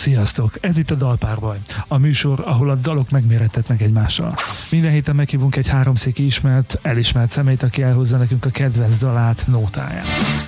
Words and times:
Sziasztok! 0.00 0.52
Ez 0.60 0.78
itt 0.78 0.90
a 0.90 0.94
Dalpárbaj, 0.94 1.58
a 1.88 1.98
műsor, 1.98 2.42
ahol 2.44 2.70
a 2.70 2.74
dalok 2.74 3.10
megmérettetnek 3.10 3.80
egymással. 3.80 4.34
Minden 4.70 4.90
héten 4.90 5.14
meghívunk 5.14 5.56
egy 5.56 5.68
háromszéki 5.68 6.24
ismert, 6.24 6.78
elismert 6.82 7.30
szemét, 7.30 7.62
aki 7.62 7.82
elhozza 7.82 8.16
nekünk 8.16 8.44
a 8.44 8.50
kedvenc 8.50 8.98
dalát, 8.98 9.44
nótáját. 9.46 10.04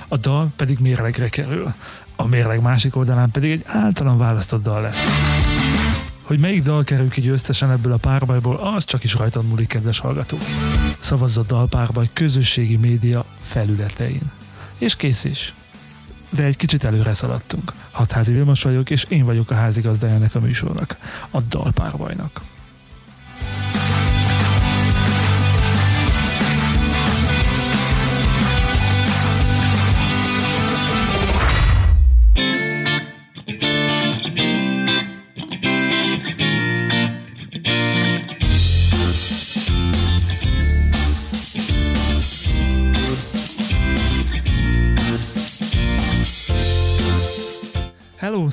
A 0.07 0.17
dal 0.17 0.51
pedig 0.55 0.79
mérlegre 0.79 1.29
kerül. 1.29 1.73
A 2.15 2.27
mérleg 2.27 2.61
másik 2.61 2.95
oldalán 2.95 3.31
pedig 3.31 3.51
egy 3.51 3.63
általam 3.65 4.17
választott 4.17 4.63
dal 4.63 4.81
lesz. 4.81 4.99
Hogy 6.21 6.39
melyik 6.39 6.63
dal 6.63 6.83
kerül 6.83 7.09
ki 7.09 7.21
győztesen 7.21 7.71
ebből 7.71 7.93
a 7.93 7.97
párbajból, 7.97 8.55
az 8.55 8.85
csak 8.85 9.03
is 9.03 9.13
rajtad 9.13 9.45
múlik, 9.45 9.67
kedves 9.67 9.99
hallgató. 9.99 10.37
Szavazz 10.99 11.37
a 11.37 11.43
dalpárbaj 11.43 12.09
közösségi 12.13 12.77
média 12.77 13.25
felületein. 13.41 14.31
És 14.77 14.95
kész 14.95 15.23
is 15.23 15.53
de 16.35 16.43
egy 16.43 16.57
kicsit 16.57 16.83
előre 16.83 17.13
szaladtunk. 17.13 17.71
Hatházi 17.91 18.33
Vilmos 18.33 18.63
vagyok, 18.63 18.89
és 18.89 19.03
én 19.03 19.25
vagyok 19.25 19.51
a 19.51 19.55
házigazdájának 19.55 20.35
a 20.35 20.39
műsornak, 20.39 20.97
a 21.31 21.41
Dalpárbajnak. 21.41 22.41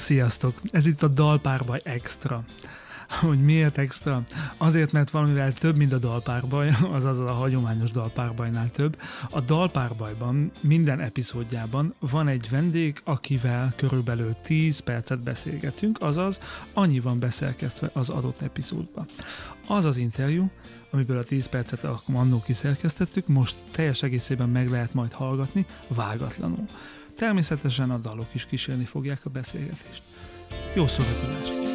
Sziasztok! 0.00 0.60
Ez 0.70 0.86
itt 0.86 1.02
a 1.02 1.08
Dalpárbaj 1.08 1.80
Extra. 1.84 2.44
Hogy 3.08 3.44
miért 3.44 3.78
extra? 3.78 4.22
Azért, 4.56 4.92
mert 4.92 5.10
valamivel 5.10 5.52
több, 5.52 5.76
mint 5.76 5.92
a 5.92 5.98
dalpárbaj, 5.98 6.70
azaz 6.90 7.20
a 7.20 7.32
hagyományos 7.32 7.90
dalpárbajnál 7.90 8.70
több. 8.70 8.98
A 9.28 9.40
dalpárbajban 9.40 10.50
minden 10.60 11.00
epizódjában 11.00 11.94
van 11.98 12.28
egy 12.28 12.48
vendég, 12.50 13.00
akivel 13.04 13.72
körülbelül 13.76 14.34
10 14.34 14.78
percet 14.78 15.22
beszélgetünk, 15.22 16.00
azaz 16.00 16.38
annyi 16.72 17.00
van 17.00 17.18
beszerkesztve 17.18 17.90
az 17.92 18.08
adott 18.08 18.40
epizódba. 18.40 19.06
Az 19.66 19.84
az 19.84 19.96
interjú, 19.96 20.50
amiből 20.90 21.18
a 21.18 21.22
10 21.24 21.46
percet 21.46 21.86
annó 22.14 22.42
kiszerkesztettük, 22.42 23.26
most 23.26 23.56
teljes 23.70 24.02
egészében 24.02 24.48
meg 24.48 24.70
lehet 24.70 24.94
majd 24.94 25.12
hallgatni, 25.12 25.66
vágatlanul. 25.88 26.64
Természetesen 27.16 27.90
a 27.90 27.98
dalok 27.98 28.28
is 28.32 28.46
kísérni 28.46 28.84
fogják 28.84 29.20
a 29.24 29.30
beszélgetést. 29.30 30.02
Jó 30.74 30.86
szórakozást! 30.86 31.69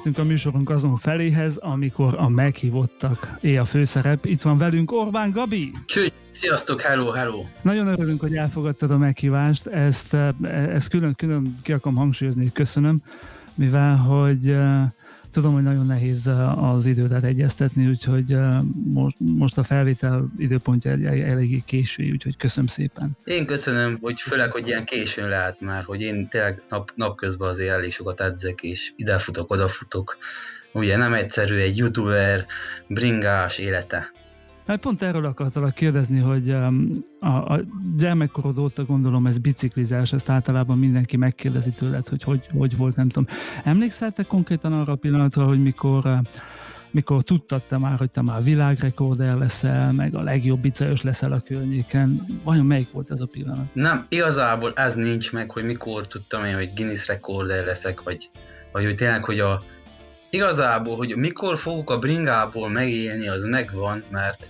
Elérkeztünk 0.00 0.28
a 0.28 0.32
műsorunk 0.32 0.70
azon 0.70 0.96
feléhez, 0.96 1.56
amikor 1.56 2.14
a 2.18 2.28
meghívottak 2.28 3.38
é 3.40 3.56
a 3.56 3.64
főszerep. 3.64 4.24
Itt 4.24 4.42
van 4.42 4.58
velünk 4.58 4.92
Orbán 4.92 5.30
Gabi. 5.30 5.72
Cső, 5.86 6.06
sziasztok, 6.30 6.80
hello, 6.80 7.10
hello. 7.10 7.44
Nagyon 7.62 7.86
örülünk, 7.86 8.20
hogy 8.20 8.34
elfogadtad 8.34 8.90
a 8.90 8.98
meghívást. 8.98 9.66
Ezt, 9.66 10.14
e, 10.14 10.34
ezt 10.48 10.88
külön, 10.88 11.14
külön 11.14 11.58
ki 11.62 11.72
akarom 11.72 11.98
hangsúlyozni, 11.98 12.52
köszönöm, 12.52 12.96
mivel 13.54 13.96
hogy 13.96 14.48
uh, 14.48 14.82
Tudom, 15.32 15.52
hogy 15.52 15.62
nagyon 15.62 15.86
nehéz 15.86 16.30
az 16.56 16.86
időt 16.86 17.12
egyeztetni, 17.12 17.86
úgyhogy 17.86 18.36
most, 18.92 19.16
most 19.36 19.58
a 19.58 19.62
felvétel 19.62 20.28
időpontja 20.38 20.90
eléggé 20.90 21.62
késő, 21.66 22.10
úgyhogy 22.12 22.36
köszönöm 22.36 22.68
szépen. 22.68 23.10
Én 23.24 23.46
köszönöm, 23.46 23.98
hogy 24.00 24.20
főleg, 24.20 24.52
hogy 24.52 24.66
ilyen 24.66 24.84
későn 24.84 25.28
lehet 25.28 25.60
már, 25.60 25.82
hogy 25.82 26.00
én 26.00 26.28
tényleg 26.28 26.62
nap, 26.68 26.92
napközben 26.94 27.48
azért 27.48 27.70
elég 27.70 27.92
sokat 27.92 28.20
edzek, 28.20 28.62
és 28.62 28.92
idefutok, 28.96 29.50
odafutok. 29.50 30.16
Ugye 30.72 30.96
nem 30.96 31.12
egyszerű 31.12 31.56
egy 31.58 31.76
youtuber 31.76 32.46
bringás 32.86 33.58
élete. 33.58 34.10
Hát 34.70 34.80
pont 34.80 35.02
erről 35.02 35.24
akartalak 35.24 35.74
kérdezni, 35.74 36.18
hogy 36.18 36.50
um, 36.50 36.92
a, 37.20 37.28
a 37.28 37.60
gyermekkorod 37.96 38.58
óta 38.58 38.84
gondolom 38.84 39.26
ez 39.26 39.38
biciklizás, 39.38 40.12
ezt 40.12 40.28
általában 40.28 40.78
mindenki 40.78 41.16
megkérdezi 41.16 41.70
tőled, 41.70 42.08
hogy 42.08 42.22
hogy, 42.22 42.48
hogy 42.58 42.76
volt, 42.76 42.96
nem 42.96 43.08
tudom. 43.08 43.26
Emlékszel 43.64 44.10
te 44.10 44.22
konkrétan 44.22 44.72
arra 44.72 44.92
a 44.92 44.96
pillanatra, 44.96 45.44
hogy 45.44 45.62
mikor 45.62 46.06
uh, 46.06 46.18
mikor 46.90 47.22
tudtad 47.22 47.62
te 47.62 47.78
már, 47.78 47.98
hogy 47.98 48.10
te 48.10 48.22
már 48.22 48.42
világrekorder 48.42 49.36
leszel, 49.36 49.92
meg 49.92 50.14
a 50.14 50.22
legjobb 50.22 50.60
bicajos 50.60 51.02
leszel 51.02 51.32
a 51.32 51.40
környéken, 51.40 52.12
vajon 52.44 52.66
melyik 52.66 52.90
volt 52.90 53.10
ez 53.10 53.20
a 53.20 53.26
pillanat? 53.26 53.74
Nem, 53.74 54.06
igazából 54.08 54.72
ez 54.74 54.94
nincs 54.94 55.32
meg, 55.32 55.50
hogy 55.50 55.64
mikor 55.64 56.06
tudtam 56.06 56.44
én, 56.44 56.54
hogy 56.54 56.70
Guinness 56.74 57.06
rekorder 57.06 57.64
leszek, 57.64 58.02
vagy, 58.02 58.30
vagy 58.72 58.84
hogy 58.84 58.94
tényleg, 58.94 59.24
hogy 59.24 59.40
a 59.40 59.60
igazából, 60.30 60.96
hogy 60.96 61.16
mikor 61.16 61.58
fogok 61.58 61.90
a 61.90 61.98
bringából 61.98 62.68
megélni, 62.68 63.28
az 63.28 63.44
megvan, 63.44 64.02
mert 64.10 64.48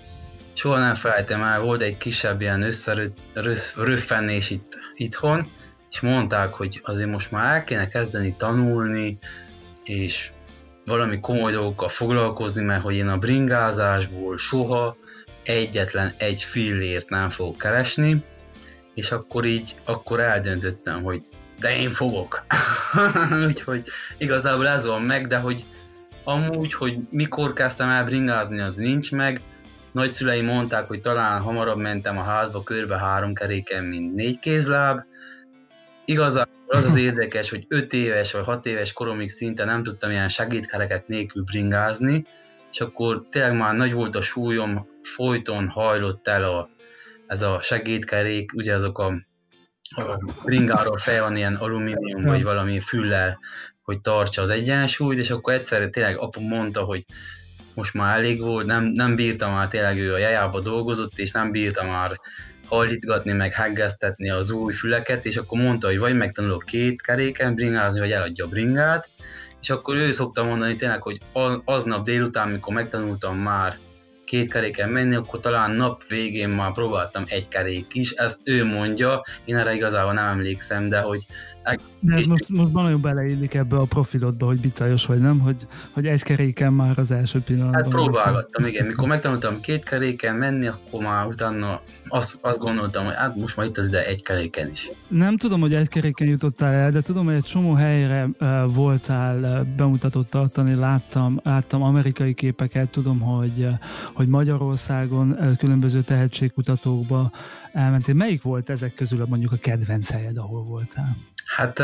soha 0.61 0.79
nem 0.79 0.95
felejtem 0.95 1.43
el, 1.43 1.61
volt 1.61 1.81
egy 1.81 1.97
kisebb 1.97 2.41
ilyen 2.41 2.63
összeröffenés 3.35 4.51
itt, 4.51 4.79
itthon, 4.95 5.47
és 5.91 6.01
mondták, 6.01 6.53
hogy 6.53 6.81
azért 6.85 7.11
most 7.11 7.31
már 7.31 7.55
el 7.55 7.65
kéne 7.65 7.89
kezdeni 7.89 8.35
tanulni, 8.39 9.19
és 9.85 10.31
valami 10.85 11.21
komoly 11.21 11.53
dolgokkal 11.53 11.89
foglalkozni, 11.89 12.65
mert 12.65 12.83
hogy 12.83 12.95
én 12.95 13.09
a 13.09 13.19
bringázásból 13.19 14.37
soha 14.37 14.97
egyetlen 15.45 16.13
egy 16.17 16.43
fillért 16.43 17.09
nem 17.09 17.29
fogok 17.29 17.59
keresni, 17.59 18.25
és 18.95 19.11
akkor 19.11 19.45
így, 19.45 19.77
akkor 19.85 20.21
eldöntöttem, 20.21 21.03
hogy 21.03 21.21
de 21.61 21.77
én 21.77 21.91
fogok. 21.91 22.45
Úgyhogy 23.47 23.83
igazából 24.19 24.69
ez 24.69 24.87
van 24.87 25.03
meg, 25.03 25.27
de 25.27 25.39
hogy 25.39 25.65
amúgy, 26.25 26.75
hogy 26.75 26.99
mikor 27.11 27.53
kezdtem 27.53 27.89
el 27.89 28.05
bringázni, 28.05 28.61
az 28.61 28.77
nincs 28.77 29.13
meg, 29.13 29.41
Nagyszüleim 29.93 30.45
mondták, 30.45 30.87
hogy 30.87 31.01
talán 31.01 31.43
hamarabb 31.43 31.79
mentem 31.79 32.19
a 32.19 32.23
házba 32.23 32.63
körbe 32.63 32.99
három 32.99 33.35
keréken, 33.35 33.85
mint 33.85 34.15
négy 34.15 34.39
kézláb. 34.39 35.01
Igazából 36.05 36.55
az 36.67 36.85
az 36.85 36.97
érdekes, 37.09 37.51
hogy 37.51 37.65
öt 37.69 37.93
éves 37.93 38.33
vagy 38.33 38.45
hat 38.45 38.67
éves 38.67 38.93
koromig 38.93 39.31
szinte 39.31 39.65
nem 39.65 39.83
tudtam 39.83 40.11
ilyen 40.11 40.29
segédkereket 40.29 41.07
nélkül 41.07 41.43
bringázni, 41.43 42.25
és 42.73 42.81
akkor 42.81 43.27
tényleg 43.31 43.57
már 43.57 43.75
nagy 43.75 43.93
volt 43.93 44.15
a 44.15 44.21
súlyom, 44.21 44.89
folyton 45.03 45.69
hajlott 45.69 46.29
el 46.29 46.45
a, 46.45 46.69
ez 47.27 47.43
a 47.43 47.61
segédkerék, 47.63 48.53
ugye 48.55 48.75
azok 48.75 48.99
a, 48.99 49.07
a 49.97 50.19
bringáról 50.45 50.97
fel 50.97 51.23
van 51.23 51.37
ilyen 51.37 51.55
alumínium, 51.55 52.23
vagy 52.23 52.43
valami 52.43 52.81
füllel, 52.81 53.39
hogy 53.83 54.01
tartsa 54.01 54.43
az 54.43 54.51
egyensúlyt, 54.51 55.19
és 55.19 55.31
akkor 55.31 55.53
egyszerre 55.53 55.89
tényleg 55.89 56.19
apu 56.19 56.41
mondta, 56.41 56.83
hogy 56.83 57.05
most 57.75 57.95
már 57.95 58.19
elég 58.19 58.41
volt, 58.41 58.67
nem, 58.67 58.85
nem 58.85 59.17
bírtam 59.17 59.53
már 59.53 59.69
tényleg 59.69 59.99
ő 59.99 60.13
a 60.13 60.19
jajába 60.19 60.61
dolgozott, 60.61 61.19
és 61.19 61.31
nem 61.31 61.51
bírtam 61.51 61.87
már 61.87 62.21
hallítgatni, 62.67 63.33
meg 63.33 63.53
heggeztetni 63.53 64.31
az 64.31 64.51
új 64.51 64.73
füleket, 64.73 65.25
és 65.25 65.37
akkor 65.37 65.59
mondta, 65.59 65.87
hogy 65.87 65.99
vagy 65.99 66.17
megtanulok 66.17 66.65
két 66.65 67.03
keréken 67.03 67.55
bringázni, 67.55 68.01
vagy 68.01 68.13
eladja 68.13 68.45
a 68.45 68.49
bringát, 68.49 69.09
és 69.61 69.71
akkor 69.71 69.97
ő 69.97 70.13
szokta 70.13 70.45
mondani 70.45 70.77
tényleg, 70.77 71.03
hogy 71.03 71.19
aznap 71.65 72.05
délután, 72.05 72.49
mikor 72.49 72.75
megtanultam 72.75 73.37
már 73.37 73.79
két 74.25 74.51
keréken 74.51 74.89
menni, 74.89 75.15
akkor 75.15 75.41
talán 75.41 75.71
nap 75.71 76.07
végén 76.07 76.49
már 76.49 76.73
próbáltam 76.73 77.23
egy 77.27 77.49
kerék 77.49 77.95
is, 77.95 78.11
ezt 78.11 78.49
ő 78.49 78.65
mondja, 78.65 79.25
én 79.45 79.57
erre 79.57 79.75
igazából 79.75 80.13
nem 80.13 80.29
emlékszem, 80.29 80.89
de 80.89 81.01
hogy 81.01 81.21
de 82.01 82.15
ez 82.15 82.27
most, 82.27 82.49
most 82.49 82.73
nagyon 82.73 83.01
beleillik 83.01 83.55
ebbe 83.55 83.77
a 83.77 83.85
profilodba, 83.85 84.47
hogy 84.47 84.61
bicajos 84.61 85.07
vagy, 85.07 85.19
nem? 85.19 85.39
Hogy, 85.39 85.67
hogy 85.91 86.07
egy 86.07 86.23
keréken 86.23 86.73
már 86.73 86.99
az 86.99 87.11
első 87.11 87.41
pillanatban. 87.41 87.83
Hát 87.83 87.91
próbálgattam, 87.91 88.65
igen. 88.65 88.87
Mikor 88.87 89.09
megtanultam 89.09 89.61
két 89.61 89.85
keréken 89.85 90.35
menni, 90.35 90.67
akkor 90.67 91.03
már 91.03 91.27
utána 91.27 91.81
azt, 92.09 92.39
azt 92.41 92.59
gondoltam, 92.59 93.05
hogy 93.05 93.15
hát 93.15 93.37
most 93.37 93.57
már 93.57 93.67
itt 93.67 93.79
az 93.79 93.87
ide 93.87 94.07
egy 94.07 94.23
keréken 94.23 94.71
is. 94.71 94.91
Nem 95.09 95.37
tudom, 95.37 95.61
hogy 95.61 95.75
egy 95.75 95.89
keréken 95.89 96.29
jutottál 96.29 96.73
el, 96.73 96.91
de 96.91 97.01
tudom, 97.01 97.25
hogy 97.25 97.35
egy 97.35 97.43
csomó 97.43 97.73
helyre 97.75 98.29
voltál 98.67 99.65
bemutatott 99.77 100.31
tartani, 100.31 100.75
láttam, 100.75 101.41
láttam 101.43 101.83
amerikai 101.83 102.35
képeket, 102.35 102.89
tudom, 102.89 103.21
hogy, 103.21 103.69
hogy 104.13 104.29
Magyarországon 104.29 105.57
különböző 105.59 106.03
tehetségkutatókba 106.03 107.31
elmentél. 107.73 108.15
Melyik 108.15 108.43
volt 108.43 108.71
ezek 108.71 108.95
közül 108.95 109.27
mondjuk 109.29 109.53
a 109.53 109.57
kedvenc 109.57 110.11
helyed, 110.11 110.37
ahol 110.37 110.63
voltál? 110.63 111.17
Hát 111.61 111.81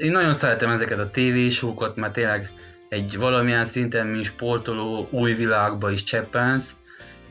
én 0.00 0.12
nagyon 0.12 0.34
szeretem 0.34 0.70
ezeket 0.70 0.98
a 0.98 1.10
tévésókat, 1.10 1.96
mert 1.96 2.12
tényleg 2.12 2.50
egy 2.88 3.18
valamilyen 3.18 3.64
szinten, 3.64 4.06
mint 4.06 4.24
sportoló, 4.24 5.08
új 5.10 5.32
világba 5.32 5.90
is 5.90 6.02
cseppensz, 6.02 6.76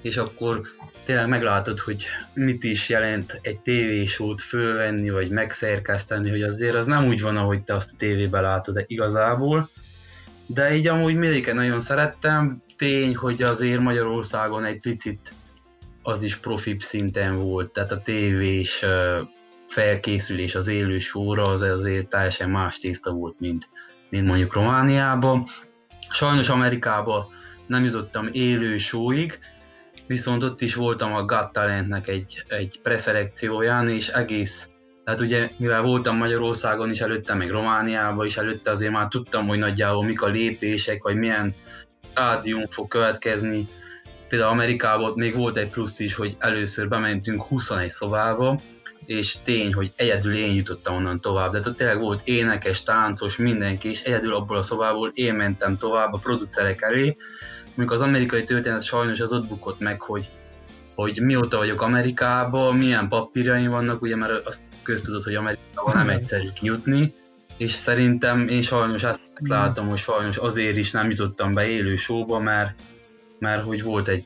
és 0.02 0.18
akkor 0.18 0.62
tényleg 1.06 1.28
meglátod, 1.28 1.80
hogy 1.80 2.06
mit 2.34 2.64
is 2.64 2.90
jelent 2.90 3.40
egy 3.42 3.60
tévésót 3.60 4.42
fölvenni, 4.42 5.10
vagy 5.10 5.30
megszerkeszteni, 5.30 6.30
hogy 6.30 6.42
azért 6.42 6.76
az 6.76 6.86
nem 6.86 7.08
úgy 7.08 7.22
van, 7.22 7.38
ahogy 7.38 7.64
te 7.64 7.74
azt 7.74 7.94
a 7.94 7.98
tévében 7.98 8.42
látod 8.42 8.84
igazából. 8.88 9.70
De 10.46 10.74
így 10.74 10.88
amúgy 10.88 11.16
mindig 11.16 11.52
nagyon 11.54 11.80
szerettem. 11.80 12.62
Tény, 12.78 13.16
hogy 13.16 13.44
azért 13.44 13.82
Magyarországon 13.82 14.64
egy 14.64 14.80
picit 14.80 15.34
az 16.04 16.24
is 16.24 16.36
profi 16.36 16.76
szinten 16.80 17.36
volt, 17.36 17.72
tehát 17.72 17.92
a 17.92 18.02
tévés 18.02 18.86
felkészülés 19.68 20.56
az 20.56 20.68
élő 20.68 21.00
sóra 21.00 21.44
az 21.44 21.62
azért 21.62 22.08
teljesen 22.08 22.50
más 22.50 22.78
tészta 22.78 23.12
volt, 23.12 23.40
mint, 23.40 23.70
mint 24.10 24.28
mondjuk 24.28 24.54
Romániában. 24.54 25.46
Sajnos 26.10 26.50
Amerikába 26.50 27.30
nem 27.68 27.84
jutottam 27.84 28.30
élő 28.32 28.78
sóig, 28.78 29.40
viszont 30.08 30.44
ott 30.44 30.62
is 30.62 30.76
voltam 30.76 31.14
a 31.14 31.26
Got 31.26 31.52
Talentnek 31.52 32.08
egy, 32.08 32.44
egy 32.48 32.80
preszelekcióján, 32.82 33.90
és 33.90 34.08
egész, 34.08 34.70
tehát 35.04 35.22
ugye 35.22 35.50
mivel 35.58 35.82
voltam 35.82 36.18
Magyarországon 36.18 36.90
is 36.90 37.00
előtte, 37.00 37.34
meg 37.34 37.50
Romániában 37.50 38.26
is 38.26 38.38
előtte, 38.38 38.72
azért 38.72 38.92
már 38.92 39.08
tudtam, 39.08 39.48
hogy 39.48 39.58
nagyjából 39.58 40.04
mik 40.04 40.22
a 40.22 40.28
lépések, 40.28 41.04
vagy 41.04 41.16
milyen 41.16 41.56
stádium 42.12 42.68
fog 42.70 42.88
következni. 42.88 43.68
Például 44.30 44.52
Amerikában 44.52 45.12
még 45.16 45.36
volt 45.36 45.58
egy 45.58 45.70
plusz 45.70 46.00
is, 46.00 46.16
hogy 46.16 46.36
először 46.40 46.88
bementünk 46.88 47.42
21 47.42 47.90
szobába, 47.90 48.60
és 49.08 49.36
tény, 49.42 49.74
hogy 49.74 49.92
egyedül 49.96 50.34
én 50.36 50.54
jutottam 50.54 50.96
onnan 50.96 51.22
tovább. 51.22 51.52
De 51.52 51.60
ott 51.66 51.76
tényleg 51.76 52.00
volt 52.00 52.22
énekes, 52.24 52.84
táncos, 52.84 53.38
mindenki, 53.38 53.90
és 53.90 54.02
egyedül 54.02 54.36
abból 54.36 54.58
a 54.58 54.62
szobából 54.62 55.12
én 55.14 55.34
mentem 55.34 55.78
tovább 55.78 56.14
a 56.14 56.18
producerek 56.18 56.82
elé. 56.82 57.14
Mondjuk 57.66 57.92
az 57.92 58.02
amerikai 58.02 58.44
történet 58.44 58.84
sajnos 58.84 59.20
az 59.20 59.34
ott 59.34 59.48
bukott 59.48 59.80
meg, 59.80 60.02
hogy, 60.02 60.32
hogy 60.96 61.20
mióta 61.22 61.58
vagyok 61.58 61.82
Amerikában, 61.82 62.76
milyen 62.76 63.08
papírjaim 63.08 63.70
vannak, 63.70 64.02
ugye 64.02 64.16
mert 64.16 64.48
azt 64.48 64.62
köztudod, 64.84 65.24
hogy 65.24 65.36
Amerikában 65.36 65.96
nem 65.96 66.10
egyszerű 66.10 66.48
kijutni, 66.60 67.14
és 67.58 67.72
szerintem 67.72 68.48
én 68.48 68.62
sajnos 68.62 69.04
azt 69.04 69.22
látom, 69.40 69.88
hogy 69.88 69.98
sajnos 69.98 70.38
azért 70.38 70.78
is 70.78 70.92
nem 70.92 71.10
jutottam 71.10 71.52
be 71.52 71.68
élő 71.68 71.96
showba, 71.96 72.40
mert, 72.40 72.76
mert 73.40 73.64
hogy 73.64 73.84
volt 73.84 74.08
egy 74.08 74.24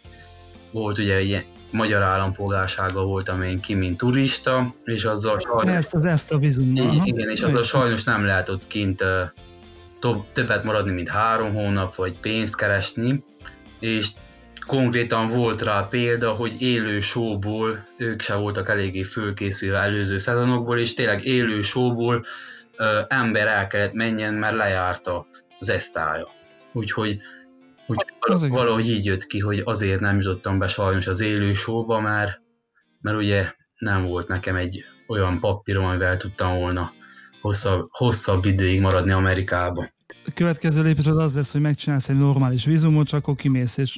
volt 0.71 0.97
ugye 0.97 1.15
egy 1.15 1.45
magyar 1.71 2.01
állampolgársága 2.01 3.03
voltam 3.03 3.41
én 3.41 3.59
ki, 3.59 3.73
mint 3.73 3.97
turista, 3.97 4.75
és 4.83 5.05
azzal 5.05 5.39
sajnos... 5.39 5.75
Ezt, 5.75 5.93
az, 5.93 6.05
ezt 6.05 6.31
a 6.31 6.37
bizonyos. 6.37 6.95
Igen, 7.03 7.29
és 7.29 7.41
azzal 7.41 7.63
sajnos 7.63 8.03
nem 8.03 8.25
lehet 8.25 8.49
ott 8.49 8.67
kint 8.67 9.03
többet 10.33 10.63
maradni, 10.63 10.91
mint 10.91 11.09
három 11.09 11.53
hónap, 11.53 11.95
vagy 11.95 12.19
pénzt 12.19 12.55
keresni, 12.55 13.23
és 13.79 14.07
konkrétan 14.65 15.27
volt 15.27 15.61
rá 15.61 15.87
példa, 15.89 16.31
hogy 16.31 16.61
élő 16.61 16.99
showból, 16.99 17.85
ők 17.97 18.21
se 18.21 18.35
voltak 18.35 18.69
eléggé 18.69 19.03
fölkészülve 19.03 19.77
előző 19.77 20.17
szezonokból, 20.17 20.79
és 20.79 20.93
tényleg 20.93 21.25
élő 21.25 21.61
showból 21.61 22.25
uh, 22.77 22.87
ember 23.07 23.47
el 23.47 23.67
kellett 23.67 23.93
menjen, 23.93 24.33
mert 24.33 24.55
lejárta 24.55 25.25
az 25.59 25.69
esztája. 25.69 26.27
Úgyhogy 26.73 27.17
úgy 28.29 28.49
valahogy 28.49 28.87
így 28.87 29.05
jött 29.05 29.25
ki, 29.25 29.39
hogy 29.39 29.61
azért 29.65 29.99
nem 29.99 30.19
jutottam 30.19 30.59
be 30.59 30.67
sajnos 30.67 31.07
az 31.07 31.21
élő 31.21 31.53
showba, 31.53 31.99
mert, 31.99 32.41
mert 33.01 33.17
ugye 33.17 33.53
nem 33.77 34.05
volt 34.05 34.27
nekem 34.27 34.55
egy 34.55 34.83
olyan 35.07 35.39
papírom, 35.39 35.85
amivel 35.85 36.17
tudtam 36.17 36.57
volna 36.57 36.93
hosszabb, 37.41 37.87
hosszabb 37.89 38.45
időig 38.45 38.81
maradni 38.81 39.11
Amerikában. 39.11 39.91
A 40.25 40.31
következő 40.33 40.81
lépés 40.81 41.05
az 41.05 41.17
az 41.17 41.33
lesz, 41.33 41.51
hogy 41.51 41.61
megcsinálsz 41.61 42.09
egy 42.09 42.17
normális 42.17 42.65
vízumot, 42.65 43.07
csak 43.07 43.19
akkor 43.19 43.35
kimész, 43.35 43.77
és... 43.77 43.97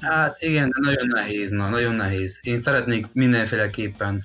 Hát 0.00 0.36
igen, 0.42 0.68
de 0.68 0.90
nagyon 0.90 1.06
nehéz, 1.06 1.50
na, 1.50 1.68
nagyon 1.68 1.94
nehéz. 1.94 2.40
Én 2.42 2.58
szeretnék 2.58 3.06
mindenféleképpen 3.12 4.22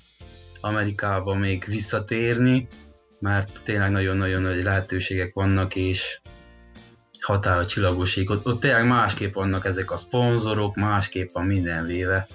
Amerikába 0.62 1.36
még 1.36 1.64
visszatérni, 1.68 2.68
mert 3.20 3.64
tényleg 3.64 3.92
nagyon-nagyon 3.92 4.42
nagy 4.42 4.64
lehetőségek 4.64 5.34
vannak, 5.34 5.76
és 5.76 6.20
határ 7.28 7.58
a 7.58 7.66
csillagoség. 7.66 8.30
Ott, 8.30 8.46
ott 8.46 8.60
tényleg 8.60 8.88
másképp 8.88 9.34
vannak 9.34 9.66
ezek 9.66 9.92
a 9.92 9.98
szponzorok, 9.98 10.76
másképp 10.76 11.30
van 11.32 11.46
minden 11.46 11.86
véve, 11.86 12.28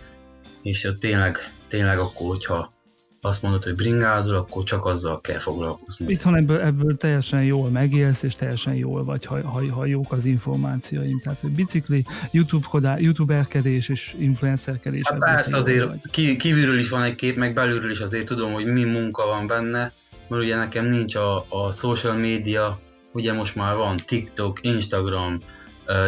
és 0.63 0.85
ott 0.85 0.99
tényleg, 0.99 1.53
tényleg 1.69 1.99
akkor, 1.99 2.29
hogyha 2.29 2.73
azt 3.21 3.43
mondod, 3.43 3.65
hogy 3.65 3.75
bringázol, 3.75 4.35
akkor 4.35 4.65
csak 4.65 4.85
azzal 4.85 5.21
kell 5.21 5.39
foglalkozni. 5.39 6.13
Itthon 6.13 6.37
ebből, 6.37 6.61
ebből 6.61 6.97
teljesen 6.97 7.43
jól 7.43 7.71
megélsz, 7.71 8.23
és 8.23 8.35
teljesen 8.35 8.75
jól 8.75 9.03
vagy, 9.03 9.25
ha, 9.25 9.43
ha, 9.43 9.73
ha 9.73 9.87
jók 9.87 10.13
az 10.13 10.25
információim. 10.25 11.21
Tehát, 11.23 11.41
hogy 11.41 11.51
bicikli, 11.51 12.05
YouTube-kodá, 12.31 12.99
youtuberkedés 12.99 13.89
és 13.89 14.15
influencerkedés. 14.19 15.03
Hát 15.05 15.19
persze 15.19 15.57
azért 15.57 16.11
ki, 16.11 16.37
kívülről 16.37 16.79
is 16.79 16.89
van 16.89 17.03
egy 17.03 17.15
kép, 17.15 17.37
meg 17.37 17.55
belülről 17.55 17.91
is 17.91 18.01
azért 18.01 18.25
tudom, 18.25 18.53
hogy 18.53 18.67
mi 18.67 18.85
munka 18.85 19.27
van 19.27 19.47
benne, 19.47 19.93
mert 20.29 20.43
ugye 20.43 20.57
nekem 20.57 20.85
nincs 20.85 21.15
a, 21.15 21.47
a 21.49 21.71
social 21.71 22.17
media 22.17 22.81
ugye 23.13 23.33
most 23.33 23.55
már 23.55 23.77
van 23.77 23.97
TikTok, 23.97 24.59
Instagram, 24.63 25.39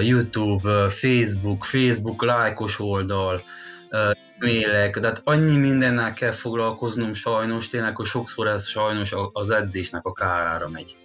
YouTube, 0.00 0.88
Facebook, 0.88 1.64
Facebook 1.64 2.24
lájkos 2.24 2.80
oldal, 2.80 3.42
e-mailek, 3.90 4.98
tehát 4.98 5.20
annyi 5.24 5.56
mindennel 5.56 6.12
kell 6.12 6.30
foglalkoznom 6.30 7.12
sajnos, 7.12 7.68
tényleg, 7.68 7.96
hogy 7.96 8.06
sokszor 8.06 8.46
ez 8.46 8.68
sajnos 8.68 9.14
az 9.32 9.50
edzésnek 9.50 10.04
a 10.04 10.12
kárára 10.12 10.68
megy. 10.68 10.96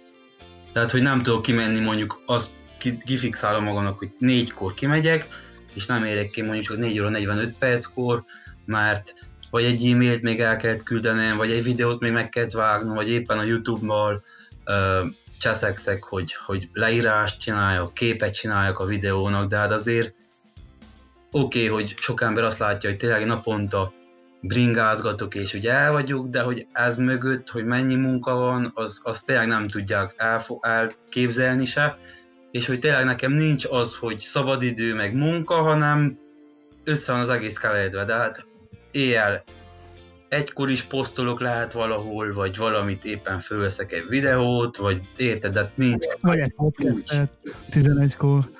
Tehát, 0.72 0.90
hogy 0.90 1.02
nem 1.02 1.22
tudok 1.22 1.42
kimenni, 1.42 1.80
mondjuk 1.80 2.22
azt 2.26 2.50
kifixálom 3.04 3.64
magamnak, 3.64 3.98
hogy 3.98 4.10
négykor 4.18 4.74
kimegyek, 4.74 5.28
és 5.74 5.86
nem 5.86 6.04
érek 6.04 6.30
ki 6.30 6.42
mondjuk 6.42 6.64
csak 6.64 6.76
4 6.76 7.00
óra 7.00 7.10
45 7.10 7.54
perckor, 7.58 8.22
mert 8.64 9.12
vagy 9.50 9.64
egy 9.64 9.86
e-mailt 9.86 10.22
még 10.22 10.40
el 10.40 10.56
kellett 10.56 10.82
küldenem, 10.82 11.36
vagy 11.36 11.50
egy 11.50 11.64
videót 11.64 12.00
még 12.00 12.12
meg 12.12 12.28
kellett 12.28 12.52
vágnom, 12.52 12.94
vagy 12.94 13.10
éppen 13.10 13.38
a 13.38 13.42
YouTube-mal 13.42 14.22
cseszekszek, 15.38 16.04
hogy, 16.04 16.34
hogy 16.34 16.68
leírást 16.72 17.40
csináljak, 17.40 17.94
képet 17.94 18.34
csináljak 18.34 18.78
a 18.78 18.84
videónak, 18.84 19.46
de 19.46 19.56
hát 19.56 19.70
azért 19.70 20.14
oké, 21.30 21.68
okay, 21.68 21.82
hogy 21.82 21.94
sok 21.96 22.20
ember 22.22 22.44
azt 22.44 22.58
látja, 22.58 22.88
hogy 22.90 22.98
tényleg 22.98 23.26
naponta 23.26 23.92
bringázgatok, 24.40 25.34
és 25.34 25.54
ugye 25.54 25.72
el 25.72 25.92
vagyok, 25.92 26.26
de 26.26 26.40
hogy 26.40 26.66
ez 26.72 26.96
mögött, 26.96 27.50
hogy 27.50 27.64
mennyi 27.64 27.94
munka 27.94 28.34
van, 28.34 28.70
az, 28.74 29.00
az 29.04 29.22
tényleg 29.22 29.46
nem 29.46 29.68
tudják 29.68 30.14
elfo- 30.16 30.64
elképzelni 30.64 31.64
se, 31.64 31.98
és 32.50 32.66
hogy 32.66 32.78
tényleg 32.78 33.04
nekem 33.04 33.32
nincs 33.32 33.64
az, 33.70 33.96
hogy 33.96 34.18
szabadidő 34.18 34.94
meg 34.94 35.14
munka, 35.14 35.54
hanem 35.54 36.18
össze 36.84 37.12
van 37.12 37.20
az 37.20 37.28
egész 37.28 37.58
keveredve, 37.58 38.04
de 38.04 38.14
hát 38.14 38.46
éjjel 38.90 39.44
egykor 40.30 40.70
is 40.70 40.82
posztolok 40.82 41.40
lehet 41.40 41.72
valahol, 41.72 42.32
vagy 42.32 42.56
valamit 42.56 43.04
éppen 43.04 43.38
fölveszek 43.38 43.92
egy 43.92 44.04
videót, 44.08 44.76
vagy 44.76 45.00
érted, 45.16 45.52
de 45.52 45.72
nincs. 45.74 46.04
Vagy 46.20 46.38
egy 46.38 46.54
podcast 46.54 47.28
11-kor. 47.72 48.50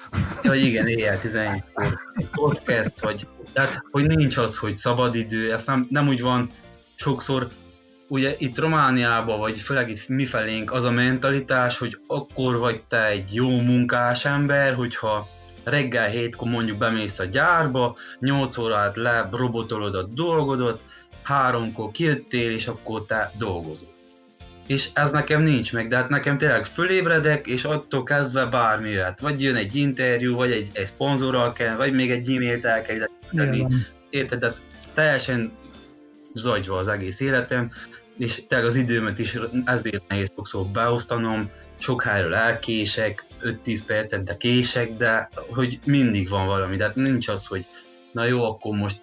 Ja, 0.43 0.55
igen, 0.55 0.87
éjjel 0.87 1.19
11-kor. 1.23 1.99
Egy 2.15 2.31
podcast, 2.31 3.00
vagy 3.00 3.27
tehát, 3.53 3.85
hogy 3.91 4.07
nincs 4.07 4.37
az, 4.37 4.59
hogy 4.59 4.75
szabadidő, 4.75 5.53
ez 5.53 5.67
nem, 5.67 5.87
nem 5.91 6.09
úgy 6.09 6.21
van 6.21 6.49
sokszor, 6.97 7.49
ugye 8.09 8.35
itt 8.39 8.59
Romániában, 8.59 9.39
vagy 9.39 9.61
főleg 9.61 9.89
itt 9.89 10.09
mifelénk 10.09 10.73
az 10.73 10.85
a 10.85 10.91
mentalitás, 10.91 11.79
hogy 11.79 12.00
akkor 12.07 12.59
vagy 12.59 12.83
te 12.89 13.07
egy 13.07 13.35
jó 13.35 13.49
munkás 13.49 14.25
ember, 14.25 14.75
hogyha 14.75 15.29
reggel 15.65 16.09
hétkor 16.09 16.49
mondjuk 16.49 16.79
bemész 16.79 17.19
a 17.19 17.25
gyárba, 17.25 17.97
8 18.19 18.57
órát 18.57 18.97
le, 18.97 19.29
robotolod 19.33 19.95
a 19.95 20.03
dolgodat, 20.03 20.83
háromkor 21.31 21.91
kijöttél, 21.91 22.51
és 22.51 22.67
akkor 22.67 23.07
te 23.07 23.33
dolgozol. 23.39 23.89
És 24.67 24.89
ez 24.93 25.11
nekem 25.11 25.43
nincs 25.43 25.73
meg, 25.73 25.89
de 25.89 25.97
hát 25.97 26.09
nekem 26.09 26.39
tényleg 26.39 26.65
fölébredek, 26.65 27.47
és 27.47 27.65
attól 27.65 28.03
kezdve 28.03 28.47
bármi 28.47 28.91
jöhet. 28.91 29.21
Vagy 29.21 29.43
jön 29.43 29.57
egy 29.57 29.77
interjú, 29.77 30.37
vagy 30.37 30.51
egy, 30.51 30.69
egy 30.73 30.87
szponzorral 30.87 31.53
kell, 31.53 31.77
vagy 31.77 31.93
még 31.93 32.11
egy 32.11 32.31
e-mailt 32.31 32.65
el 32.65 32.83
kell 32.83 32.97
ide 32.97 33.11
Érted? 34.11 34.39
De 34.39 34.53
teljesen 34.95 35.53
zagyva 36.35 36.79
az 36.79 36.89
egész 36.89 37.21
életem, 37.21 37.71
és 38.19 38.47
tényleg 38.47 38.69
az 38.69 38.75
időmet 38.75 39.19
is 39.19 39.39
ezért 39.65 40.09
nehéz 40.09 40.33
sokszor 40.35 40.67
beosztanom, 40.67 41.51
sok 41.79 42.03
helyről 42.03 42.35
elkések, 42.35 43.25
5-10 43.43 43.81
percet, 43.87 44.23
de 44.23 44.37
kések, 44.37 44.97
de 44.97 45.29
hogy 45.35 45.79
mindig 45.85 46.29
van 46.29 46.47
valami, 46.47 46.77
de 46.77 46.85
hát 46.85 46.95
nincs 46.95 47.29
az, 47.29 47.47
hogy 47.47 47.67
na 48.13 48.25
jó, 48.25 48.45
akkor 48.45 48.77
most 48.77 49.01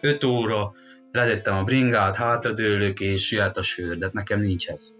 5 0.00 0.24
óra, 0.24 0.72
letettem 1.14 1.56
a 1.56 1.62
bringát, 1.62 2.16
hátradőlök, 2.16 3.00
és 3.00 3.32
jöhet 3.32 3.56
a 3.56 3.62
sör, 3.62 3.98
de 3.98 4.08
nekem 4.12 4.40
nincs 4.40 4.68
ez. 4.68 4.92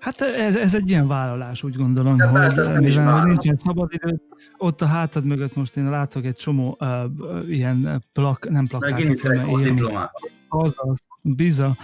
Hát 0.00 0.20
ez, 0.20 0.56
ez 0.56 0.74
egy 0.74 0.88
ilyen 0.88 1.08
vállalás, 1.08 1.62
úgy 1.62 1.76
gondolom, 1.76 2.16
de 2.16 2.30
persze, 2.32 2.72
nem 2.72 2.82
mivel 2.82 3.24
nincsen 3.24 3.56
szabad 3.56 3.92
idő, 3.92 4.20
ott 4.58 4.80
a 4.80 4.86
hátad 4.86 5.24
mögött 5.24 5.54
most 5.54 5.76
én 5.76 5.90
látok 5.90 6.24
egy 6.24 6.36
csomó 6.36 6.76
uh, 6.80 7.50
ilyen 7.50 8.04
plak, 8.12 8.48
nem 8.48 8.66
plakátot, 8.66 9.20
hanem 9.20 10.08
Azaz, 10.48 11.06
biza. 11.22 11.76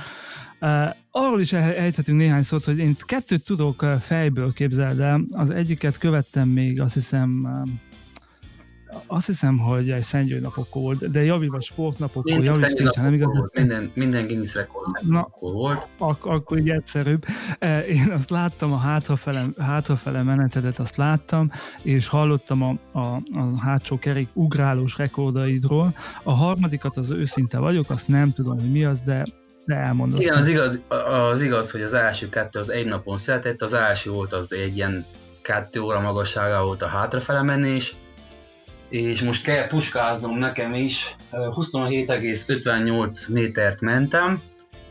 Uh, 0.61 0.95
arról 1.11 1.41
is 1.41 1.53
ejthetünk 1.53 2.19
néhány 2.19 2.43
szót, 2.43 2.65
hogy 2.65 2.79
én 2.79 2.95
kettőt 2.99 3.45
tudok 3.45 3.85
fejből 4.01 4.53
képzeld 4.53 5.01
el. 5.01 5.25
Az 5.33 5.51
egyiket 5.51 5.99
követtem 5.99 6.49
még, 6.49 6.81
azt 6.81 6.95
hiszem, 6.95 7.41
azt 9.07 9.27
hiszem, 9.27 9.59
hogy 9.59 9.91
egy 9.91 10.41
napok 10.41 10.75
volt, 10.75 11.11
de 11.11 11.25
javíts 11.25 11.65
sportnapok 11.65 12.29
volt, 12.29 12.45
javíts 12.45 12.97
nem 12.97 13.13
igaz? 13.15 13.31
Volt. 13.37 13.55
Minden, 13.55 13.91
minden 13.95 14.27
Guinness 14.27 14.55
rekord 14.55 14.87
Na, 15.01 15.29
volt. 15.41 15.89
Ak- 15.99 16.27
akkor 16.27 16.59
így 16.59 16.71
egyszerűbb. 16.71 17.25
E, 17.59 17.79
én 17.79 18.11
azt 18.11 18.31
láttam, 18.31 18.73
a 18.73 18.77
hátrafele, 18.77 19.45
hátrafele 19.59 20.23
menetedet 20.23 20.79
azt 20.79 20.97
láttam, 20.97 21.51
és 21.83 22.09
hallottam 22.09 22.63
a, 22.63 22.99
a, 22.99 23.23
a 23.35 23.59
hátsó 23.61 23.99
kerék 23.99 24.29
ugrálós 24.33 24.97
rekordaidról. 24.97 25.95
A 26.23 26.33
harmadikat 26.33 26.97
az 26.97 27.11
őszinte 27.11 27.59
vagyok, 27.59 27.91
azt 27.91 28.09
nem 28.09 28.33
tudom, 28.33 28.59
hogy 28.59 28.73
mi 28.73 28.85
az, 28.85 29.01
de 29.01 29.23
de 29.67 29.75
elmondod. 29.75 30.21
Igen, 30.21 30.35
az 30.35 30.49
igaz, 30.49 30.81
az 31.11 31.43
igaz, 31.43 31.71
hogy 31.71 31.83
az 31.83 31.95
első 31.95 32.29
kettő 32.29 32.59
az 32.59 32.71
egy 32.71 32.87
napon 32.87 33.19
született, 33.19 33.63
az 33.63 33.73
első 33.73 34.11
volt 34.11 34.33
az 34.33 34.53
egy 34.53 34.77
ilyen 34.77 35.05
kettő 35.43 35.81
óra 35.81 36.01
magassága 36.01 36.65
volt 36.65 36.83
a 36.83 36.87
hátrafele 36.87 37.43
menés, 37.43 37.95
és 38.89 39.23
most 39.23 39.43
kell 39.43 39.67
puskáznom 39.67 40.39
nekem 40.39 40.75
is, 40.75 41.17
27,58 41.33 43.33
métert 43.33 43.81
mentem, 43.81 44.43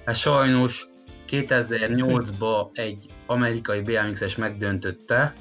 hát 0.05 0.15
sajnos 0.15 0.85
2008-ban 1.29 2.67
egy 2.73 3.05
amerikai 3.25 3.81
BMX-es 3.81 4.35
megdöntötte, 4.35 5.33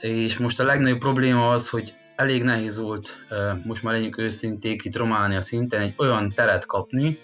és 0.00 0.38
most 0.38 0.60
a 0.60 0.64
legnagyobb 0.64 0.98
probléma 0.98 1.50
az, 1.50 1.68
hogy 1.68 1.94
elég 2.16 2.42
nehéz 2.42 2.78
volt, 2.78 3.16
most 3.64 3.82
már 3.82 3.94
legyünk 3.94 4.18
őszinték, 4.18 4.84
itt 4.84 4.96
Románia 4.96 5.40
szinten 5.40 5.80
egy 5.80 5.94
olyan 5.96 6.32
teret 6.34 6.66
kapni, 6.66 7.18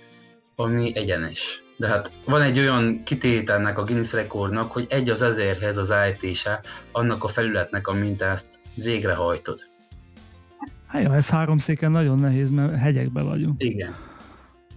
ami 0.56 0.92
egyenes. 0.94 1.62
De 1.76 1.88
hát 1.88 2.12
van 2.24 2.42
egy 2.42 2.58
olyan 2.58 3.02
kitételnek 3.04 3.78
a 3.78 3.84
Guinness 3.84 4.12
rekordnak, 4.12 4.72
hogy 4.72 4.86
egy 4.88 5.10
az 5.10 5.22
ezerhez 5.22 5.78
az 5.78 5.90
állítése 5.90 6.60
annak 6.92 7.24
a 7.24 7.28
felületnek, 7.28 7.86
amint 7.86 8.22
ezt 8.22 8.48
végrehajtod. 8.74 9.64
Hát 10.90 11.02
jó, 11.02 11.12
ez 11.12 11.28
három 11.28 11.58
széken 11.58 11.90
nagyon 11.90 12.18
nehéz, 12.18 12.50
mert 12.50 12.78
hegyekbe 12.78 13.22
vagyunk. 13.22 13.62
Igen. 13.62 13.92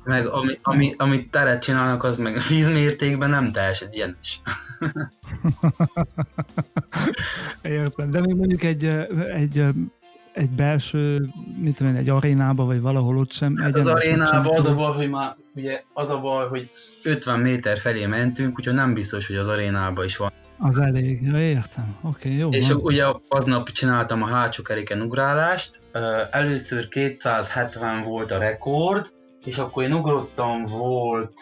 Meg 0.04 0.28
ami, 0.28 0.54
ami, 0.62 0.94
amit 0.98 1.30
teret 1.30 1.64
csinálnak, 1.64 2.04
az 2.04 2.18
meg 2.18 2.38
vízmértékben 2.50 3.30
nem 3.30 3.52
teljesen 3.52 3.88
ilyen 3.92 4.18
is. 4.22 4.42
Értem, 7.62 8.10
de 8.10 8.22
még 8.22 8.36
mondjuk 8.36 8.64
egy, 8.64 8.86
egy 9.26 9.66
egy 10.34 10.52
belső, 10.52 11.30
mit 11.62 11.76
tudom 11.78 11.94
én, 11.94 12.00
egy 12.00 12.10
arénába, 12.10 12.66
vagy 12.66 12.82
valahol 12.82 13.18
ott 13.18 13.32
sem. 13.32 13.58
Hát 13.58 13.76
az 13.76 13.88
arénába 13.88 14.56
az 14.56 14.66
a 14.66 14.76
baj, 14.76 14.96
hogy 14.96 15.10
már 15.10 15.36
ugye 15.56 15.84
az 15.94 16.10
a 16.10 16.20
baj, 16.20 16.48
hogy 16.48 16.70
50 17.04 17.40
méter 17.40 17.78
felé 17.78 18.06
mentünk, 18.06 18.60
úgyhogy 18.60 18.74
nem 18.74 18.94
biztos, 18.94 19.28
hogy 19.28 19.36
az 19.36 19.48
arénába 19.48 20.04
is 20.04 20.18
van. 20.18 20.32
Az 20.66 20.80
elég, 20.80 21.22
ja, 21.22 21.40
értem. 21.40 21.96
Oké, 22.02 22.28
okay, 22.28 22.40
jó. 22.40 22.50
És 22.50 22.68
van. 22.68 22.78
ugye 22.82 23.06
aznap 23.28 23.70
csináltam 23.70 24.24
a 24.24 24.28
hátsó 24.28 24.64
keréken 24.64 25.02
ugrálást. 25.02 25.82
Először 26.32 26.88
270 26.88 28.04
volt 28.04 28.32
a 28.32 28.38
rekord, 28.38 29.12
és 29.46 29.58
akkor 29.58 29.84
én 29.84 29.94
ugrottam, 29.94 30.66
volt 30.66 31.34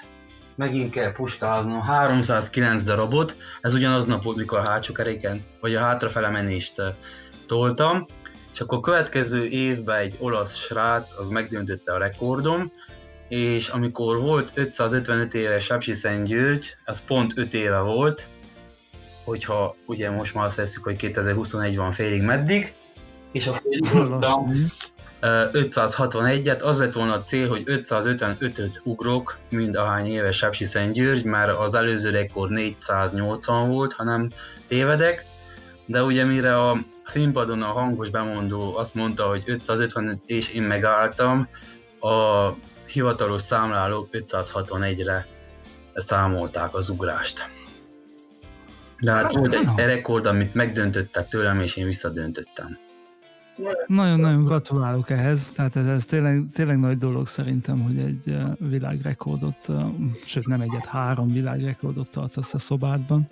megint 0.56 0.92
kell 0.92 1.12
puskáznom 1.12 1.82
309 1.82 2.84
darabot, 2.84 3.36
ez 3.62 3.74
ugyanaz 3.74 4.06
nap 4.06 4.24
volt, 4.24 4.38
mikor 4.38 4.60
a 4.60 4.70
hátsó 4.70 4.94
keréken, 4.94 5.44
vagy 5.60 5.76
a 5.76 5.80
hátrafele 5.80 6.30
menést 6.30 6.82
toltam, 7.46 8.06
és 8.54 8.60
akkor 8.60 8.78
a 8.78 8.82
következő 8.82 9.46
évben 9.46 9.98
egy 9.98 10.18
olasz 10.20 10.56
srác, 10.56 11.14
az 11.20 11.30
megdöntötte 11.30 11.94
a 11.94 11.98
rekordom, 11.98 12.72
és 13.28 13.68
amikor 13.68 14.22
volt 14.22 14.52
555 14.54 15.34
éves 15.34 15.64
Sapsi 15.64 15.94
György, 16.24 16.76
az 16.86 17.06
pont 17.06 17.34
5 17.36 17.54
éve 17.54 17.80
volt, 17.80 18.30
hogyha 19.24 19.76
ugye 19.86 20.10
most 20.12 20.34
már 20.34 20.46
azt 20.46 20.56
veszük, 20.56 20.84
hogy 20.84 20.96
2021 20.96 21.76
van 21.76 21.92
félig 21.92 22.24
meddig, 22.24 22.74
és 23.32 23.48
akkor 23.48 23.62
ugrottam 23.66 24.46
561-et, 25.22 26.64
az 26.64 26.80
lett 26.80 26.94
volna 26.94 27.14
a 27.14 27.22
cél, 27.22 27.50
hogy 27.50 27.64
555-öt 27.66 28.82
ugrok, 28.84 29.38
mind 29.50 29.76
ahány 29.76 30.06
éves 30.06 30.38
Sepsi 30.38 30.66
György, 30.94 31.24
már 31.24 31.50
az 31.50 31.76
előző 31.76 32.10
rekord 32.10 32.52
480 32.52 33.70
volt, 33.70 33.94
ha 33.94 34.04
nem 34.04 34.28
tévedek, 34.68 35.26
de 35.86 36.04
ugye 36.04 36.24
mire 36.24 36.56
a 36.56 36.78
színpadon 37.04 37.62
a 37.62 37.72
hangos 37.72 38.10
bemondó 38.10 38.78
azt 38.78 38.96
mondta, 38.96 39.28
hogy 39.28 39.44
550 39.46 40.20
és 40.26 40.50
én 40.50 40.64
megálltam, 40.64 41.48
a 42.00 42.50
hivatalos 42.88 43.42
számlálók 43.42 44.10
561-re 44.12 45.28
számolták 45.94 46.76
az 46.76 46.90
ugrást. 46.90 47.50
De 49.02 49.12
hát 49.12 49.34
volt 49.34 49.54
egy 49.54 49.70
rekord, 49.76 50.26
amit 50.26 50.54
megdöntöttek 50.54 51.28
tőlem, 51.28 51.60
és 51.60 51.76
én 51.76 51.86
visszadöntöttem. 51.86 52.78
Nagyon-nagyon 53.88 54.46
gratulálok 54.46 55.10
ehhez, 55.10 55.52
tehát 55.56 55.76
ez, 55.76 55.86
ez 55.86 56.06
tényleg, 56.06 56.44
tényleg 56.54 56.80
nagy 56.80 56.98
dolog 56.98 57.28
szerintem, 57.28 57.82
hogy 57.82 57.98
egy 57.98 58.38
világrekordot, 58.70 59.68
sőt 60.26 60.48
nem 60.48 60.62
egyet, 60.62 60.86
három 60.86 61.34
világrekordot 61.34 62.10
tartasz 62.10 62.54
a 62.54 62.58
szobádban. 62.58 63.28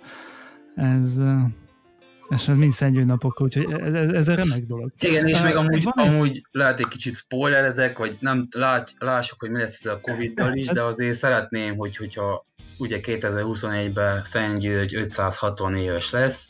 Ez, 0.74 1.20
ez 2.28 2.46
mind 2.46 2.72
szennyű 2.72 3.04
napok, 3.04 3.40
úgyhogy 3.40 3.72
ez, 3.72 3.94
ez, 3.94 4.08
ez 4.08 4.28
egy 4.28 4.36
remek 4.36 4.62
dolog. 4.62 4.90
Igen, 5.00 5.26
és 5.26 5.38
uh, 5.38 5.44
még 5.44 5.54
amúgy, 5.54 5.82
van 5.82 6.08
amúgy 6.08 6.42
lehet 6.50 6.80
egy 6.80 6.88
kicsit 6.88 7.14
spoilerezek, 7.14 7.98
vagy 7.98 8.16
nem 8.20 8.48
lát, 8.50 8.94
lássuk, 8.98 9.40
hogy 9.40 9.50
mi 9.50 9.58
lesz 9.58 9.84
ez 9.84 9.92
a 9.92 10.00
Covid-dal 10.00 10.54
is, 10.54 10.66
de 10.66 10.82
azért 10.82 11.14
szeretném, 11.14 11.76
hogy, 11.76 11.96
hogyha 11.96 12.46
ugye 12.80 13.00
2021-ben 13.02 14.24
Szent 14.24 14.58
György 14.58 14.94
560 14.94 15.76
éves 15.76 16.10
lesz, 16.10 16.48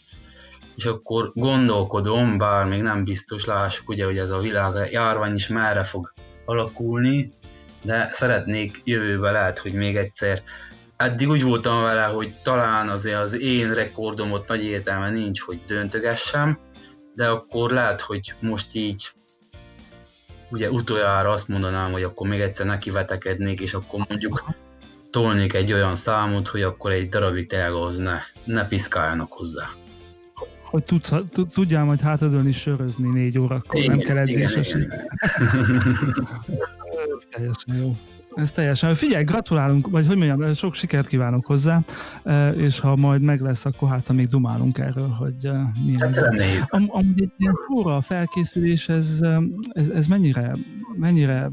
és 0.76 0.84
akkor 0.84 1.30
gondolkodom, 1.34 2.38
bár 2.38 2.64
még 2.64 2.80
nem 2.80 3.04
biztos, 3.04 3.44
lássuk 3.44 3.88
ugye, 3.88 4.04
hogy 4.04 4.18
ez 4.18 4.30
a 4.30 4.38
világ 4.38 4.92
járvány 4.92 5.34
is 5.34 5.48
merre 5.48 5.84
fog 5.84 6.12
alakulni, 6.44 7.32
de 7.82 8.10
szeretnék 8.12 8.80
jövőben 8.84 9.32
lehet, 9.32 9.58
hogy 9.58 9.72
még 9.72 9.96
egyszer. 9.96 10.42
Eddig 10.96 11.28
úgy 11.28 11.42
voltam 11.42 11.82
vele, 11.82 12.02
hogy 12.02 12.34
talán 12.42 12.88
azért 12.88 13.18
az 13.18 13.40
én 13.40 13.74
rekordomot 13.74 14.48
nagy 14.48 14.64
értelme 14.64 15.10
nincs, 15.10 15.40
hogy 15.40 15.60
döntögessem, 15.66 16.58
de 17.14 17.28
akkor 17.28 17.70
lehet, 17.70 18.00
hogy 18.00 18.34
most 18.40 18.74
így 18.74 19.12
ugye 20.50 20.70
utoljára 20.70 21.28
azt 21.28 21.48
mondanám, 21.48 21.92
hogy 21.92 22.02
akkor 22.02 22.28
még 22.28 22.40
egyszer 22.40 22.66
neki 22.66 22.90
vetekednék, 22.90 23.60
és 23.60 23.74
akkor 23.74 24.04
mondjuk 24.08 24.44
tolnék 25.10 25.54
egy 25.54 25.72
olyan 25.72 25.96
számot, 25.96 26.48
hogy 26.48 26.62
akkor 26.62 26.90
egy 26.90 27.08
darabig 27.08 27.46
tényleg 27.46 27.72
ne, 27.98 28.18
ne 28.44 28.66
piszkáljanak 28.66 29.32
hozzá. 29.32 29.70
Hogy 30.62 30.82
tudsz, 30.82 31.12
tudjál 31.52 31.84
majd 31.84 32.00
hátadon 32.00 32.48
is 32.48 32.56
sörözni 32.60 33.08
négy 33.08 33.38
órakor, 33.38 33.80
igen, 33.80 33.96
nem 33.96 34.06
kell 34.06 34.16
edzéses. 34.16 34.68
Ez 37.16 37.26
teljesen 37.30 37.76
jó. 37.76 37.90
Ez 38.40 38.50
teljesen. 38.50 38.94
Figyelj, 38.94 39.24
gratulálunk, 39.24 39.90
vagy 39.90 40.06
hogy 40.06 40.16
mondjam, 40.16 40.54
sok 40.54 40.74
sikert 40.74 41.06
kívánok 41.06 41.46
hozzá, 41.46 41.80
és 42.56 42.80
ha 42.80 42.96
majd 42.96 43.22
meg 43.22 43.40
lesz, 43.40 43.64
akkor 43.64 43.88
hát 43.88 44.06
ha 44.06 44.12
még 44.12 44.28
dumálunk 44.28 44.78
erről, 44.78 45.08
hogy 45.08 45.50
milyen. 45.84 46.12
Hát 46.14 46.66
Am, 46.68 46.86
amúgy 46.88 47.22
egy 47.22 47.32
ilyen 47.36 47.54
fura 47.66 48.00
felkészülés, 48.00 48.88
ez, 48.88 49.20
ez, 49.72 49.88
ez 49.88 50.06
mennyire, 50.06 50.56
mennyire 50.96 51.50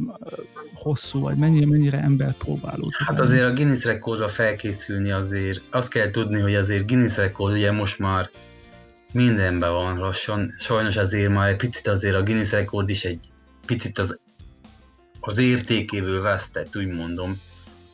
hosszú, 0.74 1.20
vagy 1.20 1.38
mennyire, 1.38 1.66
mennyire 1.66 2.02
embert 2.02 2.38
próbáló? 2.38 2.90
Hát 3.06 3.20
azért 3.20 3.44
a 3.44 3.54
Guinness 3.54 3.86
rekordra 3.86 4.28
felkészülni 4.28 5.12
azért, 5.12 5.62
azt 5.72 5.92
kell 5.92 6.10
tudni, 6.10 6.40
hogy 6.40 6.56
azért 6.56 6.88
Guinness 6.88 7.18
rekord 7.18 7.54
ugye 7.54 7.72
most 7.72 8.00
már 8.00 8.30
mindenben 9.14 9.72
van 9.72 9.98
lassan, 9.98 10.54
sajnos 10.58 10.98
azért 10.98 11.34
már 11.34 11.50
egy 11.50 11.56
picit 11.56 11.88
azért 11.88 12.16
a 12.16 12.24
Guinness 12.24 12.52
rekord 12.52 12.90
is 12.90 13.04
egy 13.04 13.20
picit 13.66 13.98
az 13.98 14.20
az 15.28 15.38
értékéből 15.38 16.22
vesztett, 16.22 16.78
úgy 16.78 16.94
mondom. 16.94 17.40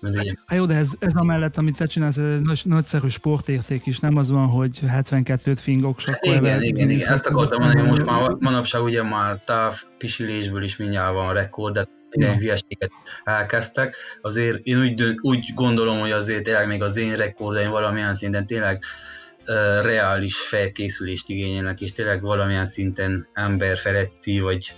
Ugye... 0.01 0.33
Hát 0.45 0.57
jó, 0.57 0.65
de 0.65 0.75
ez, 0.75 0.89
ez 0.99 1.13
mellett, 1.13 1.57
amit 1.57 1.77
te 1.77 1.85
csinálsz, 1.85 2.17
ez 2.17 2.41
nagy, 2.41 2.61
nagyszerű 2.63 3.07
sportérték 3.07 3.85
is, 3.85 3.99
nem 3.99 4.17
az 4.17 4.29
van, 4.29 4.47
hogy 4.47 4.79
72-t 4.85 5.57
fingok, 5.61 5.99
és 6.01 6.07
akkor 6.07 6.33
Igen, 6.33 6.63
igen, 6.63 6.89
igen, 6.89 7.11
ezt 7.11 7.27
akartam 7.27 7.59
mondani, 7.59 7.79
hogy 7.79 7.89
most 7.89 8.05
már 8.05 8.29
manapság 8.39 8.81
ugye 8.81 9.03
már 9.03 9.39
táv 9.45 9.81
pisilésből 9.97 10.63
is 10.63 10.77
mindjárt 10.77 11.13
van 11.13 11.33
rekord, 11.33 11.73
de 11.73 11.87
ilyen 12.11 12.37
hülyeséget 12.37 12.91
elkezdtek. 13.23 13.95
Azért 14.21 14.59
én 14.63 14.79
úgy, 14.79 15.03
úgy 15.21 15.51
gondolom, 15.55 15.99
hogy 15.99 16.11
azért 16.11 16.43
tényleg 16.43 16.67
még 16.67 16.81
az 16.81 16.97
én 16.97 17.15
rekordaim 17.15 17.69
valamilyen 17.69 18.15
szinten 18.15 18.45
tényleg 18.45 18.83
uh, 19.47 19.83
reális 19.83 20.39
felkészülést 20.39 21.29
igényelnek, 21.29 21.81
és 21.81 21.91
tényleg 21.91 22.21
valamilyen 22.21 22.65
szinten 22.65 23.27
emberfeletti, 23.33 24.39
vagy 24.39 24.75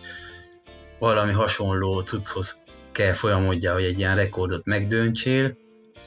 valami 0.99 1.31
hasonló 1.31 1.99
cucchoz 1.99 2.61
kell 2.91 3.13
folyamodjá, 3.13 3.73
hogy 3.73 3.83
egy 3.83 3.99
ilyen 3.99 4.15
rekordot 4.15 4.65
megdöntsél, 4.65 5.57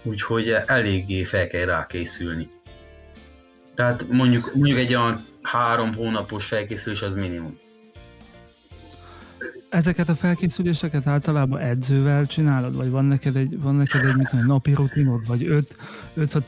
úgyhogy 0.03 0.55
eléggé 0.67 1.25
fel 1.25 1.47
kell 1.47 1.65
rákészülni. 1.65 2.51
Tehát 3.75 4.07
mondjuk, 4.09 4.55
mondjuk 4.55 4.79
egy 4.79 4.95
olyan 4.95 5.27
három 5.43 5.95
hónapos 5.95 6.45
felkészülés 6.45 7.03
az 7.03 7.15
minimum. 7.15 7.59
Ezeket 9.69 10.09
a 10.09 10.15
felkészüléseket 10.15 11.07
általában 11.07 11.61
edzővel 11.61 12.27
csinálod, 12.27 12.77
vagy 12.77 12.91
van 12.91 13.05
neked 13.05 13.37
egy, 13.37 13.61
van 13.61 13.75
neked 13.75 14.01
egy 14.01 14.17
mit 14.17 14.33
mondjam, 14.33 14.47
napi 14.47 14.75
rutinod, 14.75 15.27
vagy 15.27 15.47
öt, 15.47 15.75
öt 16.15 16.33
ha, 16.33 16.41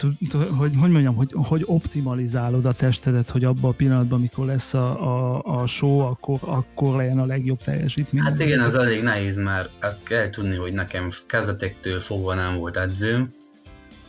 hogy, 0.57 0.73
hogy 0.81 0.91
mondjam, 0.91 1.15
hogy, 1.15 1.31
hogy 1.33 1.63
optimalizálod 1.67 2.65
a 2.65 2.73
testedet, 2.73 3.31
hogy 3.31 3.45
abban 3.45 3.71
a 3.71 3.75
pillanatban, 3.75 4.19
amikor 4.19 4.47
lesz 4.47 4.75
a, 4.75 5.09
a, 5.09 5.43
a 5.45 5.67
show, 5.67 5.99
akkor, 5.99 6.39
akkor 6.41 6.97
legyen 6.97 7.19
a 7.19 7.25
legjobb 7.25 7.59
teljesítmény. 7.59 8.23
Hát 8.23 8.41
igen, 8.41 8.61
az 8.61 8.77
elég 8.77 9.03
nehéz, 9.03 9.37
mert 9.37 9.71
ezt 9.81 10.03
kell 10.03 10.31
tudni, 10.31 10.57
hogy 10.57 10.73
nekem 10.73 11.11
kezdetektől 11.27 12.01
fogva 12.01 12.35
nem 12.35 12.57
volt 12.57 12.77
edzőm, 12.77 13.35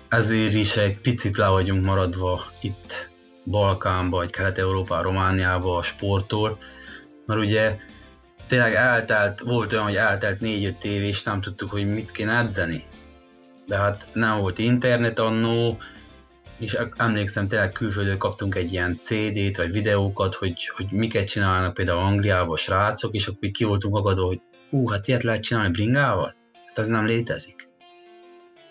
ezért 0.09 0.53
is 0.53 0.77
egy 0.77 0.97
picit 0.97 1.37
le 1.37 1.47
vagyunk 1.47 1.85
maradva 1.85 2.45
itt 2.61 3.09
Balkánba, 3.45 4.17
vagy 4.17 4.29
Kelet-Európában, 4.29 5.03
Romániába 5.03 5.77
a 5.77 5.83
sporttól, 5.83 6.57
mert 7.25 7.41
ugye 7.41 7.77
tényleg 8.47 8.73
eltelt, 8.73 9.39
volt 9.39 9.73
olyan, 9.73 9.85
hogy 9.85 9.95
eltelt 9.95 10.37
4-5 10.41 10.83
év, 10.83 11.01
és 11.01 11.23
nem 11.23 11.41
tudtuk, 11.41 11.69
hogy 11.69 11.87
mit 11.87 12.11
kéne 12.11 12.37
edzeni. 12.37 12.83
De 13.67 13.77
hát 13.77 14.07
nem 14.13 14.39
volt 14.39 14.59
internet 14.59 15.19
annó, 15.19 15.77
és 16.59 16.77
emlékszem, 16.97 17.47
tényleg 17.47 17.71
külföldön 17.71 18.17
kaptunk 18.17 18.55
egy 18.55 18.71
ilyen 18.71 18.97
CD-t, 19.01 19.57
vagy 19.57 19.71
videókat, 19.71 20.33
hogy, 20.33 20.71
hogy 20.75 20.91
miket 20.91 21.27
csinálnak 21.27 21.73
például 21.73 21.99
Angliában 21.99 22.55
srácok, 22.55 23.13
és 23.13 23.27
akkor 23.27 23.49
ki 23.51 23.63
voltunk 23.63 23.95
agadva, 23.95 24.25
hogy 24.25 24.41
hú, 24.69 24.87
hát 24.87 25.07
ilyet 25.07 25.23
lehet 25.23 25.41
csinálni 25.41 25.71
bringával? 25.71 26.35
Hát 26.67 26.79
ez 26.79 26.87
nem 26.87 27.05
létezik. 27.05 27.69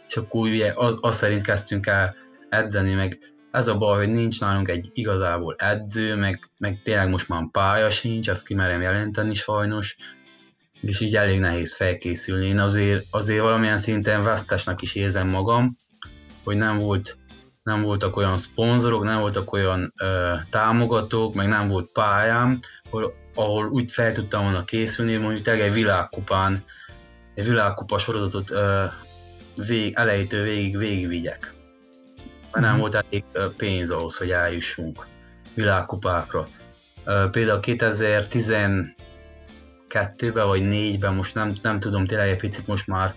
És 0.09 0.17
akkor 0.17 0.49
ugye 0.49 0.73
az, 0.77 0.95
az 1.01 1.17
szerint 1.17 1.43
kezdtünk 1.43 1.87
el 1.87 2.15
edzeni, 2.49 2.95
meg 2.95 3.19
ez 3.51 3.69
a 3.69 3.77
baj, 3.77 4.05
hogy 4.05 4.15
nincs 4.15 4.41
nálunk 4.41 4.69
egy 4.69 4.89
igazából 4.93 5.55
edző, 5.59 6.17
meg, 6.17 6.51
meg 6.59 6.81
tényleg 6.83 7.09
most 7.09 7.29
már 7.29 7.51
pálya 7.51 7.91
sincs, 7.91 8.29
azt 8.29 8.47
kimerem 8.47 8.83
jelenteni 8.83 9.35
sajnos, 9.35 9.97
és 10.81 11.01
így 11.01 11.17
elég 11.17 11.41
nehéz 11.41 11.77
felkészülni. 11.77 12.47
Én 12.47 12.59
azért, 12.59 13.07
azért 13.11 13.43
valamilyen 13.43 13.79
szinten 13.79 14.23
vesztesnek 14.23 14.83
is 14.83 14.95
érzem 14.95 15.29
magam, 15.29 15.77
hogy 16.45 16.57
nem 16.57 16.79
volt 16.79 17.19
nem 17.63 17.83
voltak 17.83 18.17
olyan 18.17 18.37
szponzorok, 18.37 19.05
nem 19.05 19.21
voltak 19.21 19.53
olyan 19.53 19.93
ö, 19.97 20.33
támogatók, 20.51 21.35
meg 21.35 21.49
nem 21.49 21.69
volt 21.69 21.93
pályám, 21.93 22.59
ahol, 22.91 23.15
ahol 23.35 23.67
úgy 23.67 23.93
fel 23.93 24.13
tudtam 24.13 24.43
volna 24.43 24.65
készülni, 24.65 25.17
mondjuk 25.17 25.43
tényleg 25.43 25.63
egy 25.63 25.73
világkupán, 25.73 26.65
egy 27.35 27.45
világkupa 27.45 27.99
sorozatot 27.99 28.51
ö, 28.51 28.85
vég, 29.67 29.93
elejétől 29.95 30.43
végig 30.43 30.79
végigvigyek 30.79 31.60
mert 32.53 32.65
nem 32.65 32.73
mhm. 32.73 32.81
volt 32.81 32.95
elég 32.95 33.25
pénz 33.57 33.91
ahhoz, 33.91 34.17
hogy 34.17 34.31
eljussunk 34.31 35.07
világkupákra. 35.55 36.47
Például 37.31 37.61
2012-ben 37.63 40.47
vagy 40.47 40.63
4-ben, 40.63 41.15
most 41.15 41.35
nem, 41.35 41.53
nem 41.63 41.81
tudom, 41.81 42.07
tényleg 42.07 42.29
egy 42.29 42.37
picit 42.37 42.67
most 42.67 42.87
már 42.87 43.15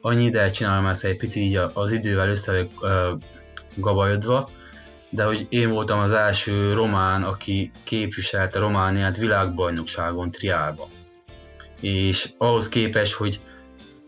annyi 0.00 0.24
ideje 0.24 0.50
csinálom 0.50 0.86
ezt 0.86 1.04
egy 1.04 1.16
picit 1.16 1.42
így 1.42 1.60
az 1.72 1.92
idővel 1.92 2.28
össze 2.28 2.66
gabajodva, 3.74 4.48
de 5.10 5.24
hogy 5.24 5.46
én 5.48 5.70
voltam 5.70 5.98
az 5.98 6.12
első 6.12 6.72
román, 6.72 7.22
aki 7.22 7.70
képviselte 7.84 8.58
Romániát 8.58 9.16
világbajnokságon 9.16 10.30
triálba. 10.30 10.88
És 11.80 12.30
ahhoz 12.38 12.68
képest, 12.68 13.12
hogy 13.12 13.40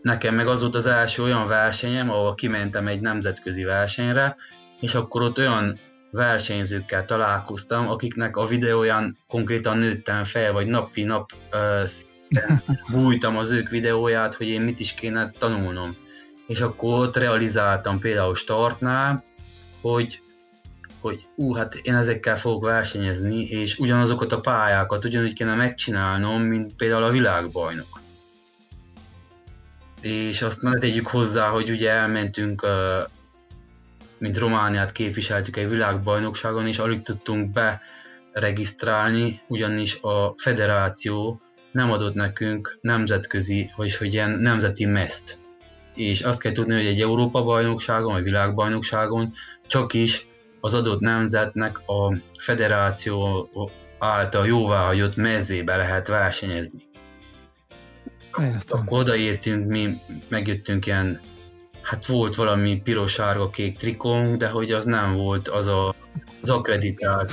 nekem 0.02 0.34
meg 0.34 0.46
az 0.46 0.60
volt 0.60 0.74
az 0.74 0.86
első 0.86 1.22
olyan 1.22 1.46
versenyem, 1.46 2.10
ahol 2.10 2.34
kimentem 2.34 2.86
egy 2.86 3.00
nemzetközi 3.00 3.62
versenyre, 3.62 4.36
és 4.80 4.94
akkor 4.94 5.22
ott 5.22 5.38
olyan 5.38 5.78
versenyzőkkel 6.10 7.04
találkoztam, 7.04 7.88
akiknek 7.88 8.36
a 8.36 8.44
videóján 8.44 9.18
konkrétan 9.28 9.78
nőttem 9.78 10.24
fel, 10.24 10.52
vagy 10.52 10.66
napi 10.66 11.02
nap 11.02 11.32
uh, 11.52 11.88
bújtam 12.92 13.36
az 13.36 13.50
ők 13.50 13.68
videóját, 13.68 14.34
hogy 14.34 14.48
én 14.48 14.62
mit 14.62 14.80
is 14.80 14.94
kéne 14.94 15.32
tanulnom. 15.38 15.96
És 16.46 16.60
akkor 16.60 16.98
ott 16.98 17.16
realizáltam 17.16 17.98
például 17.98 18.34
startnál, 18.34 19.24
hogy 19.80 20.20
hogy 21.00 21.26
ú, 21.36 21.54
hát 21.54 21.74
én 21.74 21.94
ezekkel 21.94 22.36
fogok 22.36 22.64
versenyezni, 22.64 23.42
és 23.42 23.78
ugyanazokat 23.78 24.32
a 24.32 24.40
pályákat 24.40 25.04
ugyanúgy 25.04 25.32
kéne 25.32 25.54
megcsinálnom, 25.54 26.42
mint 26.42 26.74
például 26.76 27.02
a 27.02 27.10
világbajnok 27.10 27.97
és 30.00 30.42
azt 30.42 30.62
ne 30.62 30.70
tegyük 30.70 31.06
hozzá, 31.06 31.48
hogy 31.48 31.70
ugye 31.70 31.90
elmentünk, 31.90 32.66
mint 34.18 34.38
Romániát 34.38 34.92
képviseltük 34.92 35.56
egy 35.56 35.68
világbajnokságon, 35.68 36.66
és 36.66 36.78
alig 36.78 37.02
tudtunk 37.02 37.58
beregisztrálni, 38.32 39.40
ugyanis 39.48 40.00
a 40.00 40.34
federáció 40.36 41.40
nem 41.72 41.90
adott 41.92 42.14
nekünk 42.14 42.78
nemzetközi, 42.80 43.70
vagyis 43.76 43.96
hogy 43.96 44.12
ilyen 44.12 44.30
nemzeti 44.30 44.84
meszt. 44.84 45.38
És 45.94 46.20
azt 46.20 46.42
kell 46.42 46.52
tudni, 46.52 46.74
hogy 46.74 46.86
egy 46.86 47.00
Európa 47.00 47.42
bajnokságon, 47.42 48.12
vagy 48.12 48.22
világbajnokságon 48.22 49.32
csak 49.66 49.92
is 49.92 50.26
az 50.60 50.74
adott 50.74 51.00
nemzetnek 51.00 51.78
a 51.88 52.16
federáció 52.40 53.48
által 53.98 54.46
jóváhagyott 54.46 55.16
mezébe 55.16 55.76
lehet 55.76 56.08
versenyezni. 56.08 56.87
Értem. 58.42 58.78
Akkor 58.80 58.98
odaértünk, 58.98 59.66
mi 59.66 59.98
megjöttünk 60.28 60.86
ilyen, 60.86 61.20
hát 61.82 62.06
volt 62.06 62.34
valami 62.34 62.80
piros-sárga-kék 62.82 63.76
trikónk, 63.76 64.36
de 64.36 64.48
hogy 64.48 64.72
az 64.72 64.84
nem 64.84 65.14
volt 65.14 65.48
az 65.48 65.66
a, 65.66 65.94
az 66.40 66.50
akreditált 66.50 67.32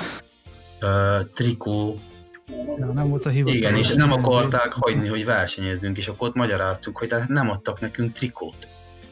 uh, 0.81 1.29
trikó, 1.33 1.95
Ja, 2.77 2.85
nem 2.85 3.09
volt 3.09 3.25
a 3.25 3.29
hivatalos. 3.29 3.59
Igen, 3.59 3.75
és 3.75 3.93
nem 3.93 4.11
akarták 4.11 4.73
hagyni, 4.73 5.07
hogy 5.07 5.25
versenyezzünk, 5.25 5.97
és 5.97 6.07
akkor 6.07 6.27
ott 6.27 6.35
magyaráztuk, 6.35 6.97
hogy 6.97 7.07
tehát 7.07 7.27
nem 7.27 7.49
adtak 7.49 7.79
nekünk 7.79 8.11
trikót. 8.11 8.67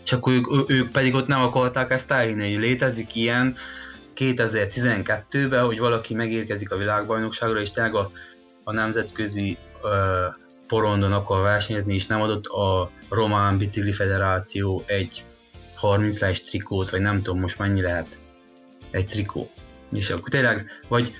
És 0.05 0.13
akkor 0.13 0.33
ők, 0.33 0.69
ők 0.69 0.91
pedig 0.91 1.13
ott 1.13 1.27
nem 1.27 1.41
akarták 1.41 1.91
ezt 1.91 2.11
elhinni, 2.11 2.53
hogy 2.53 2.63
létezik 2.63 3.15
ilyen 3.15 3.55
2012-ben, 4.15 5.65
hogy 5.65 5.79
valaki 5.79 6.13
megérkezik 6.13 6.71
a 6.71 6.77
világbajnokságra, 6.77 7.59
és 7.59 7.71
tényleg 7.71 7.95
a, 7.95 8.11
a 8.63 8.73
nemzetközi 8.73 9.57
porondon 10.73 11.13
akar 11.13 11.41
versenyezni, 11.41 11.93
és 11.93 12.07
nem 12.07 12.21
adott 12.21 12.45
a 12.45 12.91
Román 13.09 13.57
Bicikli 13.57 13.91
Federáció 13.91 14.83
egy 14.85 15.25
30 15.75 16.19
lás 16.19 16.41
trikót, 16.41 16.89
vagy 16.89 17.01
nem 17.01 17.21
tudom 17.21 17.39
most 17.39 17.59
mennyi 17.59 17.81
lehet 17.81 18.17
egy 18.91 19.05
trikó. 19.05 19.47
És 19.91 20.09
akkor 20.09 20.29
tényleg, 20.29 20.65
vagy 20.89 21.13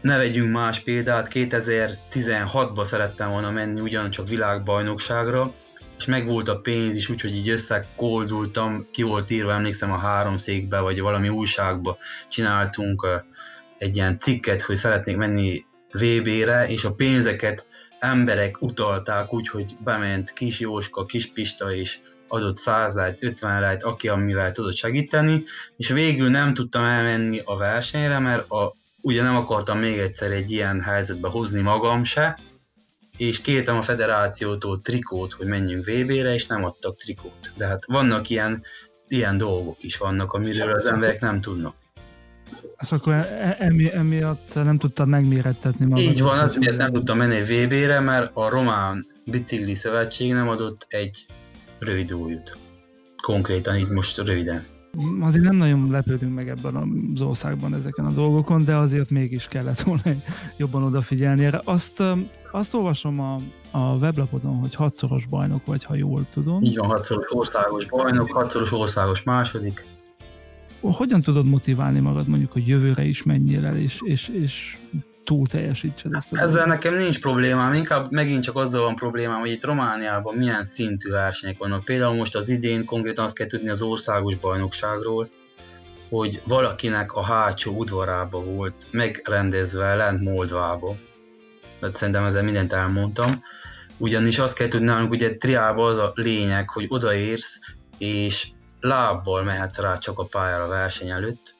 ne 0.00 0.16
vegyünk 0.16 0.52
más 0.52 0.80
példát, 0.80 1.28
2016-ban 1.32 2.84
szerettem 2.84 3.30
volna 3.30 3.50
menni 3.50 3.80
ugyancsak 3.80 4.28
világbajnokságra, 4.28 5.52
és 5.98 6.06
megvolt 6.06 6.48
a 6.48 6.60
pénz 6.60 6.96
is, 6.96 7.08
úgyhogy 7.08 7.36
így 7.36 7.48
összekoldultam, 7.48 8.82
ki 8.92 9.02
volt 9.02 9.30
írva, 9.30 9.52
emlékszem 9.52 9.92
a 9.92 9.98
háromszékbe, 9.98 10.80
vagy 10.80 11.00
valami 11.00 11.28
újságba 11.28 11.98
csináltunk 12.28 13.06
egy 13.78 13.96
ilyen 13.96 14.18
cikket, 14.18 14.62
hogy 14.62 14.76
szeretnék 14.76 15.16
menni 15.16 15.64
VB-re, 15.92 16.68
és 16.68 16.84
a 16.84 16.94
pénzeket 16.94 17.66
emberek 18.00 18.62
utalták 18.62 19.32
úgy, 19.32 19.48
hogy 19.48 19.76
bement 19.84 20.32
Kis 20.32 20.60
Jóska, 20.60 21.04
Kis 21.04 21.26
Pista 21.26 21.74
és 21.74 21.98
adott 22.28 22.56
100 22.56 22.94
lejt, 22.94 23.22
50 23.24 23.60
lejt, 23.60 23.82
aki 23.82 24.08
amivel 24.08 24.52
tudott 24.52 24.76
segíteni, 24.76 25.44
és 25.76 25.88
végül 25.88 26.28
nem 26.28 26.54
tudtam 26.54 26.84
elmenni 26.84 27.40
a 27.44 27.56
versenyre, 27.56 28.18
mert 28.18 28.50
a, 28.50 28.74
ugye 29.00 29.22
nem 29.22 29.36
akartam 29.36 29.78
még 29.78 29.98
egyszer 29.98 30.30
egy 30.30 30.50
ilyen 30.50 30.80
helyzetbe 30.80 31.28
hozni 31.28 31.60
magam 31.60 32.04
se, 32.04 32.38
és 33.16 33.40
kértem 33.40 33.76
a 33.76 33.82
federációtól 33.82 34.80
trikót, 34.80 35.32
hogy 35.32 35.46
menjünk 35.46 35.84
VB-re, 35.84 36.34
és 36.34 36.46
nem 36.46 36.64
adtak 36.64 36.96
trikót. 36.96 37.52
De 37.56 37.66
hát 37.66 37.84
vannak 37.86 38.28
ilyen, 38.28 38.62
ilyen 39.08 39.36
dolgok 39.36 39.82
is 39.82 39.96
vannak, 39.96 40.32
amiről 40.32 40.70
az 40.70 40.86
emberek 40.86 41.20
nem 41.20 41.40
tudnak. 41.40 41.74
Ezt 42.76 42.92
akkor 42.92 43.12
e- 43.12 43.56
emi, 43.58 43.92
emiatt 43.92 44.54
nem 44.54 44.78
tudtad 44.78 45.08
megmérettetni 45.08 45.86
magad. 45.86 46.04
Így 46.04 46.22
van, 46.22 46.38
az 46.38 46.54
miért 46.54 46.76
nem 46.76 46.92
tudtam 46.92 47.16
menni 47.16 47.40
VB-re, 47.40 48.00
mert 48.00 48.30
a 48.34 48.48
Román 48.48 49.04
Bicikli 49.30 49.74
Szövetség 49.74 50.32
nem 50.32 50.48
adott 50.48 50.86
egy 50.88 51.26
rövid 51.78 52.12
újút. 52.12 52.56
Konkrétan 53.22 53.76
így 53.76 53.88
most 53.88 54.16
röviden. 54.16 54.64
Azért 55.20 55.44
nem 55.44 55.56
nagyon 55.56 55.90
lepődünk 55.90 56.34
meg 56.34 56.48
ebben 56.48 57.06
az 57.14 57.20
országban 57.20 57.74
ezeken 57.74 58.04
a 58.04 58.12
dolgokon, 58.12 58.64
de 58.64 58.76
azért 58.76 59.10
mégis 59.10 59.46
kellett 59.46 59.80
volna 59.80 60.02
jobban 60.56 60.82
odafigyelni 60.82 61.44
erre. 61.44 61.60
Azt, 61.64 62.02
azt 62.52 62.74
olvasom 62.74 63.20
a, 63.20 63.36
a 63.70 63.94
weblapodon, 63.94 64.56
hogy 64.56 64.74
hatszoros 64.74 65.26
bajnok 65.26 65.66
vagy, 65.66 65.84
ha 65.84 65.94
jól 65.94 66.26
tudom. 66.32 66.62
Így 66.62 66.76
van, 66.76 66.88
hatszoros 66.88 67.32
országos 67.32 67.86
bajnok, 67.86 68.32
hatszoros 68.32 68.72
országos 68.72 69.22
második 69.22 69.86
hogyan 70.80 71.20
tudod 71.20 71.48
motiválni 71.48 72.00
magad 72.00 72.28
mondjuk, 72.28 72.52
hogy 72.52 72.68
jövőre 72.68 73.02
is 73.02 73.22
menjél 73.22 73.64
el, 73.64 73.76
és, 73.76 74.00
és, 74.04 74.28
és 74.28 74.76
túl 75.24 75.46
teljesítsed 75.46 76.14
ezt? 76.14 76.32
Ezzel 76.32 76.46
dolgot? 76.46 76.66
nekem 76.66 76.94
nincs 76.94 77.20
problémám, 77.20 77.72
inkább 77.72 78.10
megint 78.10 78.42
csak 78.42 78.56
azzal 78.56 78.82
van 78.82 78.94
problémám, 78.94 79.40
hogy 79.40 79.50
itt 79.50 79.64
Romániában 79.64 80.34
milyen 80.36 80.64
szintű 80.64 81.10
versenyek 81.10 81.58
vannak. 81.58 81.84
Például 81.84 82.16
most 82.16 82.36
az 82.36 82.48
idén 82.48 82.84
konkrétan 82.84 83.24
azt 83.24 83.36
kell 83.36 83.46
tudni 83.46 83.68
az 83.68 83.82
országos 83.82 84.36
bajnokságról, 84.36 85.30
hogy 86.08 86.42
valakinek 86.46 87.12
a 87.12 87.22
hátsó 87.22 87.72
udvarába 87.76 88.42
volt 88.42 88.86
megrendezve 88.90 89.94
lent 89.94 90.20
Moldvába. 90.20 90.96
Tehát 91.78 91.94
szerintem 91.94 92.24
ezzel 92.24 92.42
mindent 92.42 92.72
elmondtam 92.72 93.30
ugyanis 94.00 94.38
azt 94.38 94.56
kell 94.56 94.68
tudni 94.68 94.86
nálunk, 94.86 95.10
ugye 95.10 95.36
triában 95.36 95.88
az 95.88 95.98
a 95.98 96.12
lényeg, 96.14 96.70
hogy 96.70 96.86
odaérsz, 96.88 97.58
és 97.98 98.48
lábbal 98.80 99.44
mehetsz 99.44 99.78
rá 99.78 99.94
csak 99.94 100.18
a 100.18 100.26
pályára 100.30 100.68
verseny 100.68 101.08
előtt, 101.08 101.54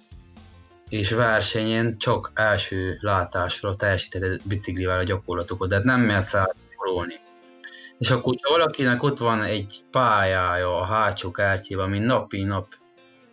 és 0.88 1.10
versenyen 1.10 1.98
csak 1.98 2.32
első 2.34 2.98
látásra 3.00 3.74
teljesítheted 3.74 4.40
biciklivel 4.44 4.98
a 4.98 5.02
gyakorlatokat, 5.02 5.68
tehát 5.68 5.84
nem 5.84 6.00
mersz 6.00 6.32
rá 6.32 6.46
gyakorolni. 6.70 7.14
És 7.98 8.10
akkor, 8.10 8.34
ha 8.42 8.50
valakinek 8.50 9.02
ott 9.02 9.18
van 9.18 9.42
egy 9.42 9.84
pályája 9.90 10.80
a 10.80 10.84
hátsó 10.84 11.30
kártyában, 11.30 11.84
ami 11.84 11.98
napi 11.98 12.42
nap 12.42 12.66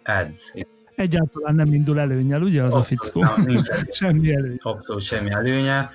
edz. 0.03 0.53
Egyáltalán 0.95 1.55
nem 1.55 1.73
indul 1.73 1.99
előnyel, 1.99 2.41
ugye 2.41 2.63
az 2.63 2.73
Abszolút, 2.73 3.01
a 3.01 3.03
fickó? 3.03 3.21
Nem, 3.21 3.63
semmi 3.91 4.35
előny. 4.35 4.57
Abszolút 4.59 5.01
semmi 5.01 5.31
előnye. 5.31 5.89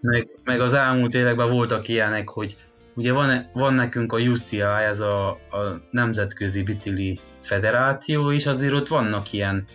Meg, 0.00 0.28
meg 0.44 0.60
az 0.60 0.72
elmúlt 0.72 1.14
években 1.14 1.50
voltak 1.50 1.88
ilyenek, 1.88 2.28
hogy 2.28 2.56
ugye 2.98 3.12
van, 3.12 3.50
van 3.52 3.74
nekünk 3.74 4.12
a 4.12 4.18
UCI, 4.18 4.60
ez 4.60 5.00
a, 5.00 5.28
a 5.30 5.80
Nemzetközi 5.90 6.62
Bicikli 6.62 7.20
Federáció, 7.42 8.32
és 8.32 8.46
azért 8.46 8.72
ott 8.72 8.88
vannak 8.88 9.32
ilyen 9.32 9.66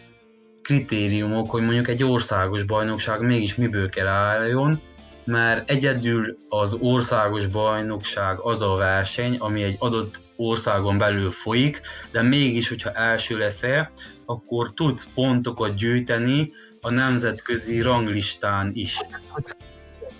kritériumok, 0.62 1.52
hogy 1.52 1.62
mondjuk 1.62 1.88
egy 1.88 2.04
országos 2.04 2.64
bajnokság 2.64 3.22
mégis 3.22 3.56
miből 3.56 3.90
kell 3.90 4.08
álljon, 4.08 4.82
mert 5.26 5.70
egyedül 5.70 6.38
az 6.50 6.78
országos 6.80 7.48
bajnokság 7.48 8.40
az 8.40 8.62
a 8.62 8.76
verseny, 8.76 9.36
ami 9.40 9.64
egy 9.64 9.76
adott 9.80 10.20
országon 10.36 10.98
belül 10.98 11.32
folyik, 11.32 11.82
de 12.12 12.22
mégis, 12.22 12.70
hogyha 12.70 12.92
első 12.92 13.38
leszel, 13.38 13.92
akkor 14.26 14.74
tudsz 14.74 15.10
pontokat 15.14 15.76
gyűjteni 15.76 16.52
a 16.82 16.90
nemzetközi 16.90 17.82
ranglistán 17.82 18.72
is. 18.74 19.00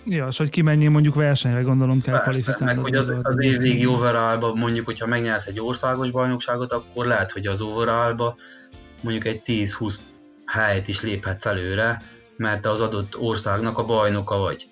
Ja, 0.06 0.28
és 0.28 0.38
hogy 0.38 0.50
kimenjél 0.50 0.90
mondjuk 0.90 1.16
versenyre, 1.16 1.62
gondolom 1.62 2.02
kell 2.02 2.24
Persze, 2.24 2.58
meg 2.60 2.80
hogy 2.80 2.96
az, 2.96 3.14
az 3.22 3.44
évvégi 3.44 3.86
overallba 3.86 4.54
mondjuk, 4.56 4.86
hogyha 4.86 5.08
megnyersz 5.08 5.48
egy 5.48 5.60
országos 5.60 6.12
bajnokságot, 6.12 6.72
akkor 6.72 7.06
lehet, 7.06 7.32
hogy 7.32 7.46
az 7.46 7.62
overallba 7.62 8.36
mondjuk 9.02 9.26
egy 9.26 9.42
10-20 9.46 9.96
helyet 10.46 10.88
is 10.88 11.02
léphetsz 11.02 11.46
előre, 11.46 12.02
mert 12.38 12.62
te 12.62 12.70
az 12.70 12.82
adott 12.82 13.18
országnak 13.18 13.78
a 13.78 13.86
bajnoka 13.86 14.38
vagy. 14.38 14.68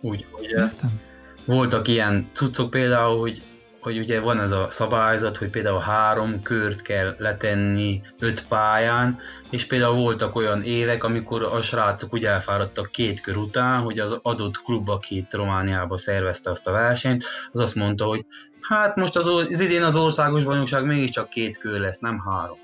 Úgy, 0.00 0.26
hogy 0.30 0.44
Értem. 0.44 1.00
voltak 1.44 1.88
ilyen 1.88 2.28
cuccok 2.32 2.70
például, 2.70 3.20
hogy, 3.20 3.42
hogy 3.86 3.98
ugye 3.98 4.20
van 4.20 4.40
ez 4.40 4.50
a 4.50 4.66
szabályzat, 4.70 5.36
hogy 5.36 5.50
például 5.50 5.80
három 5.80 6.42
kört 6.42 6.82
kell 6.82 7.14
letenni 7.18 8.00
öt 8.18 8.46
pályán, 8.48 9.18
és 9.50 9.66
például 9.66 9.94
voltak 9.94 10.34
olyan 10.36 10.62
évek, 10.62 11.04
amikor 11.04 11.42
a 11.42 11.62
srácok 11.62 12.14
úgy 12.14 12.24
elfáradtak 12.24 12.90
két 12.90 13.20
kör 13.20 13.36
után, 13.36 13.80
hogy 13.80 13.98
az 13.98 14.18
adott 14.22 14.62
klub, 14.62 14.88
aki 14.88 15.16
itt 15.16 15.34
Romániába 15.34 15.98
szervezte 15.98 16.50
azt 16.50 16.66
a 16.66 16.72
versenyt, 16.72 17.24
az 17.52 17.60
azt 17.60 17.74
mondta, 17.74 18.04
hogy 18.04 18.26
hát 18.60 18.96
most 18.96 19.16
az, 19.16 19.26
az 19.26 19.60
idén 19.60 19.82
az 19.82 19.96
országos 19.96 20.44
bajnokság 20.44 20.84
mégiscsak 20.84 21.28
két 21.28 21.58
kör 21.58 21.80
lesz, 21.80 21.98
nem 21.98 22.18
három. 22.18 22.58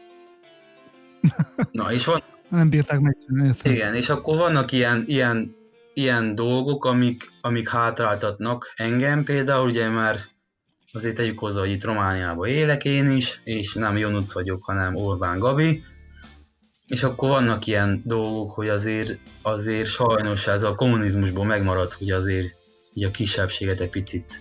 Na, 1.71 1.93
és 1.93 2.05
van... 2.05 2.23
Nem 2.49 2.69
bírták 2.69 3.01
meg. 3.01 3.17
Igen, 3.63 3.95
és 3.95 4.09
akkor 4.09 4.37
vannak 4.37 4.73
ilyen, 4.73 5.05
ilyen, 5.07 5.57
ilyen 5.95 6.35
dolgok, 6.35 6.85
amik, 6.85 7.33
amik 7.41 7.69
hátráltatnak 7.69 8.73
engem 8.77 9.25
például, 9.25 9.69
ugye 9.69 9.89
már 9.89 10.31
azért 10.93 11.17
tegyük 11.17 11.39
hozzá, 11.39 11.61
hogy 11.61 11.71
itt 11.71 11.85
Romániában 11.85 12.49
élek 12.49 12.85
én 12.85 13.09
is, 13.09 13.41
és 13.45 13.75
nem 13.75 13.97
Jonuc 13.97 14.33
vagyok, 14.33 14.65
hanem 14.65 14.95
Orbán 14.95 15.39
Gabi, 15.39 15.85
és 16.87 17.03
akkor 17.03 17.29
vannak 17.29 17.67
ilyen 17.67 18.03
dolgok, 18.05 18.51
hogy 18.51 18.69
azért, 18.69 19.19
azért 19.43 19.89
sajnos 19.89 20.47
ez 20.47 20.63
a 20.63 20.75
kommunizmusból 20.75 21.45
megmaradt, 21.45 21.93
hogy 21.93 22.11
azért 22.11 22.55
hogy 22.95 23.03
a 23.03 23.11
kisebbséget 23.11 23.81
egy 23.81 23.91
picit 23.91 24.41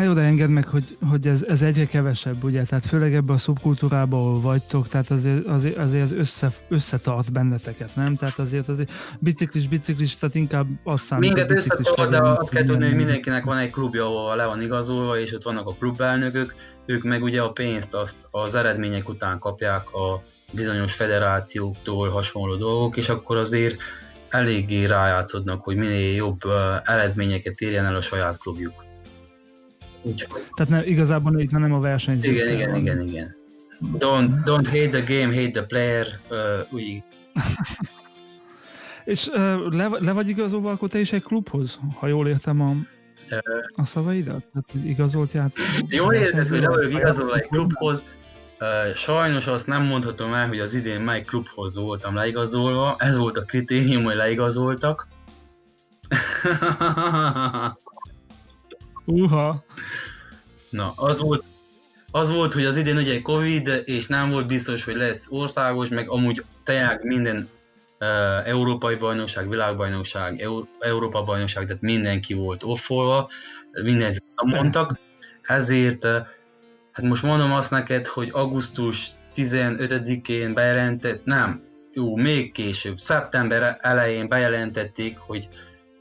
Jó, 0.00 0.12
de 0.12 0.20
engedd 0.20 0.48
meg, 0.48 0.68
hogy, 0.68 0.96
hogy 1.10 1.26
ez, 1.26 1.42
ez 1.48 1.62
egyre 1.62 1.86
kevesebb, 1.86 2.44
ugye? 2.44 2.64
Tehát 2.64 2.86
főleg 2.86 3.14
ebben 3.14 3.34
a 3.34 3.38
szubkultúrában, 3.38 4.20
ahol 4.20 4.40
vagytok, 4.40 4.88
tehát 4.88 5.10
azért, 5.10 5.46
azért, 5.46 5.76
azért 5.76 6.02
az 6.02 6.12
össze, 6.12 6.52
összetart 6.68 7.32
benneteket, 7.32 7.90
nem? 7.94 8.16
Tehát 8.16 8.38
azért 8.38 8.68
azért 8.68 8.92
biciklis, 9.18 9.68
biciklis, 9.68 10.16
tehát 10.16 10.34
inkább 10.34 10.66
azt 10.84 11.04
számít. 11.04 11.34
Minket 11.34 11.50
összetart, 11.50 12.10
de 12.10 12.18
azt 12.18 12.52
kell 12.52 12.64
tudni, 12.64 12.86
hogy 12.86 12.96
mindenkinek 12.96 13.44
van 13.44 13.58
egy 13.58 13.70
klubja, 13.70 14.04
ahol 14.04 14.36
le 14.36 14.46
van 14.46 14.60
igazolva, 14.60 15.18
és 15.18 15.34
ott 15.34 15.42
vannak 15.42 15.66
a 15.66 15.74
klubelnökök, 15.78 16.54
ők 16.86 17.02
meg 17.02 17.22
ugye 17.22 17.40
a 17.40 17.52
pénzt 17.52 17.94
azt 17.94 18.28
az 18.30 18.54
eredmények 18.54 19.08
után 19.08 19.38
kapják 19.38 19.90
a 19.90 20.20
bizonyos 20.52 20.94
federációktól 20.94 22.08
hasonló 22.08 22.56
dolgok, 22.56 22.96
és 22.96 23.08
akkor 23.08 23.36
azért 23.36 23.82
eléggé 24.28 24.84
rájátszodnak, 24.84 25.64
hogy 25.64 25.76
minél 25.76 26.14
jobb 26.14 26.40
eredményeket 26.82 27.60
érjen 27.60 27.86
el 27.86 27.96
a 27.96 28.00
saját 28.00 28.38
klubjuk. 28.38 28.90
Úgyhogy. 30.02 30.42
Tehát 30.54 30.72
nem, 30.72 30.82
igazából 30.84 31.40
itt 31.40 31.50
nem 31.50 31.72
a 31.72 31.80
versenyző. 31.80 32.30
Igen, 32.30 32.48
igen, 32.48 32.70
van. 32.70 32.80
igen, 32.80 33.00
igen. 33.00 33.36
Don't, 33.98 34.30
don't 34.44 34.66
hate 34.66 34.88
the 34.88 35.18
game, 35.18 35.34
hate 35.34 35.50
the 35.50 35.62
player. 35.62 36.06
Uh, 36.30 36.38
úgy. 36.70 37.02
És 39.04 39.26
uh, 39.26 39.72
le, 39.72 39.88
le 39.98 40.12
vagy 40.12 40.28
igazolva 40.28 40.70
akkor 40.70 40.88
te 40.88 40.98
is 40.98 41.12
egy 41.12 41.22
klubhoz, 41.22 41.78
ha 41.98 42.06
jól 42.06 42.28
értem 42.28 42.60
a, 42.60 42.74
a 43.74 43.84
szavaidat? 43.84 44.44
Tehát 44.52 44.86
igazolt 44.86 45.32
játék. 45.32 45.64
Jól 45.88 46.14
érted, 46.14 46.48
hogy 46.48 46.60
le 46.60 46.68
vagyok 46.68 46.92
igazolva 46.92 47.34
egy 47.34 47.46
klubhoz. 47.46 48.04
Sajnos 48.94 49.46
azt 49.46 49.66
nem 49.66 49.82
mondhatom 49.82 50.34
el, 50.34 50.48
hogy 50.48 50.58
az 50.58 50.74
idén 50.74 51.00
mely 51.00 51.22
klubhoz 51.22 51.78
voltam 51.78 52.14
leigazolva. 52.14 52.94
Ez 52.98 53.16
volt 53.16 53.36
a 53.36 53.42
kritérium, 53.42 54.04
hogy 54.04 54.14
leigazoltak. 54.14 55.08
Uha. 59.12 59.64
Na, 60.70 60.92
az 60.96 61.20
volt, 61.20 61.44
az 62.10 62.30
volt, 62.30 62.52
hogy 62.52 62.64
az 62.64 62.76
idén 62.76 62.96
ugye 62.96 63.20
Covid, 63.20 63.82
és 63.84 64.06
nem 64.06 64.30
volt 64.30 64.46
biztos, 64.46 64.84
hogy 64.84 64.96
lesz 64.96 65.26
országos, 65.30 65.88
meg 65.88 66.10
amúgy 66.10 66.44
tényleg 66.64 67.04
minden 67.04 67.48
uh, 68.00 68.48
európai 68.48 68.94
bajnokság, 68.94 69.48
világbajnokság, 69.48 70.40
Eur- 70.40 70.68
Európa 70.78 71.22
bajnokság, 71.22 71.66
tehát 71.66 71.82
mindenki 71.82 72.34
volt 72.34 72.62
offolva, 72.62 73.30
mindent 73.82 74.18
visszamondtak, 74.18 74.98
ezért 75.42 76.04
uh, 76.04 76.26
hát 76.92 77.06
most 77.06 77.22
mondom 77.22 77.52
azt 77.52 77.70
neked, 77.70 78.06
hogy 78.06 78.28
augusztus 78.32 79.10
15-én 79.34 80.54
bejelentett, 80.54 81.24
nem, 81.24 81.62
jó, 81.92 82.16
még 82.16 82.52
később, 82.52 82.98
szeptember 82.98 83.78
elején 83.80 84.28
bejelentették, 84.28 85.18
hogy 85.18 85.48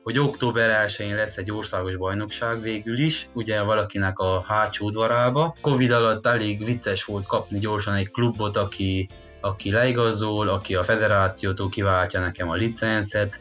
hogy 0.04 0.20
október 0.20 0.88
1-én 0.88 1.16
lesz 1.16 1.38
egy 1.38 1.52
országos 1.52 1.96
bajnokság 1.96 2.62
végül 2.62 3.00
is, 3.00 3.30
ugye 3.34 3.62
valakinek 3.62 4.20
a 4.20 4.44
hátsó 4.48 4.86
udvarába. 4.86 5.56
Covid 5.62 5.92
alatt 5.92 6.26
elég 6.26 6.66
vicces 6.66 7.04
volt 7.04 7.26
kapni 7.26 7.60
gyorsan 7.60 7.94
egy 7.94 8.12
klubot, 8.12 8.58
aki, 8.58 9.08
aki 9.42 9.72
leigazol, 9.72 10.48
aki 10.48 10.76
a 10.76 10.84
federációtól 10.84 11.70
kiváltja 11.70 12.20
nekem 12.20 12.50
a 12.50 12.56
licenszet, 12.56 13.40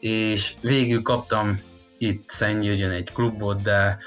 és 0.00 0.54
végül 0.60 1.02
kaptam 1.02 1.60
itt 1.98 2.28
Szentgyörgyön 2.28 2.90
egy 2.90 3.12
klubot, 3.12 3.62
de 3.62 3.98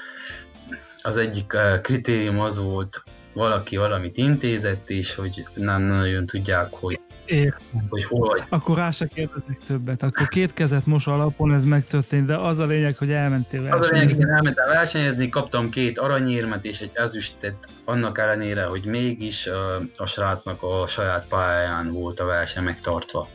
az 1.02 1.16
egyik 1.16 1.52
eh, 1.52 1.80
kritérium 1.80 2.40
az 2.40 2.62
volt, 2.62 3.02
valaki 3.32 3.76
valamit 3.76 4.16
intézett, 4.16 4.90
és 4.90 5.14
hogy 5.14 5.46
nem 5.54 5.82
nagyon 5.82 6.26
tudják, 6.26 6.68
hogy 6.70 7.00
Értem. 7.28 7.86
Hogy 7.88 8.04
hol 8.04 8.28
vagy. 8.28 8.42
Akkor 8.48 8.76
rá 8.76 8.90
se 8.90 9.06
kérdezek 9.06 9.58
többet. 9.66 10.02
Akkor 10.02 10.28
két 10.28 10.52
kezet 10.54 10.86
mos 10.86 11.06
alapon 11.06 11.54
ez 11.54 11.64
megtörtént, 11.64 12.26
de 12.26 12.36
az 12.36 12.58
a 12.58 12.64
lényeg, 12.64 12.96
hogy 12.96 13.10
elmentél 13.10 13.62
versenyezni. 13.62 13.86
Az 13.86 13.90
a 13.90 14.00
lényeg, 14.00 14.16
hogy 14.16 14.28
elmentem 14.28 14.66
versenyezni, 14.66 15.28
kaptam 15.28 15.70
két 15.70 15.98
aranyérmet 15.98 16.64
és 16.64 16.80
egy 16.80 16.90
ezüstet, 16.94 17.68
annak 17.84 18.18
ellenére, 18.18 18.64
hogy 18.64 18.84
mégis 18.84 19.46
a, 19.46 19.80
a 19.96 20.06
srácnak 20.06 20.62
a 20.62 20.86
saját 20.86 21.26
pályáján 21.26 21.92
volt 21.92 22.20
a 22.20 22.24
verseny 22.24 22.64
megtartva. 22.64 23.28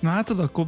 Na 0.00 0.08
hát 0.08 0.30
akkor 0.30 0.66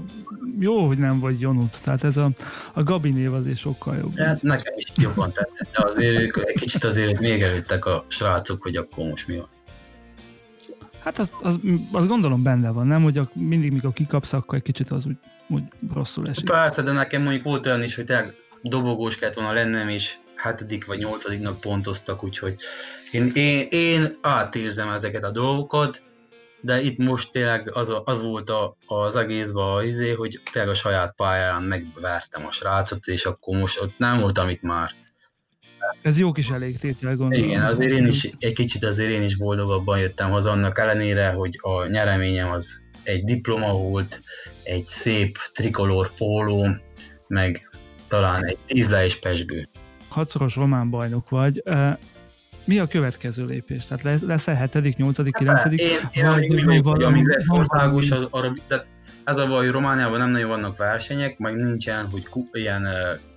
jó, 0.58 0.86
hogy 0.86 0.98
nem 0.98 1.20
vagy 1.20 1.40
Jonuc, 1.40 1.78
tehát 1.78 2.04
ez 2.04 2.16
a, 2.16 2.30
a 2.72 2.82
Gabi 2.82 3.10
név 3.10 3.32
azért 3.32 3.58
sokkal 3.58 3.96
jobb. 3.96 4.16
Hát 4.16 4.42
nekem 4.42 4.72
is 4.76 4.84
jobban 4.96 5.32
tetszett, 5.32 5.72
de 5.72 5.84
azért 5.84 6.20
ők 6.20 6.36
egy 6.36 6.60
kicsit 6.60 6.84
azért 6.84 7.20
még 7.20 7.42
előttek 7.42 7.84
a 7.84 8.04
srácok, 8.08 8.62
hogy 8.62 8.76
akkor 8.76 9.04
most 9.04 9.28
mi 9.28 9.36
van. 9.36 9.48
Hát 11.02 11.18
az, 11.18 11.32
az, 11.42 11.58
az 11.92 12.06
gondolom 12.06 12.42
benne 12.42 12.70
van, 12.70 12.86
nem? 12.86 13.02
Hogy 13.02 13.18
a, 13.18 13.30
mindig, 13.32 13.72
mikor 13.72 13.92
kikapsz, 13.92 14.32
akkor 14.32 14.54
egy 14.54 14.62
kicsit 14.62 14.90
az 14.90 15.06
úgy, 15.06 15.16
úgy 15.48 15.62
rosszul 15.94 16.24
esik. 16.26 16.44
Persze, 16.44 16.82
de 16.82 16.92
nekem 16.92 17.22
mondjuk 17.22 17.44
volt 17.44 17.66
olyan 17.66 17.82
is, 17.82 17.94
hogy 17.94 18.04
tényleg 18.04 18.34
dobogós 18.62 19.16
kellett 19.16 19.34
volna 19.34 19.52
lennem, 19.52 19.88
és 19.88 20.14
hetedik 20.36 20.86
vagy 20.86 20.98
nyolcadiknak 20.98 21.60
pontoztak, 21.60 22.24
úgyhogy 22.24 22.54
én, 23.12 23.30
én, 23.34 23.66
én 23.70 24.06
átérzem 24.20 24.88
ezeket 24.88 25.24
a 25.24 25.30
dolgokat, 25.30 26.02
de 26.60 26.80
itt 26.80 26.98
most 26.98 27.30
tényleg 27.30 27.70
az, 27.74 27.90
a, 27.90 28.02
az 28.04 28.22
volt 28.22 28.50
a, 28.50 28.76
az 28.86 29.16
egészben 29.16 29.64
az 29.64 29.84
izé, 29.84 30.12
hogy 30.12 30.40
tényleg 30.52 30.70
a 30.70 30.74
saját 30.74 31.14
pályán 31.16 31.62
megvertem 31.62 32.46
a 32.46 32.52
srácot, 32.52 33.06
és 33.06 33.24
akkor 33.24 33.58
most 33.58 33.80
ott 33.80 33.98
nem 33.98 34.18
voltam 34.18 34.48
itt 34.48 34.62
már 34.62 34.90
ez 36.02 36.18
jó 36.18 36.32
kis 36.32 36.50
elégtétel, 36.50 37.16
gondolom. 37.16 37.48
Igen, 37.48 37.62
azért 37.62 37.92
én 37.92 38.06
is, 38.06 38.30
egy 38.38 38.52
kicsit 38.52 38.84
azért 38.84 39.10
én 39.10 39.22
is 39.22 39.36
boldogabban 39.36 39.98
jöttem 39.98 40.30
haza 40.30 40.50
annak 40.50 40.78
ellenére, 40.78 41.30
hogy 41.30 41.58
a 41.60 41.86
nyereményem 41.86 42.50
az 42.50 42.82
egy 43.02 43.24
diploma 43.24 43.72
volt, 43.72 44.20
egy 44.62 44.86
szép 44.86 45.38
trikolor 45.52 46.14
póló, 46.14 46.68
meg 47.28 47.70
talán 48.08 48.44
egy 48.44 48.58
tízle 48.66 49.04
és 49.04 49.18
pesgő. 49.18 49.68
Hatszoros 50.08 50.56
román 50.56 50.90
bajnok 50.90 51.28
vagy. 51.28 51.62
Mi 52.64 52.78
a 52.78 52.86
következő 52.86 53.44
lépés? 53.46 53.84
Tehát 53.84 54.04
lesz, 54.04 54.20
lesz-e 54.20 54.54
hetedik, 54.54 54.96
nyolcadik, 54.96 55.34
kilencedik? 55.34 55.80
Én, 55.80 55.98
én 56.12 56.26
vagy, 56.26 56.48
úgy 56.48 56.64
vagyok, 56.64 56.86
hogy 56.86 57.02
amíg 57.02 57.26
lesz 57.26 57.48
országos, 57.48 58.10
az 58.10 58.26
arra, 58.30 58.54
tehát 58.66 58.86
ez 59.24 59.38
a 59.38 59.46
baj, 59.46 59.64
hogy 59.64 59.72
Romániában 59.72 60.18
nem 60.18 60.28
nagyon 60.28 60.48
vannak 60.48 60.76
versenyek, 60.76 61.38
meg 61.38 61.56
nincsen, 61.56 62.10
hogy 62.10 62.26
ku, 62.26 62.48
ilyen 62.52 62.86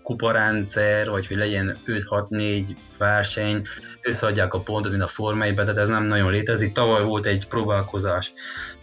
kuparendszer, 0.05 1.09
vagy 1.09 1.27
hogy 1.27 1.37
legyen 1.37 1.77
5-6-4 1.87 2.69
verseny, 2.97 3.61
összeadják 4.01 4.53
a 4.53 4.61
pontot, 4.61 4.91
mint 4.91 5.03
a 5.03 5.07
Forma 5.07 5.53
tehát 5.53 5.77
ez 5.77 5.89
nem 5.89 6.03
nagyon 6.03 6.31
létezik. 6.31 6.71
Tavaly 6.71 7.03
volt 7.03 7.25
egy 7.25 7.47
próbálkozás 7.47 8.31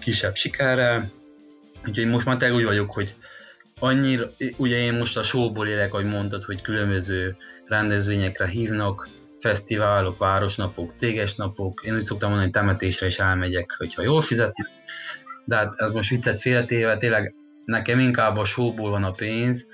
kisebb 0.00 0.34
sikerrel, 0.34 1.10
úgyhogy 1.86 2.06
most 2.06 2.26
már 2.26 2.36
tényleg 2.36 2.58
úgy 2.58 2.64
vagyok, 2.64 2.92
hogy 2.92 3.14
annyira, 3.80 4.26
ugye 4.56 4.76
én 4.76 4.94
most 4.94 5.16
a 5.16 5.22
showból 5.22 5.68
élek, 5.68 5.94
ahogy 5.94 6.06
mondtad, 6.06 6.44
hogy 6.44 6.62
különböző 6.62 7.36
rendezvényekre 7.66 8.46
hívnak, 8.46 9.08
fesztiválok, 9.38 10.18
városnapok, 10.18 10.90
céges 10.90 11.34
napok. 11.34 11.80
Én 11.84 11.94
úgy 11.94 12.02
szoktam 12.02 12.30
mondani, 12.30 12.50
hogy 12.50 12.60
temetésre 12.60 13.06
is 13.06 13.18
elmegyek, 13.18 13.74
hogyha 13.78 14.02
jól 14.02 14.20
fizetnek. 14.20 14.68
De 15.44 15.56
hát 15.56 15.74
ez 15.76 15.90
most 15.90 16.10
viccet 16.10 16.40
féltéve, 16.40 16.96
tényleg 16.96 17.34
nekem 17.64 17.98
inkább 17.98 18.36
a 18.36 18.44
showból 18.44 18.90
van 18.90 19.04
a 19.04 19.10
pénz, 19.10 19.66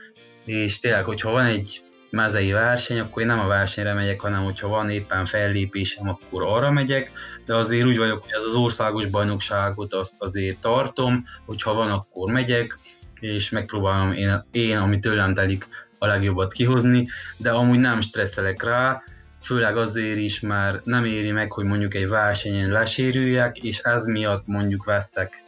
és 0.48 0.80
tényleg, 0.80 1.04
hogyha 1.04 1.30
van 1.30 1.44
egy 1.44 1.82
mezei 2.10 2.52
verseny, 2.52 2.98
akkor 2.98 3.22
én 3.22 3.28
nem 3.28 3.40
a 3.40 3.46
versenyre 3.46 3.92
megyek, 3.92 4.20
hanem 4.20 4.44
hogyha 4.44 4.68
van 4.68 4.90
éppen 4.90 5.24
fellépésem, 5.24 6.08
akkor 6.08 6.42
arra 6.42 6.70
megyek, 6.70 7.10
de 7.46 7.54
azért 7.54 7.86
úgy 7.86 7.98
vagyok, 7.98 8.22
hogy 8.22 8.32
ez 8.32 8.42
az 8.42 8.54
országos 8.54 9.06
bajnokságot 9.06 9.92
azt 9.92 10.22
azért 10.22 10.60
tartom, 10.60 11.24
hogyha 11.46 11.74
van, 11.74 11.90
akkor 11.90 12.32
megyek, 12.32 12.78
és 13.20 13.50
megpróbálom 13.50 14.12
én, 14.12 14.44
én 14.50 14.76
ami 14.76 14.98
tőlem 14.98 15.34
telik, 15.34 15.68
a 15.98 16.06
legjobbat 16.06 16.52
kihozni, 16.52 17.06
de 17.36 17.50
amúgy 17.50 17.78
nem 17.78 18.00
stresszelek 18.00 18.62
rá, 18.62 19.02
főleg 19.42 19.76
azért 19.76 20.18
is, 20.18 20.40
mert 20.40 20.84
nem 20.84 21.04
éri 21.04 21.30
meg, 21.30 21.52
hogy 21.52 21.64
mondjuk 21.64 21.94
egy 21.94 22.08
versenyen 22.08 22.70
lesérüljek, 22.70 23.56
és 23.56 23.78
ez 23.78 24.04
miatt 24.04 24.46
mondjuk 24.46 24.84
veszek 24.84 25.44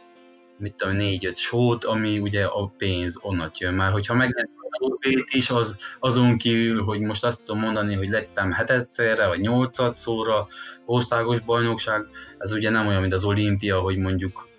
mit 0.57 0.75
tudom, 0.75 0.95
négy-öt 0.95 1.37
sót, 1.37 1.83
ami 1.83 2.19
ugye 2.19 2.45
a 2.45 2.67
pénz 2.77 3.19
onnat 3.21 3.59
jön. 3.59 3.73
Már 3.73 3.91
hogyha 3.91 4.13
megnyertem 4.13 4.60
OB-t 4.79 5.33
is, 5.33 5.49
az, 5.49 5.75
azon 5.99 6.37
kívül, 6.37 6.83
hogy 6.83 6.99
most 6.99 7.25
azt 7.25 7.43
tudom 7.43 7.61
mondani, 7.61 7.95
hogy 7.95 8.09
lettem 8.09 8.51
hetedszerre, 8.51 9.27
vagy 9.27 9.39
nyolcadszóra 9.39 10.47
országos 10.85 11.39
bajnokság, 11.39 12.05
ez 12.37 12.51
ugye 12.51 12.69
nem 12.69 12.87
olyan, 12.87 13.01
mint 13.01 13.13
az 13.13 13.23
olimpia, 13.23 13.79
hogy 13.79 13.97
mondjuk 13.97 14.49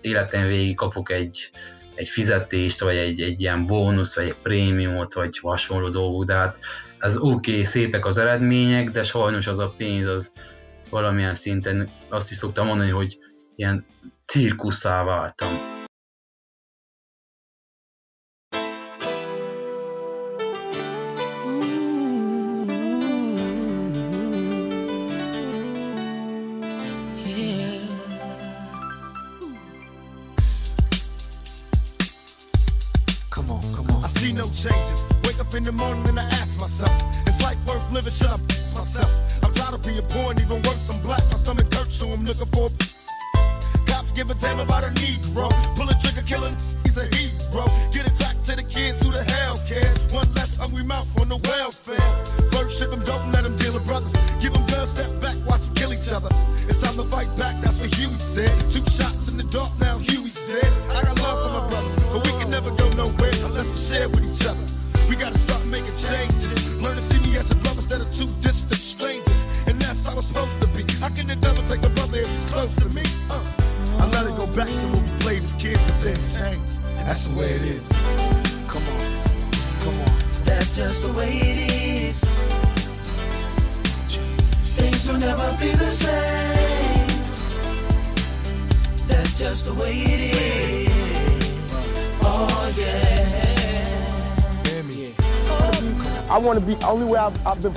életem 0.00 0.46
végig 0.46 0.76
kapok 0.76 1.10
egy, 1.10 1.50
egy 1.94 2.08
fizetést, 2.08 2.80
vagy 2.80 2.96
egy, 2.96 3.20
egy 3.20 3.40
ilyen 3.40 3.66
bónusz, 3.66 4.14
vagy 4.14 4.24
egy 4.24 4.36
prémiumot, 4.42 5.14
vagy 5.14 5.38
hasonló 5.38 5.88
dolgok, 5.88 6.24
de 6.24 6.34
hát 6.34 6.58
ez 6.98 7.16
oké, 7.16 7.50
okay, 7.50 7.64
szépek 7.64 8.06
az 8.06 8.18
eredmények, 8.18 8.90
de 8.90 9.02
sajnos 9.02 9.46
az 9.46 9.58
a 9.58 9.74
pénz 9.76 10.06
az 10.06 10.32
valamilyen 10.90 11.34
szinten 11.34 11.88
azt 12.08 12.30
is 12.30 12.36
szoktam 12.36 12.66
mondani, 12.66 12.90
hogy 12.90 13.18
ilyen 13.56 13.86
cirkuszá 14.26 15.04
váltam. 15.04 15.79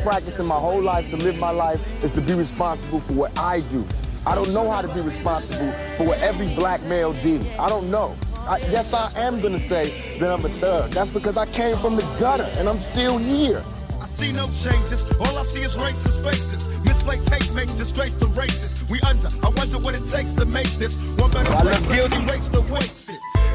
Practicing 0.04 0.48
my 0.48 0.56
whole 0.56 0.82
life 0.82 1.10
to 1.12 1.16
live 1.16 1.40
my 1.40 1.50
life 1.50 2.04
is 2.04 2.12
to 2.12 2.20
be 2.20 2.34
responsible 2.34 3.00
for 3.00 3.14
what 3.14 3.40
I 3.40 3.62
do. 3.72 3.86
I 4.26 4.36
don't 4.36 4.54
know 4.54 4.70
how 4.70 4.82
to 4.82 4.94
be 4.94 5.00
responsible 5.00 5.72
for 5.96 6.08
what 6.08 6.20
every 6.20 6.54
black 6.56 6.84
male 6.84 7.14
did. 7.14 7.48
I 7.58 7.70
don't 7.70 7.90
know. 7.90 8.18
I, 8.46 8.58
yes, 8.70 8.94
I 8.94 9.10
am 9.16 9.40
gonna 9.40 9.60
say 9.60 10.18
that 10.20 10.30
I'm 10.30 10.44
a 10.44 10.50
thug. 10.50 10.92
That's 10.92 11.10
because 11.10 11.38
I 11.38 11.46
came 11.46 11.78
from 11.78 11.96
the 11.96 12.02
gutter 12.20 12.44
and 12.58 12.68
I'm 12.68 12.80
still 12.80 13.18
here. 13.18 13.64
I 14.02 14.06
see 14.06 14.34
no 14.34 14.44
changes. 14.44 15.10
All 15.22 15.38
I 15.38 15.44
see 15.44 15.62
is 15.62 15.78
racist 15.78 16.22
faces. 16.22 16.68
Misplaced 16.84 17.30
hate 17.30 17.56
makes 17.56 17.74
disgrace 17.74 18.16
to 18.16 18.26
races. 18.28 18.86
We 18.90 19.00
under. 19.08 19.30
I 19.42 19.50
wonder 19.56 19.80
what 19.80 19.96
it 19.96 20.04
takes 20.04 20.34
to 20.34 20.46
make 20.46 20.68
this 20.76 21.00
one 21.16 21.32
better 21.32 21.56
place. 21.64 21.88
Let's 21.88 22.12
erase 22.12 22.50
the 22.50 22.62
wasted. 22.74 23.16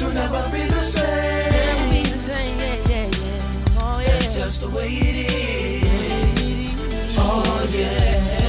things 0.00 0.14
will 0.14 0.22
never 0.22 0.42
be 0.50 0.64
the 0.66 0.80
same. 0.80 1.52
Never 1.52 1.90
be 1.90 2.02
the 2.10 2.18
same, 2.18 2.58
yeah, 2.58 2.74
yeah, 2.88 3.06
yeah. 3.06 3.80
Oh, 3.80 4.00
yeah. 4.00 4.08
That's 4.08 4.34
just 4.34 4.60
the 4.62 4.70
way 4.70 4.88
it 4.88 5.30
is. 5.32 7.16
Oh, 7.18 7.68
yeah. 7.70 7.86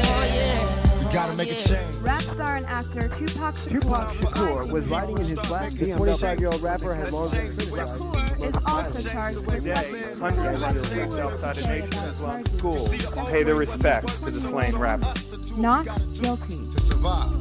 Oh, 0.07 0.23
yeah. 0.33 0.59
Oh, 0.59 1.07
you 1.07 1.13
gotta 1.13 1.35
make 1.35 1.51
a 1.51 1.55
change. 1.55 1.95
Rap 1.97 2.21
star 2.21 2.55
and 2.55 2.65
actor 2.67 3.09
Tupac 3.09 3.55
Shakur. 3.55 3.81
Tupac 3.81 4.07
Shakur 4.09 4.71
was 4.71 4.87
riding 4.89 5.17
in 5.17 5.25
his 5.25 5.33
black 5.33 5.71
The 5.71 5.85
25-year-old 5.85 6.61
rapper 6.61 6.95
had 6.95 7.11
long 7.11 7.29
been 7.31 7.39
criticized. 7.39 8.01
Shakur 8.01 8.49
is 8.49 8.57
also 8.65 9.09
charged 9.09 9.37
with 9.39 9.63
Today, 9.63 10.13
hundreds 10.19 10.61
of 10.63 10.85
students 10.85 11.17
outside 11.17 11.57
of 11.57 11.67
Nation 11.67 12.05
Islam 12.05 12.45
school 12.45 13.25
pay 13.27 13.43
their 13.43 13.55
respects 13.55 14.19
to 14.19 14.25
the 14.25 14.31
slain 14.31 14.75
rapper. 14.77 15.13
Not 15.57 15.85
guilty. 16.13 16.65
To 16.71 16.79
survive. 16.79 17.40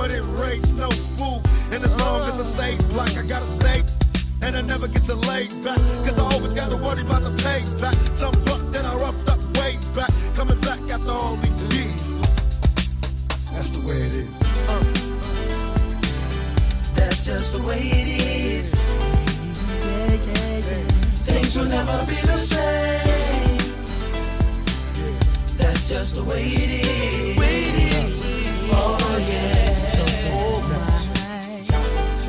No 0.00 0.88
fool. 0.88 1.42
And 1.72 1.84
as 1.84 1.94
long 2.00 2.22
as 2.22 2.32
I 2.32 2.42
stay 2.42 2.88
black, 2.88 3.14
I 3.18 3.26
gotta 3.28 3.44
stay. 3.44 3.82
And 4.40 4.56
I 4.56 4.62
never 4.62 4.88
get 4.88 5.02
to 5.02 5.14
lay 5.14 5.46
back. 5.62 5.76
Cause 6.06 6.18
I 6.18 6.22
always 6.22 6.54
gotta 6.54 6.76
worry 6.76 7.02
about 7.02 7.22
the 7.22 7.32
payback. 7.44 7.94
Some 8.16 8.32
buck 8.46 8.62
that 8.72 8.86
I 8.86 8.94
roughed 8.94 9.28
up 9.28 9.38
way 9.58 9.76
back. 9.94 10.08
Coming 10.34 10.58
back 10.62 10.80
after 10.90 11.10
all 11.10 11.36
these 11.36 11.76
years. 11.76 12.00
That's 13.52 13.68
the 13.76 13.86
way 13.86 13.96
it 13.96 14.16
is. 14.16 14.40
Uh. 14.70 14.84
That's 16.94 17.26
just 17.26 17.52
the 17.52 17.62
way 17.68 17.80
it 17.82 18.22
is. 18.22 18.80
Things 21.28 21.58
will 21.58 21.66
never 21.66 22.06
be 22.06 22.16
the 22.24 22.38
same. 22.38 23.58
That's 25.58 25.90
just 25.90 26.14
the 26.14 26.24
way 26.24 26.44
it 26.46 26.86
is. 26.86 28.39
Oh 28.72 29.18
yeah. 29.28 29.58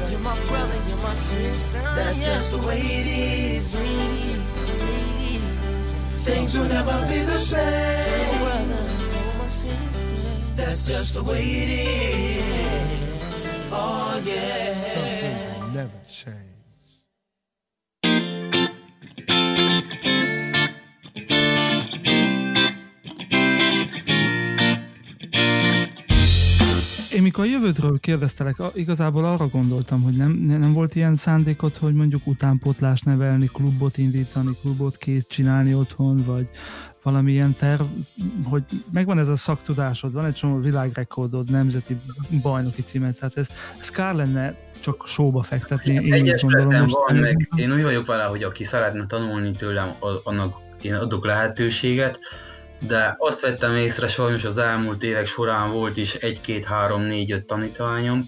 You're 0.10 0.20
my 0.20 0.36
brother, 0.48 0.80
you're 0.88 0.98
my 0.98 1.16
sister. 1.16 1.82
That's 1.96 2.20
just 2.26 2.52
the 2.52 2.60
way 2.68 2.80
it 2.80 3.08
is. 3.08 3.76
Things 6.26 6.58
will 6.58 6.68
never 6.68 7.06
be 7.08 7.20
the 7.20 7.38
same. 7.38 8.70
That's 10.56 10.88
just 10.88 11.16
the 11.16 11.24
way 11.24 11.42
it 11.42 11.70
is. 11.70 13.48
Oh 13.72 14.22
yeah. 14.26 15.51
Én 27.32 27.38
mikor 27.38 27.56
a 27.56 27.60
jövődről 27.60 28.00
kérdeztelek, 28.00 28.56
igazából 28.74 29.26
arra 29.26 29.48
gondoltam, 29.48 30.02
hogy 30.02 30.18
nem, 30.18 30.32
ne- 30.32 30.58
nem 30.58 30.74
volt 30.74 30.96
ilyen 30.96 31.16
szándékot, 31.16 31.78
hogy 31.78 31.94
mondjuk 31.94 32.28
utánpótlás 32.28 33.02
nevelni, 33.02 33.50
klubot 33.54 33.98
indítani, 33.98 34.50
klubot 34.62 34.98
kész 34.98 35.26
csinálni 35.28 35.74
otthon, 35.74 36.18
vagy 36.26 36.50
valamilyen 37.04 37.54
terv, 37.54 37.82
hogy 38.44 38.64
megvan 38.92 39.20
ez 39.20 39.28
a 39.28 39.36
szaktudásod, 39.36 40.14
van 40.14 40.26
egy 40.26 40.34
csomó 40.34 40.60
világrekordod, 40.60 41.52
nemzeti 41.52 41.96
bajnoki 42.42 42.84
címet, 42.84 43.20
tehát 43.20 43.38
ez, 43.38 43.48
ez 43.80 43.90
kár 43.90 44.16
lenne 44.16 44.56
csak 44.80 45.08
sóba 45.08 45.42
fektetni. 45.42 45.94
Én 45.94 46.04
úgy 46.04 46.12
Egyes 46.12 46.42
gondolom 46.42 46.88
van, 46.88 46.88
most. 46.88 47.22
meg 47.22 47.50
én 47.56 47.72
úgy 47.72 47.84
vagyok 47.84 48.06
vele, 48.06 48.24
hogy 48.24 48.44
aki 48.44 48.64
szeretne 48.64 49.06
tanulni 49.06 49.52
tőlem, 49.52 49.92
annak 50.24 50.56
én 50.82 50.94
adok 50.94 51.26
lehetőséget, 51.26 52.20
de 52.88 53.16
azt 53.18 53.42
vettem 53.42 53.76
észre, 53.76 54.08
sajnos 54.08 54.46
az 54.46 54.58
elmúlt 54.58 55.04
évek 55.04 55.26
során 55.26 55.72
volt 55.72 55.98
is 55.98 56.14
egy-két, 56.14 56.66
három, 56.66 57.02
négy, 57.02 57.32
öt 57.32 57.46
tanítványom, 57.46 58.24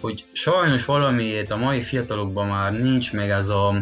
hogy 0.00 0.24
sajnos 0.32 0.84
valamiért 0.84 1.50
a 1.50 1.56
mai 1.56 1.82
fiatalokban 1.82 2.48
már 2.48 2.72
nincs 2.72 3.12
meg 3.12 3.30
ez 3.30 3.48
a 3.48 3.74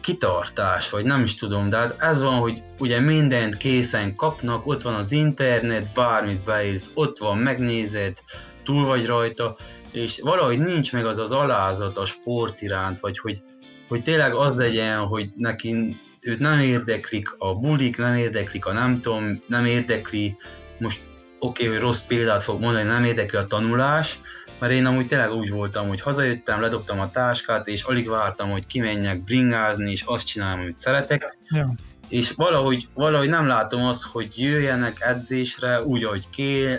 kitartás, 0.00 0.90
vagy 0.90 1.04
nem 1.04 1.22
is 1.22 1.34
tudom, 1.34 1.68
de 1.68 1.76
hát 1.76 1.96
ez 1.98 2.22
van, 2.22 2.38
hogy 2.38 2.62
ugye 2.78 3.00
mindent 3.00 3.56
készen 3.56 4.14
kapnak, 4.14 4.66
ott 4.66 4.82
van 4.82 4.94
az 4.94 5.12
internet, 5.12 5.92
bármit 5.94 6.44
beírsz, 6.44 6.90
ott 6.94 7.18
van, 7.18 7.38
megnézed, 7.38 8.18
túl 8.64 8.86
vagy 8.86 9.06
rajta, 9.06 9.56
és 9.92 10.20
valahogy 10.22 10.58
nincs 10.58 10.92
meg 10.92 11.06
az 11.06 11.18
az 11.18 11.32
alázat 11.32 11.98
a 11.98 12.04
sport 12.04 12.60
iránt, 12.60 13.00
vagy 13.00 13.18
hogy, 13.18 13.42
hogy 13.88 14.02
tényleg 14.02 14.34
az 14.34 14.56
legyen, 14.56 14.98
hogy 14.98 15.30
neki 15.36 16.00
őt 16.26 16.38
nem 16.38 16.58
érdeklik 16.58 17.34
a 17.38 17.54
bulik, 17.54 17.96
nem 17.96 18.14
érdeklik 18.14 18.66
a 18.66 18.72
nem 18.72 19.00
tudom, 19.00 19.42
nem 19.46 19.64
érdekli, 19.64 20.36
most 20.78 21.00
oké, 21.38 21.64
okay, 21.64 21.76
hogy 21.76 21.86
rossz 21.86 22.02
példát 22.02 22.42
fog 22.42 22.60
mondani, 22.60 22.88
nem 22.88 23.04
érdekli 23.04 23.38
a 23.38 23.46
tanulás, 23.46 24.20
mert 24.58 24.72
én 24.72 24.86
amúgy 24.86 25.06
tényleg 25.06 25.32
úgy 25.32 25.50
voltam, 25.50 25.88
hogy 25.88 26.00
hazajöttem, 26.00 26.60
ledobtam 26.60 27.00
a 27.00 27.10
táskát, 27.10 27.66
és 27.68 27.82
alig 27.82 28.08
vártam, 28.08 28.50
hogy 28.50 28.66
kimenjek 28.66 29.22
bringázni, 29.22 29.90
és 29.90 30.02
azt 30.06 30.26
csinálom, 30.26 30.60
amit 30.60 30.72
szeretek, 30.72 31.38
Ja. 31.48 31.74
és 32.08 32.30
valahogy, 32.30 32.88
valahogy 32.94 33.28
nem 33.28 33.46
látom 33.46 33.84
azt, 33.84 34.04
hogy 34.04 34.32
jöjjenek 34.36 34.96
edzésre 35.00 35.80
úgy, 35.82 36.04
ahogy 36.04 36.28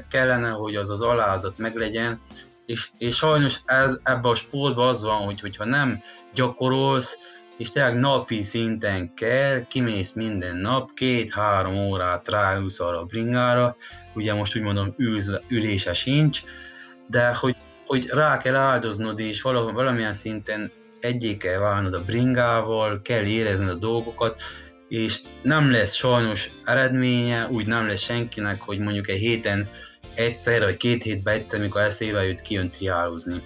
kellene, 0.09 0.49
hogy 0.49 0.75
az 0.75 0.89
az 0.89 1.01
alázat 1.01 1.57
meglegyen, 1.57 2.21
és, 2.65 2.89
és 2.97 3.15
sajnos 3.15 3.59
ez, 3.65 3.99
ebbe 4.03 4.29
a 4.29 4.35
sportban 4.35 4.87
az 4.87 5.03
van, 5.03 5.21
hogy 5.23 5.39
hogyha 5.39 5.65
nem 5.65 6.01
gyakorolsz, 6.33 7.17
és 7.57 7.71
tényleg 7.71 7.95
napi 7.95 8.43
szinten 8.43 9.13
kell, 9.13 9.67
kimész 9.67 10.13
minden 10.13 10.55
nap, 10.55 10.93
két-három 10.93 11.75
órát 11.75 12.27
ráülsz 12.27 12.79
arra 12.79 12.99
a 12.99 13.05
bringára, 13.05 13.75
ugye 14.13 14.33
most 14.33 14.55
úgy 14.55 14.61
mondom 14.61 14.93
ülsz, 14.97 15.29
ülése 15.47 15.93
sincs, 15.93 16.41
de 17.07 17.33
hogy, 17.33 17.55
hogy 17.85 18.07
rá 18.11 18.37
kell 18.37 18.55
áldoznod, 18.55 19.19
és 19.19 19.41
valahol, 19.41 19.73
valamilyen 19.73 20.13
szinten 20.13 20.71
egyé 20.99 21.37
kell 21.37 21.59
válnod 21.59 21.93
a 21.93 22.03
bringával, 22.03 23.01
kell 23.01 23.23
érezned 23.23 23.69
a 23.69 23.75
dolgokat, 23.75 24.41
és 24.89 25.21
nem 25.41 25.71
lesz 25.71 25.93
sajnos 25.93 26.49
eredménye, 26.65 27.47
úgy 27.47 27.67
nem 27.67 27.87
lesz 27.87 28.01
senkinek, 28.01 28.61
hogy 28.61 28.79
mondjuk 28.79 29.09
egy 29.09 29.19
héten 29.19 29.69
egyszer, 30.15 30.61
vagy 30.63 30.77
két 30.77 31.03
hétben 31.03 31.33
egyszer, 31.33 31.59
mikor 31.59 31.81
eszébe 31.81 32.23
jut, 32.23 32.41
kijön 32.41 32.69
triálozni. 32.69 33.41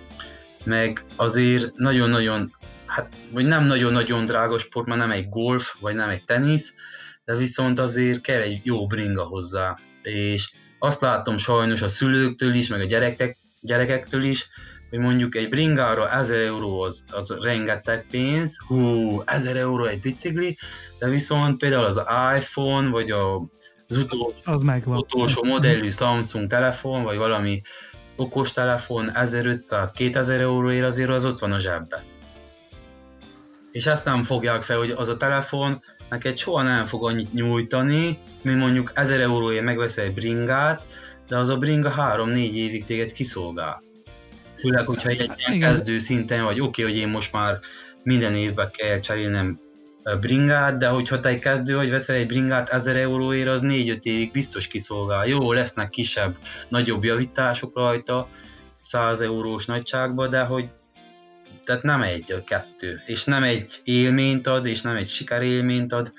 Meg 0.65 1.05
azért 1.15 1.75
nagyon-nagyon, 1.75 2.55
hát, 2.91 3.15
vagy 3.31 3.45
nem 3.45 3.65
nagyon-nagyon 3.65 4.25
drága 4.25 4.57
sport, 4.57 4.87
mert 4.87 4.99
nem 4.99 5.11
egy 5.11 5.29
golf, 5.29 5.75
vagy 5.79 5.95
nem 5.95 6.09
egy 6.09 6.23
tenisz, 6.23 6.73
de 7.25 7.35
viszont 7.35 7.79
azért 7.79 8.21
kell 8.21 8.41
egy 8.41 8.59
jó 8.63 8.87
bringa 8.87 9.23
hozzá. 9.23 9.77
És 10.01 10.51
azt 10.79 11.01
látom 11.01 11.37
sajnos 11.37 11.81
a 11.81 11.87
szülőktől 11.87 12.53
is, 12.53 12.67
meg 12.67 12.81
a 12.81 12.85
gyerekek, 12.85 13.37
gyerekektől 13.61 14.23
is, 14.23 14.49
hogy 14.89 14.99
mondjuk 14.99 15.35
egy 15.35 15.49
bringára 15.49 16.09
1000 16.09 16.41
euró 16.41 16.81
az, 16.81 17.05
az 17.11 17.37
rengeteg 17.41 18.05
pénz, 18.09 18.57
hú, 18.67 19.21
1000 19.25 19.57
euró 19.57 19.85
egy 19.85 19.99
bicikli, 19.99 20.57
de 20.99 21.09
viszont 21.09 21.57
például 21.57 21.85
az 21.85 22.03
iPhone, 22.37 22.89
vagy 22.89 23.11
a, 23.11 23.35
az 23.87 23.97
utolsó, 23.97 24.33
Az 24.93 24.99
utolsó 24.99 25.43
modellű 25.43 25.89
Samsung 25.89 26.47
telefon, 26.47 27.03
vagy 27.03 27.17
valami 27.17 27.61
okos 28.15 28.51
telefon 28.51 29.11
1500-2000 29.13 30.29
euróért 30.29 30.85
azért 30.85 31.09
az 31.09 31.25
ott 31.25 31.39
van 31.39 31.51
a 31.51 31.59
zsebbe. 31.59 32.03
És 33.71 33.85
ezt 33.85 34.05
nem 34.05 34.23
fogják 34.23 34.61
fel, 34.61 34.77
hogy 34.77 34.89
az 34.89 35.07
a 35.07 35.17
telefon 35.17 35.81
neked 36.09 36.37
soha 36.37 36.61
nem 36.61 36.85
fog 36.85 37.05
annyit 37.05 37.33
nyújtani, 37.33 38.19
mint 38.41 38.57
mondjuk 38.57 38.91
1000 38.95 39.21
euróért 39.21 39.63
megveszel 39.63 40.03
egy 40.03 40.13
bringát, 40.13 40.85
de 41.27 41.37
az 41.37 41.49
a 41.49 41.57
bringa 41.57 41.93
3-4 41.97 42.53
évig 42.53 42.83
téged 42.83 43.11
kiszolgál. 43.11 43.81
Főleg, 44.57 44.85
hogyha 44.85 45.09
egy 45.09 45.31
ilyen 45.37 45.53
Igen. 45.53 45.59
kezdő 45.59 45.99
szinten 45.99 46.43
vagy, 46.43 46.59
oké, 46.59 46.81
okay, 46.81 46.93
hogy 46.93 47.01
én 47.01 47.09
most 47.09 47.31
már 47.31 47.59
minden 48.03 48.35
évben 48.35 48.69
kell 48.71 48.99
cserélnem 48.99 49.59
bringát, 50.19 50.77
de 50.77 50.87
hogyha 50.87 51.19
te 51.19 51.29
egy 51.29 51.39
kezdő 51.39 51.75
vagy 51.75 51.89
veszel 51.89 52.15
egy 52.15 52.27
bringát 52.27 52.69
1000 52.69 52.95
euróért, 52.95 53.47
az 53.47 53.61
4-5 53.63 54.01
évig 54.01 54.31
biztos 54.31 54.67
kiszolgál. 54.67 55.27
Jó, 55.27 55.51
lesznek 55.51 55.89
kisebb, 55.89 56.37
nagyobb 56.69 57.03
javítások 57.03 57.75
rajta, 57.75 58.27
100 58.79 59.21
eurós 59.21 59.65
nagyságban, 59.65 60.29
de 60.29 60.43
hogy 60.43 60.69
tehát 61.63 61.83
nem 61.83 62.01
egy, 62.01 62.43
kettő. 62.45 63.01
És 63.05 63.23
nem 63.23 63.43
egy 63.43 63.79
élményt 63.83 64.47
ad, 64.47 64.65
és 64.65 64.81
nem 64.81 64.95
egy 64.95 65.09
sikerélményt 65.09 65.93
ad, 65.93 66.13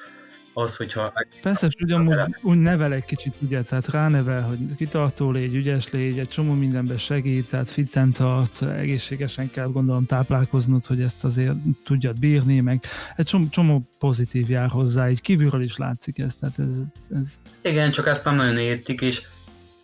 az, 0.54 0.76
hogyha 0.76 1.12
Persze, 1.42 1.66
és 1.66 1.74
ugyanúgy 1.80 2.36
úgy 2.42 2.58
nevel 2.58 2.92
egy 2.92 3.04
kicsit, 3.04 3.34
ugye, 3.38 3.62
tehát 3.62 3.88
ránevel, 3.88 4.42
hogy 4.42 4.58
kitartó 4.76 5.30
légy, 5.30 5.54
ügyes 5.54 5.90
légy, 5.90 6.18
egy 6.18 6.28
csomó 6.28 6.52
mindenben 6.52 6.98
segít, 6.98 7.48
tehát 7.48 7.70
fitten 7.70 8.12
tart, 8.12 8.62
egészségesen 8.62 9.50
kell 9.50 9.66
gondolom 9.66 10.06
táplálkoznod, 10.06 10.86
hogy 10.86 11.00
ezt 11.00 11.24
azért 11.24 11.56
tudjad 11.84 12.18
bírni, 12.20 12.60
meg 12.60 12.84
egy 13.16 13.26
csomó, 13.26 13.48
csomó 13.50 13.88
pozitív 13.98 14.50
jár 14.50 14.68
hozzá, 14.68 15.10
így 15.10 15.20
kívülről 15.20 15.62
is 15.62 15.76
látszik 15.76 16.18
ez, 16.18 16.34
tehát 16.40 16.58
ez, 16.58 16.72
ez 17.18 17.38
Igen, 17.62 17.90
csak 17.90 18.06
ezt 18.06 18.24
nem 18.24 18.34
nagyon 18.34 18.58
értik, 18.58 19.00
és 19.00 19.22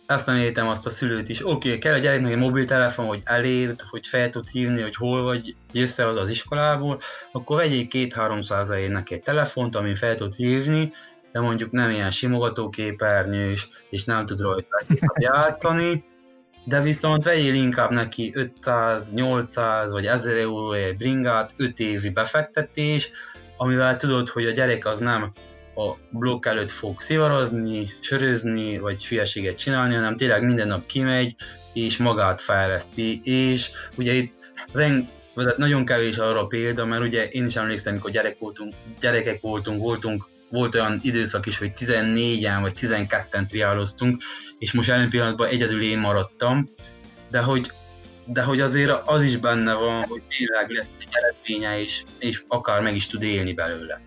ezt 0.09 0.25
nem 0.25 0.35
értem 0.35 0.67
azt 0.67 0.85
a 0.85 0.89
szülőt 0.89 1.29
is. 1.29 1.45
Oké, 1.45 1.51
okay, 1.51 1.77
kell 1.77 1.93
a 1.93 1.97
gyereknek 1.97 2.31
egy 2.31 2.37
mobiltelefon, 2.37 3.05
hogy 3.05 3.21
elérd, 3.23 3.81
hogy 3.81 4.07
fel 4.07 4.29
tud 4.29 4.47
hívni, 4.47 4.81
hogy 4.81 4.95
hol 4.95 5.23
vagy, 5.23 5.55
jössze 5.71 6.07
az 6.07 6.17
az 6.17 6.29
iskolából, 6.29 6.99
akkor 7.31 7.57
vegyél 7.57 7.87
két-háromszáz 7.87 8.67
neki 8.87 9.13
egy 9.13 9.21
telefont, 9.21 9.75
amin 9.75 9.95
fel 9.95 10.15
tud 10.15 10.35
hívni, 10.35 10.91
de 11.31 11.39
mondjuk 11.39 11.71
nem 11.71 11.89
ilyen 11.89 12.11
simogatóképernyős, 12.11 13.67
és 13.89 14.03
nem 14.03 14.25
tud 14.25 14.39
rajta 14.39 14.85
játszani, 15.19 16.03
de 16.63 16.81
viszont 16.81 17.23
vegyél 17.23 17.53
inkább 17.53 17.91
neki 17.91 18.31
500, 18.35 19.11
800 19.11 19.91
vagy 19.91 20.05
1000 20.05 20.37
euró 20.37 20.71
egy 20.71 20.97
bringát, 20.97 21.53
5 21.57 21.79
évi 21.79 22.09
befektetés, 22.09 23.11
amivel 23.57 23.95
tudod, 23.95 24.29
hogy 24.29 24.45
a 24.45 24.51
gyerek 24.51 24.85
az 24.85 24.99
nem 24.99 25.31
a 25.79 25.97
blokk 26.09 26.45
előtt 26.45 26.71
fog 26.71 27.01
szivarozni, 27.01 27.93
sörözni, 27.99 28.77
vagy 28.77 29.07
hülyeséget 29.07 29.57
csinálni, 29.57 29.95
hanem 29.95 30.17
tényleg 30.17 30.43
minden 30.43 30.67
nap 30.67 30.85
kimegy, 30.85 31.35
és 31.73 31.97
magát 31.97 32.41
fejleszti, 32.41 33.21
és 33.23 33.69
ugye 33.95 34.13
itt 34.13 34.33
reng, 34.73 35.05
tehát 35.35 35.57
nagyon 35.57 35.85
kevés 35.85 36.17
arra 36.17 36.43
példa, 36.43 36.85
mert 36.85 37.01
ugye 37.01 37.27
én 37.27 37.45
is 37.45 37.55
emlékszem, 37.55 37.93
amikor 37.93 38.11
gyerek 38.11 38.39
voltunk, 38.39 38.73
gyerekek 38.99 39.41
voltunk, 39.41 39.81
voltunk, 39.81 40.27
volt 40.49 40.75
olyan 40.75 40.99
időszak 41.01 41.45
is, 41.45 41.57
hogy 41.57 41.71
14-en 41.75 42.57
vagy 42.61 42.73
12-en 42.75 43.45
triáloztunk, 43.47 44.21
és 44.59 44.71
most 44.71 44.87
jelen 44.87 45.09
pillanatban 45.09 45.47
egyedül 45.47 45.83
én 45.83 45.99
maradtam, 45.99 46.69
de 47.31 47.39
hogy, 47.39 47.71
de 48.25 48.43
hogy 48.43 48.61
azért 48.61 48.91
az 49.05 49.23
is 49.23 49.37
benne 49.37 49.73
van, 49.73 50.03
hogy 50.03 50.21
tényleg 50.37 50.69
lesz 50.69 50.89
egy 50.99 51.07
eredménye, 51.11 51.81
és, 51.81 52.03
és 52.19 52.43
akár 52.47 52.81
meg 52.81 52.95
is 52.95 53.07
tud 53.07 53.23
élni 53.23 53.53
belőle. 53.53 54.01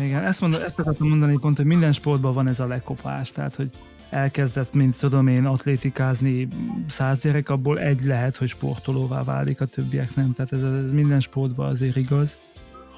Igen, 0.00 0.22
ezt, 0.22 0.40
mondom, 0.40 0.62
ezt 0.62 0.78
akartam 0.78 1.08
mondani 1.08 1.38
pont, 1.40 1.56
hogy 1.56 1.66
minden 1.66 1.92
sportban 1.92 2.34
van 2.34 2.48
ez 2.48 2.60
a 2.60 2.66
lekopás, 2.66 3.32
tehát 3.32 3.54
hogy 3.54 3.70
elkezdett, 4.10 4.72
mint 4.72 4.98
tudom 4.98 5.26
én, 5.26 5.44
atlétikázni 5.44 6.48
száz 6.88 7.18
gyerek, 7.18 7.48
abból 7.48 7.78
egy 7.78 8.04
lehet, 8.04 8.36
hogy 8.36 8.48
sportolóvá 8.48 9.24
válik, 9.24 9.60
a 9.60 9.64
többiek 9.64 10.14
nem. 10.14 10.32
Tehát 10.32 10.52
ez, 10.52 10.62
ez 10.84 10.92
minden 10.92 11.20
sportban 11.20 11.68
azért 11.68 11.96
igaz, 11.96 12.38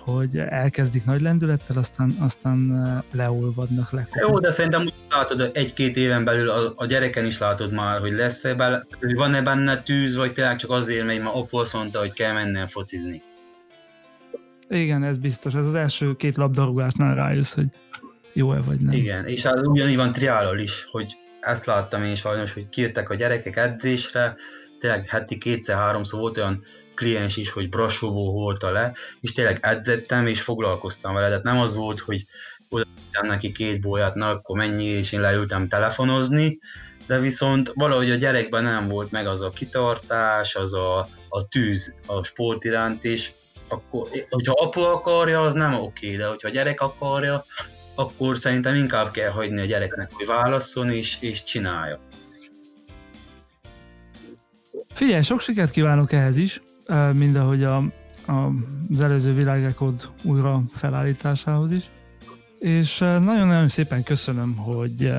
hogy 0.04 0.38
elkezdik 0.38 1.04
nagy 1.04 1.20
lendülettel, 1.20 1.78
aztán, 1.78 2.16
aztán 2.20 2.84
leolvadnak, 3.12 3.90
lekopnak. 3.90 4.28
Jó, 4.28 4.38
de 4.38 4.50
szerintem 4.50 4.80
úgy 4.80 4.92
látod, 5.10 5.50
egy-két 5.54 5.96
éven 5.96 6.24
belül 6.24 6.48
a, 6.48 6.72
a 6.76 6.86
gyereken 6.86 7.24
is 7.24 7.38
látod 7.38 7.72
már, 7.72 8.00
hogy 8.00 8.12
lesz-e 8.12 8.84
hogy 9.00 9.14
van-e 9.14 9.42
benne 9.42 9.82
tűz, 9.82 10.16
vagy 10.16 10.32
tényleg 10.32 10.56
csak 10.56 10.70
azért 10.70 11.06
megy, 11.06 11.22
mert 11.22 11.36
Opol 11.36 11.64
mondta, 11.72 11.98
hogy 11.98 12.12
kell 12.12 12.32
mennem 12.32 12.66
focizni. 12.66 13.22
Igen, 14.68 15.02
ez 15.02 15.16
biztos. 15.16 15.54
Ez 15.54 15.66
az 15.66 15.74
első 15.74 16.16
két 16.16 16.36
labdarúgásnál 16.36 17.14
rájössz, 17.14 17.54
hogy 17.54 17.66
jó-e 18.32 18.60
vagy 18.60 18.80
nem. 18.80 18.94
Igen, 18.94 19.26
és 19.26 19.44
az 19.44 19.62
ugyanígy 19.62 19.96
van 19.96 20.12
triálol 20.12 20.58
is, 20.58 20.84
hogy 20.90 21.16
ezt 21.40 21.66
láttam 21.66 22.04
én 22.04 22.14
sajnos, 22.14 22.52
hogy 22.52 22.68
kijöttek 22.68 23.10
a 23.10 23.14
gyerekek 23.14 23.56
edzésre, 23.56 24.36
tényleg 24.78 25.08
heti 25.08 25.38
kétszer-háromszor 25.38 26.20
volt 26.20 26.36
olyan 26.36 26.62
kliens 26.94 27.36
is, 27.36 27.50
hogy 27.50 27.68
Brassóból 27.68 28.32
holta 28.32 28.70
le, 28.70 28.92
és 29.20 29.32
tényleg 29.32 29.58
edzettem 29.62 30.26
és 30.26 30.40
foglalkoztam 30.42 31.14
vele, 31.14 31.28
tehát 31.28 31.44
nem 31.44 31.58
az 31.58 31.74
volt, 31.74 32.00
hogy 32.00 32.24
odaadtam 32.68 33.26
neki 33.26 33.52
két 33.52 33.80
bolyát, 33.80 34.14
na 34.14 34.28
akkor 34.28 34.56
mennyi, 34.56 34.84
és 34.84 35.12
én 35.12 35.20
leültem 35.20 35.68
telefonozni, 35.68 36.58
de 37.06 37.18
viszont 37.18 37.72
valahogy 37.74 38.10
a 38.10 38.14
gyerekben 38.16 38.62
nem 38.62 38.88
volt 38.88 39.10
meg 39.10 39.26
az 39.26 39.40
a 39.40 39.50
kitartás, 39.50 40.54
az 40.54 40.74
a, 40.74 41.08
a 41.28 41.48
tűz 41.48 41.94
a 42.06 42.22
sport 42.22 42.64
iránt, 42.64 43.04
és 43.04 43.30
akkor, 43.72 44.08
hogyha 44.30 44.54
apu 44.62 44.80
akarja, 44.80 45.40
az 45.40 45.54
nem 45.54 45.74
oké, 45.74 46.16
de 46.16 46.26
hogyha 46.26 46.48
a 46.48 46.50
gyerek 46.50 46.80
akarja, 46.80 47.42
akkor 47.94 48.38
szerintem 48.38 48.74
inkább 48.74 49.10
kell 49.10 49.30
hagyni 49.30 49.60
a 49.60 49.64
gyereknek, 49.64 50.12
hogy 50.12 50.26
válasszon 50.26 50.90
és, 50.90 51.16
és 51.20 51.42
csinálja. 51.42 52.00
Figyelj, 54.94 55.22
sok 55.22 55.40
sikert 55.40 55.70
kívánok 55.70 56.12
ehhez 56.12 56.36
is, 56.36 56.62
eh, 56.86 57.12
mind 57.12 57.36
ahogy 57.36 57.64
a, 57.64 57.76
a, 58.26 58.32
az 58.94 59.02
előző 59.02 59.34
világrekord 59.34 60.08
újra 60.22 60.62
felállításához 60.76 61.72
is. 61.72 61.90
És 62.58 62.98
nagyon-nagyon 62.98 63.68
szépen 63.68 64.02
köszönöm, 64.02 64.56
hogy, 64.56 65.12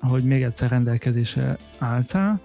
hogy 0.00 0.24
még 0.24 0.42
egyszer 0.42 0.70
rendelkezésre 0.70 1.56
álltál. 1.78 2.40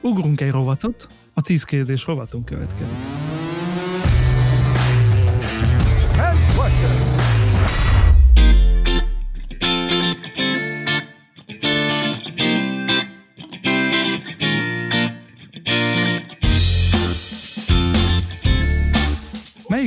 Ugrunk 0.00 0.40
egy 0.40 0.50
rovatot, 0.50 1.06
a 1.34 1.42
10 1.42 1.62
kérdés 1.62 2.06
rovatunk 2.06 2.44
következik. 2.44 3.27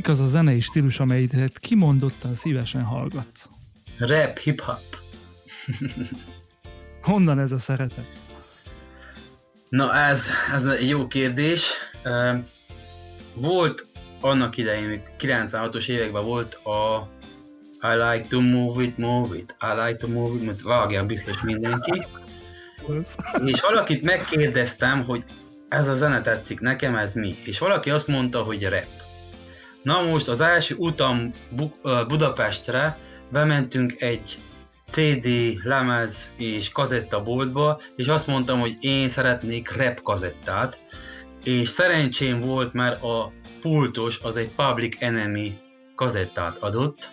Melyik 0.01 0.19
az 0.19 0.27
a 0.27 0.29
zenei 0.29 0.59
stílus, 0.59 0.99
amelyet 0.99 1.57
kimondottan 1.59 2.33
szívesen 2.33 2.83
hallgatsz? 2.83 3.49
Rap, 3.97 4.37
hip-hop. 4.37 4.97
Honnan 7.01 7.39
ez 7.39 7.51
a 7.51 7.57
szeretet? 7.57 8.05
Na 9.69 9.95
ez, 9.95 10.29
ez 10.53 10.65
egy 10.65 10.89
jó 10.89 11.07
kérdés. 11.07 11.73
Volt 13.33 13.85
annak 14.21 14.57
idején, 14.57 14.87
még 14.87 15.01
96-os 15.19 15.87
években 15.87 16.25
volt 16.25 16.53
a 16.53 17.09
I 17.81 17.95
like 17.95 18.27
to 18.27 18.39
move 18.39 18.83
it, 18.83 18.97
move 18.97 19.37
it, 19.37 19.55
I 19.61 19.81
like 19.85 19.97
to 19.97 20.07
move 20.07 20.35
it, 20.35 20.45
mert 20.45 20.61
vágja 20.61 21.05
biztos 21.05 21.41
mindenki. 21.41 22.01
És 23.45 23.61
valakit 23.61 24.03
megkérdeztem, 24.03 25.03
hogy 25.03 25.23
ez 25.69 25.87
a 25.87 25.95
zene 25.95 26.21
tetszik 26.21 26.59
nekem, 26.59 26.95
ez 26.95 27.13
mi? 27.13 27.35
És 27.45 27.59
valaki 27.59 27.89
azt 27.89 28.07
mondta, 28.07 28.43
hogy 28.43 28.63
rap. 28.63 29.09
Na 29.83 30.01
most 30.01 30.27
az 30.27 30.41
első 30.41 30.75
utam 30.77 31.31
Bu- 31.49 32.07
Budapestre 32.07 32.97
bementünk 33.31 34.01
egy 34.01 34.37
CD, 34.87 35.27
lemez 35.63 36.31
és 36.37 36.69
kazetta 36.69 37.23
boltba, 37.23 37.81
és 37.95 38.07
azt 38.07 38.27
mondtam, 38.27 38.59
hogy 38.59 38.77
én 38.79 39.09
szeretnék 39.09 39.75
rap 39.75 40.01
kazettát, 40.01 40.79
és 41.43 41.67
szerencsém 41.67 42.39
volt, 42.39 42.73
mert 42.73 43.03
a 43.03 43.31
pultos 43.61 44.19
az 44.23 44.37
egy 44.37 44.49
Public 44.55 44.95
Enemy 44.99 45.57
kazettát 45.95 46.57
adott, 46.57 47.11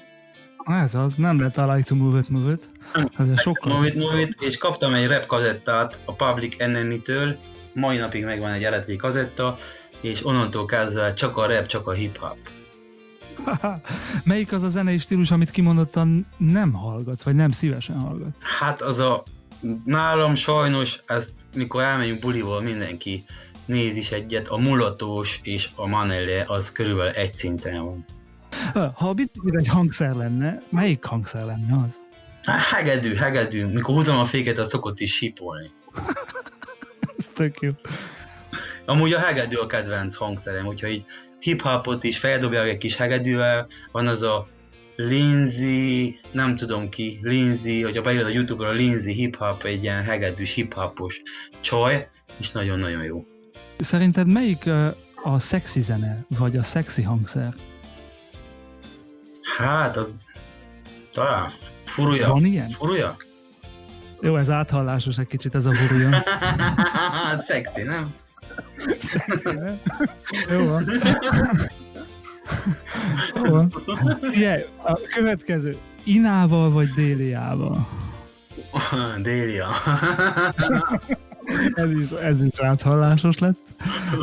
Ez 0.64 0.94
az, 0.94 1.14
nem 1.16 1.40
lett 1.40 1.56
I 1.56 1.60
like 1.60 1.82
to 1.88 1.94
move 1.94 2.18
it, 2.18 2.28
move 2.28 2.52
it. 2.52 2.70
Azért 3.16 3.38
sokkal. 3.40 3.72
Move 3.72 3.86
it, 3.86 3.94
move 3.94 4.20
it, 4.20 4.36
és 4.40 4.56
kaptam 4.56 4.94
egy 4.94 5.06
rap 5.06 5.26
kazettát 5.26 5.98
a 6.04 6.12
Public 6.12 6.54
Enemy-től, 6.58 7.36
mai 7.74 7.96
napig 7.96 8.24
megvan 8.24 8.52
egy 8.52 8.64
eredeti 8.64 8.96
kazetta, 8.96 9.58
és 10.00 10.26
onnantól 10.26 10.64
kezdve 10.64 11.12
csak 11.12 11.36
a 11.36 11.46
rap, 11.46 11.66
csak 11.66 11.86
a 11.86 11.92
hip-hop. 11.92 12.36
Melyik 14.24 14.52
az 14.52 14.62
a 14.62 14.68
zenei 14.68 14.98
stílus, 14.98 15.30
amit 15.30 15.50
kimondottan 15.50 16.26
nem 16.36 16.72
hallgatsz, 16.72 17.22
vagy 17.22 17.34
nem 17.34 17.50
szívesen 17.50 17.96
hallgatsz? 17.96 18.44
Hát 18.58 18.82
az 18.82 18.98
a, 18.98 19.22
nálam 19.84 20.34
sajnos 20.34 21.00
ezt, 21.06 21.32
mikor 21.54 21.82
elmegyünk 21.82 22.20
buliból, 22.20 22.62
mindenki 22.62 23.24
néz 23.64 23.96
is 23.96 24.10
egyet, 24.10 24.48
a 24.48 24.56
mulatós 24.56 25.40
és 25.42 25.68
a 25.74 25.86
manelle 25.86 26.44
az 26.46 26.72
körülbelül 26.72 27.12
egy 27.12 27.32
szinten 27.32 27.82
van. 27.82 28.04
Ha 28.72 29.08
a 29.08 29.12
bicikli 29.12 29.56
egy 29.58 29.68
hangszer 29.68 30.14
lenne, 30.14 30.62
melyik 30.70 31.04
hangszer 31.04 31.44
lenne 31.44 31.84
az? 31.84 32.00
Hát 32.42 32.62
hegedű, 32.62 33.14
hegedű, 33.14 33.66
mikor 33.66 33.94
húzom 33.94 34.18
a 34.18 34.24
féket, 34.24 34.58
az 34.58 34.68
szokott 34.68 35.00
is 35.00 35.14
sípolni. 35.14 35.70
Ez 37.18 37.26
tök 37.34 37.60
jó. 37.60 37.70
Amúgy 38.88 39.12
a 39.12 39.18
hegedű 39.18 39.56
a 39.56 39.66
kedvenc 39.66 40.16
hangszerem, 40.16 40.64
hogyha 40.64 40.86
így 40.86 41.04
hip-hopot 41.40 42.04
is 42.04 42.18
feldobják 42.18 42.68
egy 42.68 42.78
kis 42.78 42.96
hegedűvel, 42.96 43.66
van 43.92 44.06
az 44.06 44.22
a 44.22 44.48
Lindsay, 44.96 46.20
nem 46.32 46.56
tudom 46.56 46.88
ki, 46.88 47.18
Lindsay, 47.22 47.82
hogyha 47.82 48.02
beírod 48.02 48.26
a 48.26 48.28
Youtube-ra, 48.28 48.70
Lindsay 48.70 49.12
hip-hop, 49.12 49.62
egy 49.64 49.82
ilyen 49.82 50.02
hegedűs 50.02 50.54
hip-hopos 50.54 51.22
csaj, 51.60 52.08
és 52.38 52.50
nagyon-nagyon 52.50 53.02
jó. 53.02 53.24
Szerinted 53.78 54.32
melyik 54.32 54.70
a 55.22 55.38
szexi 55.38 55.80
zene, 55.80 56.24
vagy 56.38 56.56
a 56.56 56.62
szexi 56.62 57.02
hangszer? 57.02 57.54
Hát, 59.56 59.96
az 59.96 60.26
talán 61.12 61.50
furúja. 61.84 62.28
Van 62.28 62.44
ilyen? 62.44 62.70
Furúja? 62.70 63.16
Jó, 64.20 64.36
ez 64.36 64.50
áthallásos 64.50 65.18
egy 65.18 65.26
kicsit 65.26 65.54
ez 65.54 65.66
a 65.66 65.70
buruljon. 65.70 66.22
Szexi, 67.36 67.82
nem? 67.82 68.14
Jó 70.50 70.66
van. 70.66 70.84
Jó 73.34 73.50
van. 73.50 73.72
Figyelj, 74.20 74.64
a 74.84 75.00
következő. 75.14 75.74
Inával 76.04 76.70
vagy 76.70 76.88
Déliával? 76.88 77.88
Délia. 79.22 79.66
Ez 81.74 81.90
is, 81.92 82.10
ez 82.10 82.42
is 82.42 82.60
áthallásos 82.60 83.38
lett. 83.38 83.56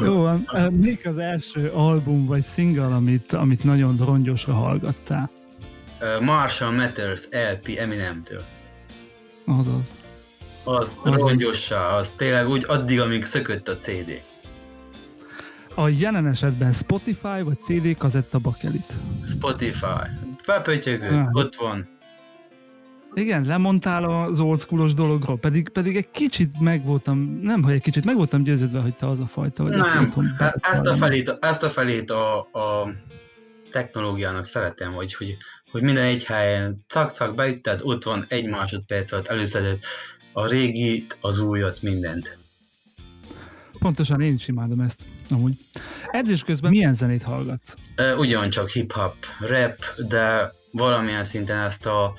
Jó 0.04 0.22
van. 0.22 0.48
Mik 0.82 1.06
az 1.06 1.18
első 1.18 1.70
album 1.70 2.26
vagy 2.26 2.44
single, 2.54 2.86
amit, 2.96 3.34
amit 3.34 3.64
nagyon 3.64 3.98
rongyosra 3.98 4.54
hallgattál? 4.54 5.30
Marshall 6.22 6.72
Matters 6.72 7.28
LP 7.32 7.78
Eminemtől. 7.78 8.42
Azaz. 9.46 9.86
Az 10.66 11.00
rongyossá, 11.04 11.88
az 11.88 12.12
tényleg 12.12 12.48
úgy 12.48 12.66
addig, 12.68 13.00
amíg 13.00 13.24
szökött 13.24 13.68
a 13.68 13.78
CD. 13.78 14.22
A 15.76 15.88
jelen 15.88 16.28
esetben 16.28 16.72
Spotify 16.72 17.42
vagy 17.44 17.62
CD 17.62 17.98
kazetta 17.98 18.40
bakelit? 18.40 18.94
Spotify. 19.26 20.10
Bepötyögő, 20.46 21.08
Ah. 21.08 21.30
ott 21.32 21.56
van. 21.56 21.94
Igen, 23.14 23.46
lemondtál 23.46 24.04
az 24.04 24.40
old 24.40 24.66
dologról, 24.96 25.38
pedig, 25.38 25.70
pedig 25.70 25.96
egy 25.96 26.12
kicsit 26.12 26.60
meg 26.60 26.86
voltam, 26.86 27.40
nem, 27.42 27.64
hogy 27.64 27.74
egy 27.74 27.82
kicsit 27.82 28.06
meg 28.06 28.16
voltam 28.16 28.44
győződve, 28.44 28.80
hogy 28.80 28.96
te 28.96 29.08
az 29.10 29.20
a 29.20 29.26
fajta 29.26 29.64
vagy. 29.64 29.78
Nem, 29.78 30.14
hát 30.38 30.68
ezt 30.72 30.86
a 30.86 30.94
felét, 30.94 31.38
ezt 31.42 31.64
a, 31.64 31.70
felét 31.70 32.12
a, 32.12 32.38
a 32.38 32.94
technológiának 33.72 34.46
szeretem, 34.46 34.94
hogy, 34.94 35.14
hogy, 35.14 35.38
hogy 35.72 35.82
minden 35.82 36.04
egy 36.04 36.26
helyen 36.26 36.86
cak-cak 36.88 37.36
beütted, 37.36 37.80
ott 37.84 38.04
van 38.04 38.26
egy 38.28 38.50
másodperc 38.50 39.12
alatt 39.12 39.28
előszeded 39.28 39.78
a 40.38 40.48
régit, 40.48 41.18
az 41.22 41.40
újat, 41.40 41.82
mindent. 41.82 42.38
Pontosan 43.80 44.22
én 44.22 44.34
is 44.34 44.48
imádom 44.48 44.80
ezt. 44.80 45.06
Amúgy. 45.30 45.54
Edzés 46.08 46.44
közben 46.44 46.72
milyen 46.72 46.94
zenét 46.94 47.24
hallgatsz? 47.24 47.74
Ugyancsak 48.18 48.70
hip-hop, 48.70 49.16
rap, 49.40 50.08
de 50.08 50.52
valamilyen 50.72 51.24
szinten 51.24 51.58
ezt 51.58 51.86
a 51.86 52.14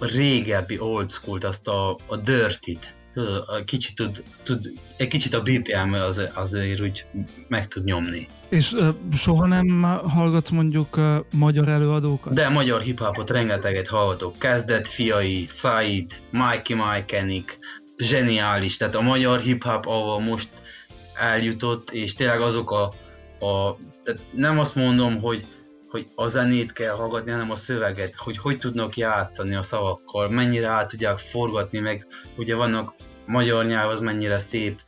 régebbi 0.00 0.78
old 0.78 1.10
school 1.10 1.38
azt 1.38 1.68
a, 1.68 1.96
a 2.06 2.16
dirty-t, 2.16 2.94
tudod, 3.16 3.44
a 3.46 3.64
kicsit 3.64 3.96
tud, 3.96 4.22
tud, 4.42 4.58
egy 4.96 5.08
kicsit 5.08 5.34
a 5.34 5.42
BPM 5.42 5.92
az, 5.92 6.30
azért 6.34 6.80
úgy 6.80 7.04
meg 7.48 7.68
tud 7.68 7.84
nyomni. 7.84 8.26
És 8.48 8.74
soha 9.16 9.46
nem 9.46 9.82
hallgatsz 10.08 10.50
mondjuk 10.50 11.00
magyar 11.32 11.68
előadókat? 11.68 12.34
De 12.34 12.48
magyar 12.48 12.80
hip-hopot 12.80 13.30
rengeteget 13.30 13.88
hallgatok. 13.88 14.38
Kezdett 14.38 14.86
fiai, 14.86 15.44
Said, 15.48 16.12
Mikey 16.30 16.76
Mikenik, 16.76 17.58
zseniális. 17.96 18.76
Tehát 18.76 18.94
a 18.94 19.00
magyar 19.00 19.40
hip-hop, 19.40 19.86
ahol 19.86 20.20
most 20.20 20.50
eljutott, 21.14 21.90
és 21.90 22.14
tényleg 22.14 22.40
azok 22.40 22.70
a, 22.70 22.82
a 23.46 23.76
tehát 24.04 24.22
nem 24.32 24.58
azt 24.58 24.74
mondom, 24.74 25.20
hogy 25.20 25.44
hogy 25.88 26.06
a 26.14 26.26
zenét 26.26 26.72
kell 26.72 26.94
hallgatni, 26.94 27.30
hanem 27.30 27.50
a 27.50 27.56
szöveget, 27.56 28.14
hogy 28.16 28.38
hogy 28.38 28.58
tudnak 28.58 28.96
játszani 28.96 29.54
a 29.54 29.62
szavakkal, 29.62 30.28
mennyire 30.28 30.68
át 30.68 30.88
tudják 30.88 31.18
forgatni, 31.18 31.78
meg 31.78 32.06
ugye 32.36 32.54
vannak 32.54 32.94
magyar 33.26 33.66
nyelv 33.66 33.90
az 33.90 34.00
mennyire 34.00 34.38
szép, 34.38 34.80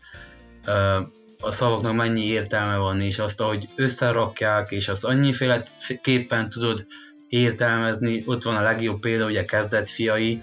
a 1.41 1.51
szavaknak 1.51 1.95
mennyi 1.95 2.25
értelme 2.25 2.77
van, 2.77 3.01
és 3.01 3.19
azt, 3.19 3.41
ahogy 3.41 3.69
összerakják, 3.77 4.71
és 4.71 4.89
azt 4.89 5.05
annyiféleképpen 5.05 6.49
tudod 6.49 6.87
értelmezni, 7.29 8.23
ott 8.27 8.43
van 8.43 8.57
a 8.57 8.63
legjobb 8.63 9.01
példa, 9.01 9.27
ugye 9.27 9.45
kezdett 9.45 9.89
fiai, 9.89 10.43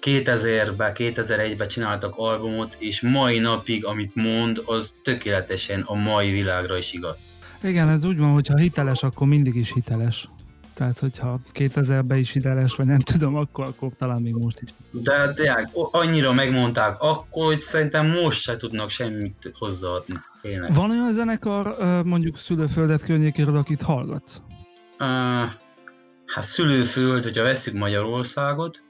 2000-ben, 0.00 0.92
2001-ben 0.94 1.68
csináltak 1.68 2.14
albumot, 2.16 2.76
és 2.78 3.00
mai 3.00 3.38
napig, 3.38 3.84
amit 3.84 4.14
mond, 4.14 4.62
az 4.64 4.96
tökéletesen 5.02 5.80
a 5.80 5.94
mai 5.94 6.30
világra 6.30 6.78
is 6.78 6.92
igaz. 6.92 7.30
Igen, 7.62 7.88
ez 7.88 8.04
úgy 8.04 8.18
van, 8.18 8.32
hogyha 8.32 8.56
hiteles, 8.56 9.02
akkor 9.02 9.26
mindig 9.26 9.54
is 9.54 9.72
hiteles. 9.72 10.28
Tehát, 10.80 10.98
hogyha 10.98 11.38
2000-ben 11.54 12.18
is 12.18 12.32
hiteles, 12.32 12.74
vagy 12.74 12.86
nem 12.86 13.00
tudom, 13.00 13.36
akkor, 13.36 13.64
akkor 13.64 13.92
talán 13.92 14.22
még 14.22 14.34
most 14.34 14.60
is. 14.60 14.70
De 15.02 15.32
tényleg 15.32 15.68
annyira 15.72 16.32
megmondták 16.32 17.00
akkor, 17.00 17.44
hogy 17.44 17.58
szerintem 17.58 18.06
most 18.06 18.40
se 18.40 18.56
tudnak 18.56 18.90
semmit 18.90 19.52
hozzáadni. 19.58 20.14
Tényleg. 20.42 20.74
Van 20.74 20.90
olyan 20.90 21.12
zenekar, 21.12 21.76
mondjuk 22.04 22.38
szülőföldet 22.38 23.02
környékéről, 23.02 23.56
akit 23.56 23.82
hallgatsz? 23.82 24.36
Uh, 24.98 25.06
hát 26.26 26.44
szülőföld, 26.44 27.22
hogyha 27.22 27.42
veszük 27.42 27.74
Magyarországot, 27.74 28.84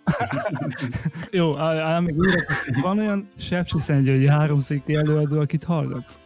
Jó, 1.30 1.59
á, 1.59 1.95
á, 1.95 2.01
még 2.01 2.14
van 2.82 2.99
olyan 2.99 3.28
Sepsi 3.38 3.78
Szentgyörgyi 3.78 4.28
háromszéki 4.28 4.95
előadó, 4.95 5.41
akit 5.41 5.64
hallgatsz? 5.64 6.18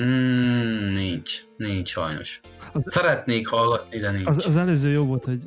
Mm, 0.00 0.94
nincs, 0.94 1.40
nincs 1.56 1.88
sajnos. 1.88 2.40
Szeretnék 2.84 3.46
hallgatni, 3.46 3.98
de 3.98 4.10
nincs. 4.10 4.26
Az, 4.26 4.46
az 4.46 4.56
előző 4.56 4.90
jó 4.90 5.04
volt, 5.04 5.24
hogy 5.24 5.40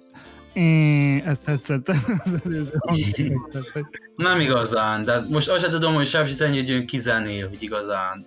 ezt 1.25 1.43
tetszett, 1.43 1.87
az 2.25 2.35
előző. 2.45 2.73
Nem 4.15 4.39
igazán, 4.39 5.05
de 5.05 5.21
most 5.29 5.49
azt 5.49 5.61
sem 5.61 5.71
tudom, 5.71 5.93
hogy 5.93 6.07
Sápsi 6.07 6.33
Szentgyörgyön 6.33 6.85
kizenél, 6.85 7.47
hogy 7.47 7.63
igazán 7.63 8.25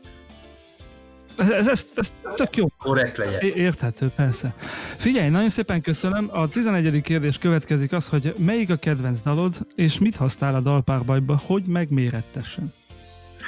Ez, 1.37 1.51
ez, 1.51 1.69
ez, 1.69 1.87
ez 1.95 2.13
tök 2.37 2.57
jó. 2.57 2.67
korrekt 2.79 3.17
legyen. 3.17 3.41
Érthető, 3.41 4.07
persze. 4.17 4.55
Figyelj, 4.97 5.29
nagyon 5.29 5.49
szépen 5.49 5.81
köszönöm. 5.81 6.29
A 6.33 6.49
11. 6.49 7.01
kérdés 7.01 7.39
következik 7.39 7.93
az, 7.93 8.09
hogy 8.09 8.33
melyik 8.39 8.71
a 8.71 8.77
kedvenc 8.77 9.21
dalod, 9.21 9.55
és 9.75 9.99
mit 9.99 10.17
használ 10.17 10.55
a 10.55 10.61
dalpárbajba, 10.61 11.41
hogy 11.47 11.63
megmérettessen? 11.67 12.73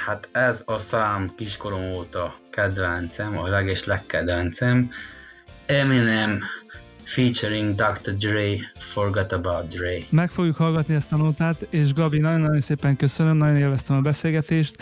Hát 0.05 0.29
ez 0.31 0.63
a 0.65 0.77
szám 0.77 1.31
kiskorom 1.35 1.81
óta 1.81 2.35
kedvencem, 2.49 3.37
a 3.37 3.47
leges 3.47 3.85
legkedvencem. 3.85 4.89
Eminem 5.65 6.43
featuring 7.03 7.75
Dr. 7.75 8.13
Dre, 8.17 8.71
Forgot 8.79 9.31
About 9.31 9.67
Dre. 9.67 9.97
Meg 10.09 10.29
fogjuk 10.29 10.55
hallgatni 10.55 10.95
ezt 10.95 11.11
a 11.11 11.15
nótát, 11.15 11.67
és 11.69 11.93
Gabi, 11.93 12.19
nagyon-nagyon 12.19 12.61
szépen 12.61 12.95
köszönöm, 12.95 13.37
nagyon 13.37 13.57
élveztem 13.57 13.95
a 13.95 14.01
beszélgetést. 14.01 14.75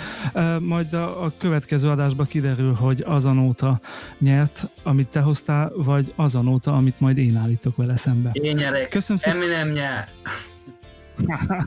Majd 0.60 0.94
a, 0.94 1.24
a 1.24 1.32
következő 1.38 1.90
adásban 1.90 2.26
kiderül, 2.26 2.74
hogy 2.74 3.04
az 3.06 3.26
a 3.26 3.32
nóta 3.32 3.80
nyert, 4.20 4.64
amit 4.84 5.08
te 5.08 5.20
hoztál, 5.20 5.72
vagy 5.76 6.14
az 6.16 6.36
a 6.36 6.42
nóta, 6.42 6.76
amit 6.76 7.00
majd 7.00 7.18
én 7.18 7.38
állítok 7.38 7.76
vele 7.76 7.96
szembe. 7.96 8.30
Én 8.34 8.56
nyerek, 8.56 8.90
Köszönöm 8.90 9.18
szépen. 9.18 9.42
Eminem 9.42 9.70
nyer. 9.70 10.08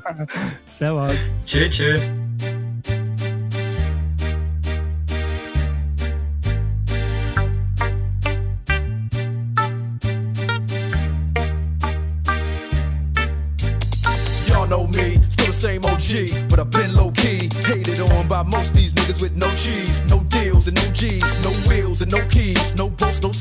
Szevasz! 0.78 1.26
Cső, 1.44 1.68
cső. 1.68 2.25
Same 15.56 15.82
OG, 15.86 16.50
but 16.50 16.58
I've 16.60 16.70
been 16.70 16.94
low 16.94 17.10
key. 17.12 17.48
Hated 17.64 18.00
on 18.12 18.28
by 18.28 18.42
most 18.42 18.74
these 18.74 18.92
niggas 18.92 19.22
with 19.22 19.34
no 19.36 19.48
cheese, 19.54 20.02
no 20.10 20.20
deals 20.24 20.68
and 20.68 20.76
no 20.76 20.92
G's, 20.92 21.42
no 21.42 21.50
wheels 21.66 22.02
and 22.02 22.12
no 22.12 22.20
keys, 22.28 22.76
no 22.76 22.90
boats, 22.90 23.22
no 23.22 23.32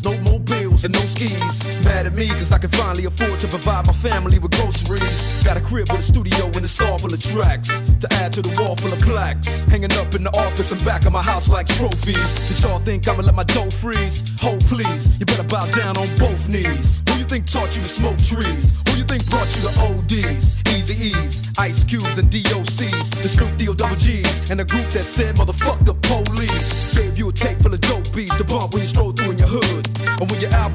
snowmobiles 0.75 0.85
and 0.85 0.93
no 0.93 0.99
skis. 1.01 1.85
Mad 1.85 2.07
at 2.07 2.13
me 2.13 2.27
cause 2.27 2.51
I 2.51 2.57
can 2.57 2.69
finally 2.69 3.05
afford 3.05 3.39
to 3.41 3.47
provide 3.47 3.87
my 3.87 3.93
family 3.93 4.39
with 4.39 4.51
groceries. 4.51 5.43
Got 5.43 5.57
a 5.57 5.61
crib 5.61 5.89
with 5.89 5.99
a 5.99 6.01
studio 6.01 6.45
and 6.45 6.63
it's 6.63 6.81
all 6.81 6.97
full 6.97 7.13
of 7.13 7.19
tracks 7.19 7.79
to 7.99 8.07
add 8.21 8.33
to 8.33 8.41
the 8.41 8.53
wall 8.61 8.75
full 8.75 8.91
of 8.91 8.99
plaques. 8.99 9.61
Hanging 9.71 9.91
up 9.93 10.13
in 10.15 10.23
the 10.23 10.33
office 10.37 10.71
and 10.71 10.83
back 10.85 11.05
of 11.05 11.13
my 11.13 11.23
house 11.23 11.49
like 11.49 11.67
trophies. 11.67 12.49
Did 12.49 12.63
y'all 12.63 12.79
think 12.79 13.07
I'ma 13.07 13.23
let 13.23 13.35
my 13.35 13.43
dough 13.43 13.69
freeze? 13.69 14.23
Hold 14.41 14.61
please, 14.65 15.19
you 15.19 15.25
better 15.25 15.43
bow 15.47 15.65
down 15.71 15.97
on 15.97 16.07
both 16.17 16.47
knees. 16.49 17.03
Who 17.09 17.19
you 17.19 17.25
think 17.25 17.45
taught 17.45 17.75
you 17.75 17.81
to 17.81 17.89
smoke 17.89 18.17
trees? 18.17 18.83
Who 18.89 18.97
you 18.97 19.05
think 19.05 19.27
brought 19.29 19.49
you 19.55 19.61
to 19.63 19.73
ODs? 19.87 20.55
Easy 20.75 21.07
E's, 21.07 21.53
Ice 21.57 21.83
Cubes 21.83 22.17
and 22.17 22.29
DOCs, 22.29 23.21
the 23.21 23.29
Snoop 23.29 23.55
D-O 23.57 23.73
double 23.73 23.95
G's, 23.95 24.51
and 24.51 24.59
the 24.59 24.65
group 24.65 24.87
that 24.91 25.03
said 25.03 25.35
motherfuck 25.35 25.83
the 25.85 25.95
police. 26.05 26.95
Gave 26.95 27.17
you 27.17 27.29
a 27.29 27.31
tape 27.31 27.59
full 27.59 27.73
of 27.73 27.81
dope 27.81 28.05
beats 28.13 28.35
to 28.35 28.43
bump 28.43 28.73
when 28.73 28.81
you 28.81 28.87
stroll 28.87 29.11
through 29.11 29.31
in 29.31 29.37
your 29.37 29.47
hood. 29.47 29.87
And 30.19 30.29
when 30.29 30.39
your 30.39 30.51
album 30.51 30.74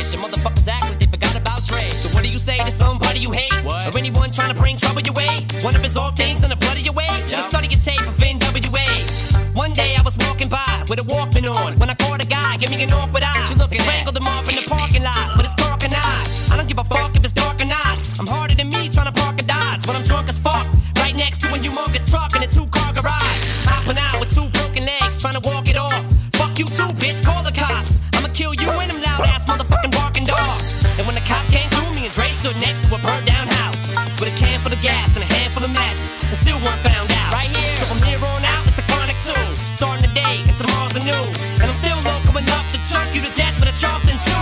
bunch 0.00 0.14
and 0.14 0.24
motherfuckers 0.24 0.68
act 0.68 0.82
like 0.82 0.98
they 0.98 1.06
forgot 1.06 1.36
about 1.36 1.64
Dre. 1.64 1.80
So 1.80 2.08
what 2.14 2.24
do 2.24 2.30
you 2.30 2.38
say 2.38 2.56
to 2.56 2.70
somebody 2.70 3.20
you 3.20 3.32
hate, 3.32 3.52
or 3.64 3.98
anyone 3.98 4.30
trying 4.30 4.52
to 4.54 4.58
bring 4.58 4.76
trouble 4.76 5.02
your 5.02 5.14
way? 5.14 5.46
One 5.62 5.74
of 5.76 5.82
his 5.82 5.96
off 5.96 6.16
things 6.16 6.42
in 6.42 6.48
the 6.48 6.56
blood 6.56 6.78
of 6.78 6.84
your 6.84 6.94
way. 6.94 7.10
Just 7.26 7.50
study 7.50 7.68
your 7.68 7.80
tape 7.80 8.06
of 8.08 8.16
NWA. 8.16 9.54
One 9.54 9.72
day 9.72 9.96
I 9.96 10.02
was 10.02 10.16
walking 10.26 10.48
by 10.48 10.84
with 10.88 11.00
a 11.00 11.04
Walkman 11.04 11.54
on 11.54 11.78
when 11.78 11.90
I 11.90 11.94
caught 11.94 12.24
a 12.24 12.26
guy, 12.26 12.56
give 12.56 12.70
me 12.70 12.82
an 12.82 12.92
awkward 12.92 13.24
eye. 13.24 13.39
Choke 42.86 43.10
you 43.14 43.22
to 43.22 43.32
death 43.36 43.56
with 43.60 43.68
a 43.68 43.76
Charleston 43.76 44.16
chew. 44.20 44.40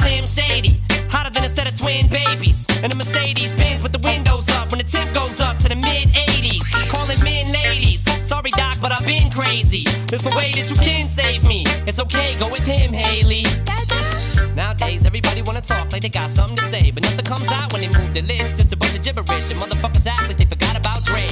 Slim 0.00 0.26
Shady. 0.26 0.80
Hotter 1.10 1.30
than 1.30 1.44
a 1.44 1.48
set 1.48 1.70
of 1.70 1.78
twin 1.78 2.06
babies. 2.08 2.66
And 2.82 2.92
a 2.92 2.96
Mercedes 2.96 3.54
Benz 3.54 3.82
with 3.82 3.92
the 3.92 4.02
windows 4.04 4.48
up 4.56 4.70
when 4.70 4.78
the 4.78 4.84
temp 4.84 5.14
goes 5.14 5.40
up 5.40 5.58
to 5.58 5.68
the 5.68 5.76
mid 5.76 6.08
80s. 6.12 6.64
Calling 6.90 7.20
men 7.24 7.52
ladies. 7.52 8.02
Sorry, 8.26 8.50
Doc, 8.50 8.76
but 8.80 8.92
I've 8.92 9.06
been 9.06 9.30
crazy. 9.30 9.84
There's 10.08 10.24
no 10.24 10.36
way 10.36 10.52
that 10.52 10.68
you 10.68 10.76
can 10.76 11.06
save 11.06 11.44
me. 11.44 11.64
It's 11.86 12.00
okay, 12.00 12.32
go 12.38 12.48
with 12.48 12.66
him, 12.66 12.92
Haley. 12.92 13.44
Nowadays, 14.54 15.04
everybody 15.04 15.42
wanna 15.42 15.60
talk 15.60 15.92
like 15.92 16.02
they 16.02 16.08
got 16.08 16.30
something 16.30 16.56
to 16.56 16.64
say, 16.64 16.90
but 16.90 17.02
nothing 17.02 17.24
comes 17.24 17.50
out 17.50 17.72
when 17.72 17.82
they 17.82 17.90
move 17.98 18.14
their 18.14 18.22
lips. 18.22 18.52
Just 18.52 18.72
a 18.72 18.76
bunch 18.76 18.94
of 18.94 19.02
gibberish, 19.02 19.50
and 19.50 19.60
motherfuckers 19.60 20.06
act 20.06 20.26
like 20.28 20.36
they 20.36 20.44
forgot 20.44 20.76
about 20.76 21.02
Dre. 21.04 21.22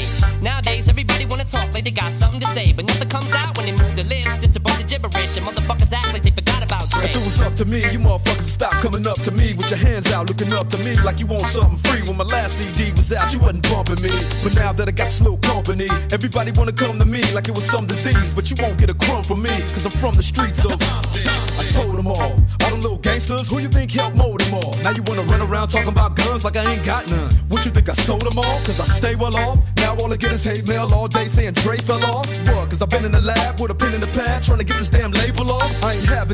Nowadays, 0.41 0.89
everybody 0.89 1.26
wanna 1.26 1.45
talk 1.45 1.72
like 1.74 1.85
they 1.85 1.91
got 1.91 2.12
something 2.12 2.41
to 2.41 2.49
say, 2.49 2.72
but 2.72 2.85
nothing 2.87 3.09
comes 3.09 3.33
out 3.35 3.57
when 3.57 3.66
they 3.66 3.72
move 3.72 3.95
their 3.95 4.07
lips. 4.07 4.37
Just 4.39 4.57
a 4.57 4.61
bunch 4.61 4.80
of 4.80 4.89
gibberish, 4.89 5.37
and 5.37 5.47
motherfuckers 5.47 5.82
act 5.95 6.12
like 6.12 6.22
they 6.22 6.30
forgot 6.30 6.64
about 6.64 6.88
Dre. 6.90 7.05
If 7.05 7.16
it 7.16 7.24
was 7.24 7.43
up 7.43 7.55
to 7.61 7.64
me, 7.64 7.78
you 7.93 8.01
motherfuckers 8.01 8.49
stop 8.49 8.72
coming 8.80 9.07
up 9.07 9.20
to 9.22 9.30
me 9.32 9.55
with 9.55 9.70
your 9.70 9.78
hands 9.78 10.12
out, 10.12 10.28
looking 10.28 10.53
up 10.53 10.68
to 10.70 10.78
me 10.84 10.95
like 11.05 11.20
you 11.20 11.26
want 11.26 11.45
something 11.47 11.76
free. 11.76 12.03
When 12.09 12.16
my 12.16 12.24
last 12.24 12.59
CD 12.59 12.90
was 12.93 13.12
out, 13.12 13.32
you 13.32 13.40
wasn't 13.40 13.68
bumping 13.68 14.01
me. 14.03 14.12
But 14.43 14.57
now 14.57 14.72
that 14.72 14.88
I 14.88 14.93
got 14.93 15.12
slow 15.12 15.36
company, 15.38 15.86
everybody 16.12 16.53
wanna 16.57 16.72
come 16.72 16.99
to 16.99 17.05
me 17.05 17.22
like 17.32 17.49
it 17.49 17.55
was 17.55 17.68
some 17.68 17.86
disease. 17.86 18.32
But 18.32 18.51
you 18.51 18.57
won't 18.61 18.78
get 18.78 18.90
a 18.90 18.95
crumb 18.95 19.22
from 19.22 19.43
me, 19.43 19.55
cause 19.72 19.84
I'm 19.84 19.93
from 19.93 20.14
the 20.14 20.22
streets 20.22 20.64
of. 20.64 20.76
I 20.76 21.64
told 21.72 21.97
them 21.97 22.07
all, 22.09 22.36
all 22.64 22.70
them 22.70 22.80
little 22.80 22.99
gangsters, 22.99 23.49
who 23.49 23.59
you 23.59 23.68
think 23.68 23.93
helped 23.93 24.16
mold 24.16 24.40
them 24.40 24.55
all? 24.55 24.74
Now 24.82 24.90
you 24.90 25.03
wanna 25.05 25.22
run 25.28 25.40
around 25.40 25.68
talking 25.68 25.93
about 25.93 26.16
guns 26.16 26.45
like 26.45 26.57
I 26.57 26.64
ain't 26.64 26.84
got 26.84 27.09
none. 27.11 27.30
What 27.49 27.64
you 27.64 27.70
think 27.70 27.88
I 27.88 27.95
sold 27.95 28.22
them 28.22 28.38
all? 28.38 28.59
Cause 28.66 28.80
I 28.80 28.84
stay 28.84 29.14
well 29.14 29.36
off. 29.36 29.59
Now 29.76 29.97
all 29.97 30.12
I 30.12 30.16
get 30.16 30.32
is 30.32 30.45
hate 30.45 30.66
mail 30.68 30.88
all 30.93 31.09
day 31.09 31.26
saying 31.26 31.55
Dre 31.55 31.76
fell 31.76 32.05
off. 32.05 32.26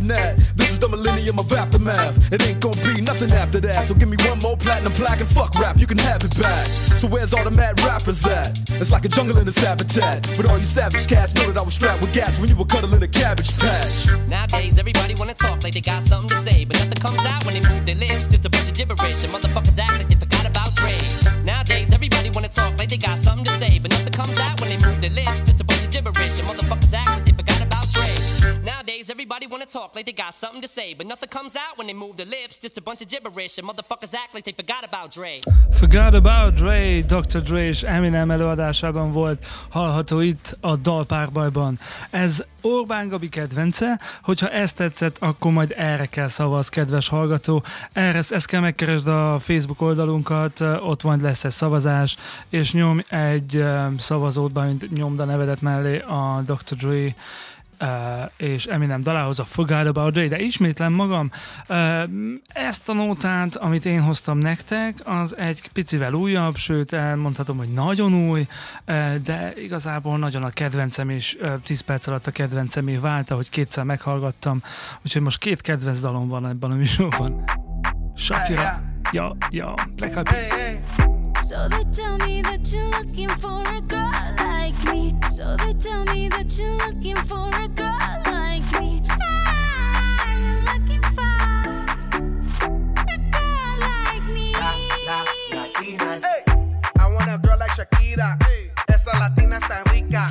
That. 0.08 0.36
This 0.56 0.70
is 0.70 0.78
the 0.78 0.88
millennium 0.88 1.38
of 1.38 1.52
aftermath. 1.52 2.32
It 2.32 2.40
ain't 2.48 2.60
gonna 2.60 2.80
be 2.82 3.00
nothing 3.00 3.32
after 3.32 3.60
that. 3.60 3.88
So 3.88 3.94
give 3.94 4.08
me 4.08 4.16
one 4.28 4.38
more 4.40 4.56
platinum 4.56 4.92
plaque 4.92 5.20
and 5.20 5.28
fuck 5.28 5.54
rap, 5.56 5.78
you 5.78 5.86
can 5.86 5.98
have 5.98 6.24
it 6.24 6.34
back. 6.40 6.66
So 6.66 7.06
where's 7.06 7.32
all 7.32 7.44
the 7.44 7.50
mad 7.50 7.80
rappers 7.84 8.24
at? 8.26 8.58
It's 8.80 8.90
like 8.90 9.04
a 9.04 9.08
jungle 9.08 9.38
in 9.38 9.46
this 9.46 9.58
habitat. 9.62 10.26
But 10.36 10.50
all 10.50 10.58
you 10.58 10.64
savage 10.64 11.06
cats 11.06 11.34
know 11.36 11.52
that 11.52 11.60
I 11.60 11.64
was 11.64 11.74
strapped 11.74 12.00
with 12.00 12.12
gats 12.12 12.40
when 12.40 12.48
you 12.48 12.56
were 12.56 12.66
cuddling 12.66 13.02
a 13.02 13.08
cabbage 13.08 13.56
patch. 13.58 14.10
Nowadays, 14.26 14.78
everybody 14.78 15.14
wanna 15.16 15.34
talk 15.34 15.62
like 15.62 15.74
they 15.74 15.84
got 15.84 16.02
something 16.02 16.28
to 16.34 16.38
say, 16.42 16.64
but 16.64 16.76
nothing 16.80 16.98
comes 16.98 17.24
out 17.24 17.44
when 17.44 17.54
they 17.54 17.64
move 17.68 17.84
their 17.86 18.00
lips. 18.00 18.26
Just 18.26 18.44
a 18.44 18.50
bunch 18.50 18.68
of 18.68 18.74
gibberish, 18.74 19.22
and 19.24 19.32
motherfuckers 19.32 19.78
act 19.78 19.96
like 19.98 20.08
they 20.08 20.18
forgot 20.18 20.44
about 20.44 20.74
Dre. 20.74 20.96
Nowadays, 21.44 21.92
everybody 21.92 22.30
wanna 22.34 22.48
talk 22.48 22.78
like 22.78 22.88
they 22.88 22.98
got 22.98 23.18
something 23.18 23.44
to 23.44 23.54
say, 23.58 23.78
but 23.78 23.90
nothing 23.92 24.12
comes 24.12 24.38
out 24.38 24.60
when 24.60 24.68
they 24.68 24.80
move 24.84 25.00
their 25.00 25.14
lips. 25.14 25.42
Just 25.42 25.60
a 25.60 25.64
bunch 25.64 25.84
of 25.84 25.90
gibberish, 25.90 26.40
and 26.40 26.48
motherfuckers 26.48 26.92
act 26.92 26.97
Nowadays, 29.08 29.10
everybody 29.10 29.46
wanna 29.46 29.66
talk 29.66 29.94
like 29.94 30.04
they 30.04 30.12
got 30.12 30.34
something 30.34 30.62
to 30.62 30.68
say, 30.68 30.94
but 30.94 31.06
nothing 31.06 31.28
comes 31.28 31.54
out 31.56 31.76
when 31.76 31.86
they 31.86 31.96
move 31.96 32.16
their 32.16 32.26
lips. 32.26 32.58
Just 32.58 32.78
a 32.78 32.82
bunch 32.82 33.00
of 33.02 33.08
gibberish, 33.08 33.58
and 33.58 33.66
motherfuckers 33.68 34.14
act 34.14 34.34
like 34.34 34.44
they 34.44 34.52
forgot 34.52 34.84
about 34.84 35.10
Dre. 35.10 35.38
Forgot 35.72 36.14
About 36.14 36.54
Dre, 36.54 37.02
Dr. 37.02 37.40
Dre 37.42 37.66
és 37.66 37.82
Eminem 37.82 38.30
előadásában 38.30 39.12
volt 39.12 39.46
hallható 39.70 40.20
itt 40.20 40.56
a 40.60 40.76
dalpárbajban. 40.76 41.78
Ez 42.10 42.44
Orbán 42.60 43.08
Gabi 43.08 43.28
kedvence, 43.28 44.00
hogyha 44.22 44.48
ezt 44.48 44.76
tetszett, 44.76 45.18
akkor 45.18 45.52
majd 45.52 45.74
erre 45.76 46.06
kell 46.06 46.28
szavaz, 46.28 46.68
kedves 46.68 47.08
hallgató. 47.08 47.62
Erre 47.92 48.22
ezt 48.30 48.46
kell 48.46 48.60
megkeresd 48.60 49.06
a 49.06 49.38
Facebook 49.40 49.80
oldalunkat, 49.80 50.60
ott 50.60 51.02
majd 51.02 51.22
lesz 51.22 51.44
egy 51.44 51.50
szavazás, 51.50 52.16
és 52.48 52.72
nyom 52.72 53.02
egy 53.08 53.64
szavazót, 53.98 54.64
mint 54.64 54.90
nyomd 54.90 55.20
a 55.20 55.24
nevedet 55.24 55.60
mellé 55.60 55.98
a 55.98 56.42
Dr. 56.44 56.76
Dre 56.76 57.14
Uh, 57.80 57.88
és 58.36 58.66
Eminem 58.66 59.02
dalához 59.02 59.38
a 59.38 59.44
Forgot 59.44 59.86
About 59.86 60.12
Dre, 60.12 60.28
de 60.28 60.38
ismétlem 60.38 60.92
magam, 60.92 61.30
ezt 62.46 62.88
a 62.88 62.92
nótát, 62.92 63.56
amit 63.56 63.86
én 63.86 64.02
hoztam 64.02 64.38
nektek, 64.38 64.98
az 65.04 65.36
egy 65.36 65.70
picivel 65.72 66.12
újabb, 66.12 66.56
sőt 66.56 66.92
elmondhatom, 66.92 67.56
hogy 67.56 67.72
nagyon 67.72 68.14
új, 68.14 68.46
de 69.24 69.52
igazából 69.56 70.18
nagyon 70.18 70.42
a 70.42 70.50
kedvencem, 70.50 71.10
és 71.10 71.36
uh, 71.40 71.52
10 71.62 71.80
perc 71.80 72.06
alatt 72.06 72.26
a 72.26 72.30
kedvencemé 72.30 72.96
vált, 72.96 73.30
ahogy 73.30 73.50
kétszer 73.50 73.84
meghallgattam, 73.84 74.62
úgyhogy 75.04 75.22
most 75.22 75.38
két 75.38 75.60
kedvenc 75.60 76.00
dalom 76.00 76.28
van 76.28 76.46
ebben 76.46 76.70
a 76.70 76.74
műsorban. 76.74 77.44
Shakira, 78.16 78.82
ja, 79.12 79.36
ja, 79.50 79.74
Black. 79.94 80.14
So 81.40 81.68
they 81.68 81.84
tell 81.92 82.16
me 82.26 82.42
that 82.42 82.72
you're 82.72 82.90
looking 82.90 83.30
for 83.30 83.62
a 83.62 83.80
girl 83.80 84.37
me. 85.12 85.28
So 85.30 85.56
they 85.56 85.74
tell 85.74 86.04
me 86.06 86.28
that 86.28 86.58
you're 86.58 86.76
looking 86.86 87.16
for 87.26 87.48
a 87.48 87.68
girl 87.68 88.22
like 88.26 88.80
me. 88.80 89.02
Ah, 89.10 90.24
you're 90.40 90.62
looking 90.72 91.02
for 91.16 91.38
a 93.12 93.18
girl 93.32 93.74
like 93.80 94.24
me. 94.32 94.52
La, 94.52 94.70
la, 95.06 95.24
latinas. 95.54 96.22
Hey, 96.24 96.42
I 96.98 97.12
want 97.12 97.28
a 97.30 97.38
girl 97.38 97.58
like 97.58 97.70
Shakira. 97.72 98.42
Hey. 98.44 98.70
Esa 98.88 99.16
latina 99.18 99.58
está 99.58 99.82
rica. 99.92 100.30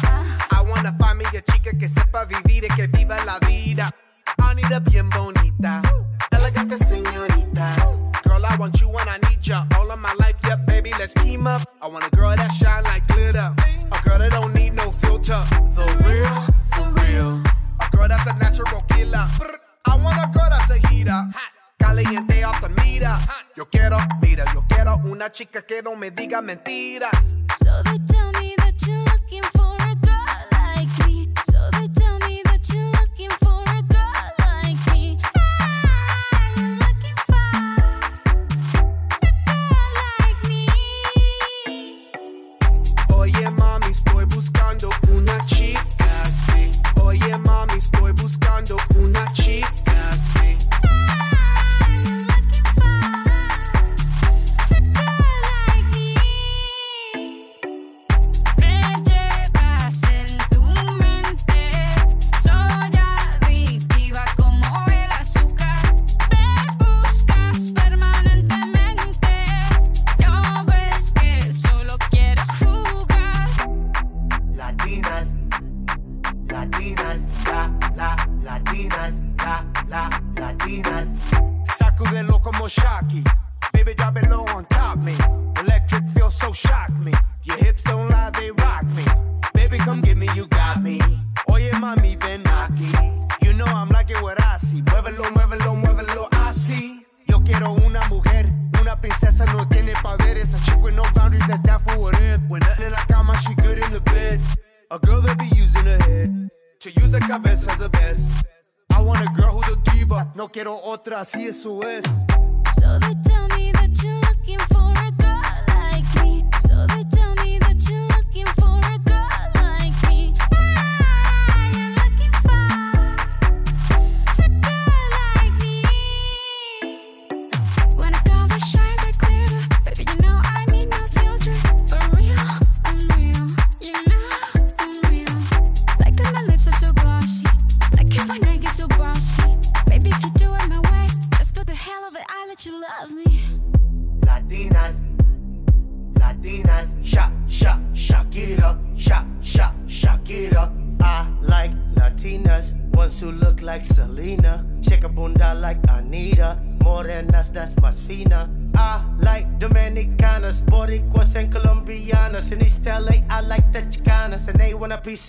I 0.52 0.62
wanna 0.68 0.96
find 1.00 1.18
me 1.20 1.26
a 1.26 1.42
chica 1.42 1.72
que 1.78 1.88
sepa 1.88 2.26
vivir 2.26 2.66
y 2.66 2.76
que 2.76 2.88
viva 2.88 3.18
la 3.26 3.40
vida. 3.48 3.90
Anita 4.38 4.80
bien 4.80 5.10
bonita, 5.10 5.82
elegante 6.32 6.78
señorita. 6.78 7.76
Girl, 8.24 8.46
I 8.46 8.56
want 8.58 8.80
you 8.82 8.90
and 8.98 9.10
I 9.10 9.18
need 9.30 9.46
ya 9.46 9.66
all 9.78 9.92
of 9.92 10.00
my 10.00 10.14
life. 10.20 10.36
Yeah, 10.44 10.58
baby, 10.58 10.92
let's 11.00 11.14
team 11.14 11.48
up. 11.48 11.62
I 11.82 11.88
want 11.88 12.06
a 12.06 12.10
girl 12.16 12.36
that 12.36 12.52
shine 12.52 12.84
like 12.84 13.06
glitter, 13.08 13.54
a 13.92 13.98
girl 14.04 14.20
that 14.20 14.32
don't 14.32 14.54
need 14.54 14.74
no 14.74 14.92
filter. 14.92 15.42
The 15.76 15.86
real, 16.06 16.38
for 16.74 16.88
real. 17.02 17.42
A 17.80 17.96
girl 17.96 18.08
that's 18.08 18.26
a 18.26 18.38
natural 18.40 18.82
killer. 18.90 19.28
I 19.86 19.96
want 19.98 20.18
a 20.18 20.32
girl 20.34 20.50
that's 20.50 20.70
a 20.76 20.88
heater. 20.88 21.22
Caliente 21.80 22.44
off 22.44 22.62
the 22.62 22.74
meter. 22.82 23.16
Yo 23.56 23.66
quiero, 23.70 23.98
mira, 24.22 24.44
yo 24.54 24.60
quiero 24.68 24.98
una 25.06 25.32
chica 25.32 25.62
que 25.62 25.82
no 25.82 25.96
me 25.96 26.12
diga 26.12 26.42
mentiras. 26.42 27.38
So 27.58 27.82
they 27.84 28.00
tell 28.08 28.32
me 28.42 28.56
that 28.58 28.76
you're 28.86 29.04
looking 29.06 29.44
for 29.56 29.77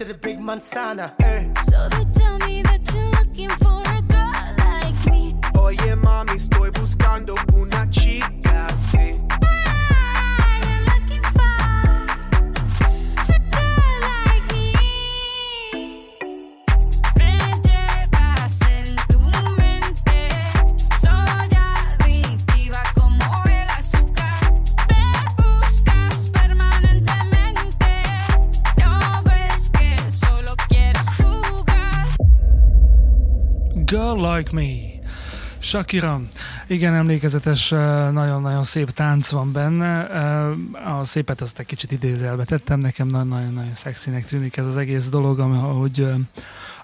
of 0.01 0.09
the 0.09 0.14
big 0.14 0.38
manzana. 0.38 1.12
Eh. 1.22 1.53
So 1.62 1.88
they 1.88 2.07
Shakira. 35.69 36.21
Igen, 36.66 36.95
emlékezetes, 36.95 37.73
eh, 37.73 38.11
nagyon-nagyon 38.11 38.62
szép 38.62 38.91
tánc 38.91 39.31
van 39.31 39.53
benne. 39.53 40.09
Eh, 40.11 40.99
A 40.99 41.05
szépet 41.05 41.41
azt 41.41 41.59
egy 41.59 41.66
kicsit 41.66 41.93
idézelbe 41.93 42.45
tettem, 42.45 42.79
nekem 42.81 43.07
na- 43.07 43.23
nagyon-nagyon 43.23 43.75
szexinek 43.75 44.25
tűnik 44.25 44.57
ez 44.57 44.66
az 44.66 44.77
egész 44.77 45.09
dolog, 45.09 45.39
ahogy, 45.41 46.01
eh, 46.01 46.14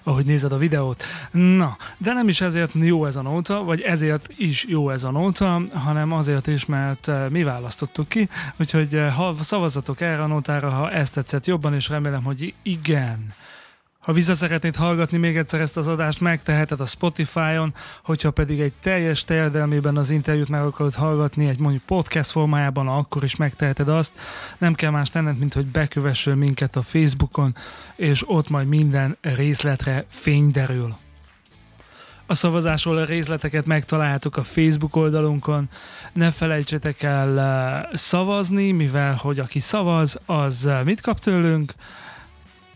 ahogy 0.03 0.25
nézed 0.25 0.51
a 0.51 0.57
videót. 0.57 1.03
Na, 1.31 1.77
de 1.97 2.13
nem 2.13 2.27
is 2.27 2.41
ezért 2.41 2.71
jó 2.73 3.05
ez 3.05 3.15
a 3.15 3.21
nóta, 3.21 3.63
vagy 3.63 3.81
ezért 3.81 4.29
is 4.37 4.65
jó 4.67 4.89
ez 4.89 5.03
a 5.03 5.11
nóta, 5.11 5.61
hanem 5.73 6.13
azért 6.13 6.47
is, 6.47 6.65
mert 6.65 7.11
mi 7.29 7.43
választottuk 7.43 8.07
ki, 8.09 8.29
úgyhogy 8.59 9.01
ha 9.15 9.33
szavazatok 9.41 10.01
erre 10.01 10.21
a 10.23 10.27
nótára, 10.27 10.69
ha 10.69 10.91
ezt 10.91 11.13
tetszett 11.13 11.45
jobban, 11.45 11.73
és 11.73 11.89
remélem, 11.89 12.23
hogy 12.23 12.53
igen. 12.63 13.25
Ha 14.05 14.13
vissza 14.13 14.35
szeretnéd 14.35 14.75
hallgatni 14.75 15.17
még 15.17 15.37
egyszer 15.37 15.61
ezt 15.61 15.77
az 15.77 15.87
adást, 15.87 16.19
megteheted 16.19 16.79
a 16.79 16.85
Spotify-on, 16.85 17.73
hogyha 18.03 18.31
pedig 18.31 18.59
egy 18.59 18.73
teljes 18.81 19.23
terjedelmében 19.23 19.97
az 19.97 20.09
interjút 20.09 20.49
meg 20.49 20.61
akarod 20.61 20.93
hallgatni, 20.93 21.47
egy 21.47 21.59
mondjuk 21.59 21.83
podcast 21.83 22.31
formájában, 22.31 22.87
akkor 22.87 23.23
is 23.23 23.35
megteheted 23.35 23.89
azt. 23.89 24.11
Nem 24.57 24.73
kell 24.73 24.91
más 24.91 25.09
tenned, 25.09 25.37
mint 25.37 25.53
hogy 25.53 25.65
bekövessél 25.65 26.35
minket 26.35 26.75
a 26.75 26.81
Facebookon, 26.81 27.55
és 27.95 28.29
ott 28.29 28.49
majd 28.49 28.67
minden 28.67 29.17
részletre 29.21 30.05
fény 30.07 30.51
derül. 30.51 30.95
A 32.25 32.33
szavazásról 32.33 32.97
a 32.97 33.05
részleteket 33.05 33.65
megtaláljátok 33.65 34.37
a 34.37 34.43
Facebook 34.43 34.95
oldalunkon. 34.95 35.69
Ne 36.13 36.31
felejtsetek 36.31 37.03
el 37.03 37.39
eh, 37.39 37.83
szavazni, 37.93 38.71
mivel 38.71 39.15
hogy 39.15 39.39
aki 39.39 39.59
szavaz, 39.59 40.17
az 40.25 40.65
eh, 40.65 40.83
mit 40.83 41.01
kap 41.01 41.19
tőlünk? 41.19 41.73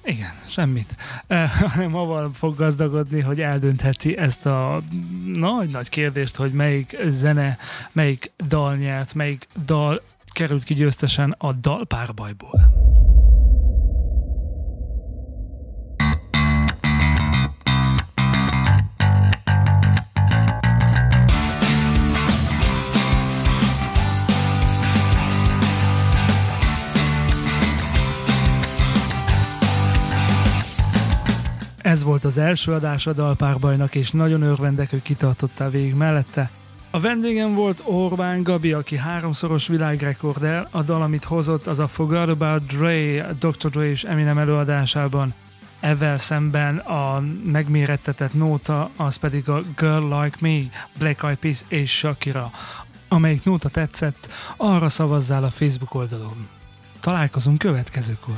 Igen, 0.04 0.32
semmit. 0.48 0.96
Eh, 1.28 1.50
hanem 1.50 1.96
avval 1.96 2.32
fog 2.34 2.56
gazdagodni, 2.56 3.22
hogy 3.22 3.42
eldöntheti 3.42 4.18
ezt 4.18 4.46
a 4.46 4.82
nagy-nagy 5.26 5.90
kérdést, 5.90 6.36
hogy 6.36 6.52
melyik 6.52 6.98
zene, 7.08 7.58
melyik 7.92 8.32
dal 8.48 8.76
nyert, 8.76 9.14
melyik 9.14 9.48
dal 9.66 10.02
került 10.32 10.64
ki 10.64 10.74
győztesen 10.74 11.36
a 11.38 11.54
dalpárbajból. 11.54 12.72
Ez 31.82 32.04
volt 32.04 32.24
az 32.24 32.38
első 32.38 32.72
adás 32.72 33.08
a 33.08 33.14
Dalpárbajnak, 33.14 33.96
és 33.96 34.12
nagyon 34.12 34.42
örvendek, 34.42 34.90
hogy 34.90 35.02
kitartottál 35.02 35.70
végig 35.70 35.94
mellette. 35.94 36.50
A 36.92 37.00
vendégem 37.00 37.54
volt 37.54 37.82
Orbán 37.84 38.44
Gabi, 38.44 38.72
aki 38.74 38.98
háromszoros 38.98 39.68
világrekorder. 39.68 40.68
A 40.72 40.82
dal, 40.82 41.02
amit 41.02 41.24
hozott, 41.24 41.68
az 41.68 41.80
a 41.80 41.88
Forgot 41.88 42.30
About 42.30 42.66
Dre, 42.66 43.26
Dr. 43.40 43.70
Dre 43.70 43.90
és 43.90 44.04
Eminem 44.04 44.38
előadásában. 44.38 45.34
Ezzel 45.80 46.18
szemben 46.18 46.78
a 46.78 47.24
megmérettetett 47.46 48.34
nóta, 48.34 48.90
az 48.98 49.16
pedig 49.16 49.50
a 49.50 49.62
Girl 49.78 50.22
Like 50.22 50.38
Me, 50.40 50.60
Black 50.98 51.24
Eyed 51.24 51.38
Peas 51.38 51.62
és 51.68 51.98
Shakira. 51.98 52.52
Amelyik 53.08 53.44
nóta 53.44 53.70
tetszett, 53.70 54.30
arra 54.58 54.90
szavazzál 54.90 55.44
a 55.44 55.50
Facebook 55.50 55.94
oldalon. 55.94 56.48
Találkozunk 57.00 57.58
következőkor. 57.58 58.36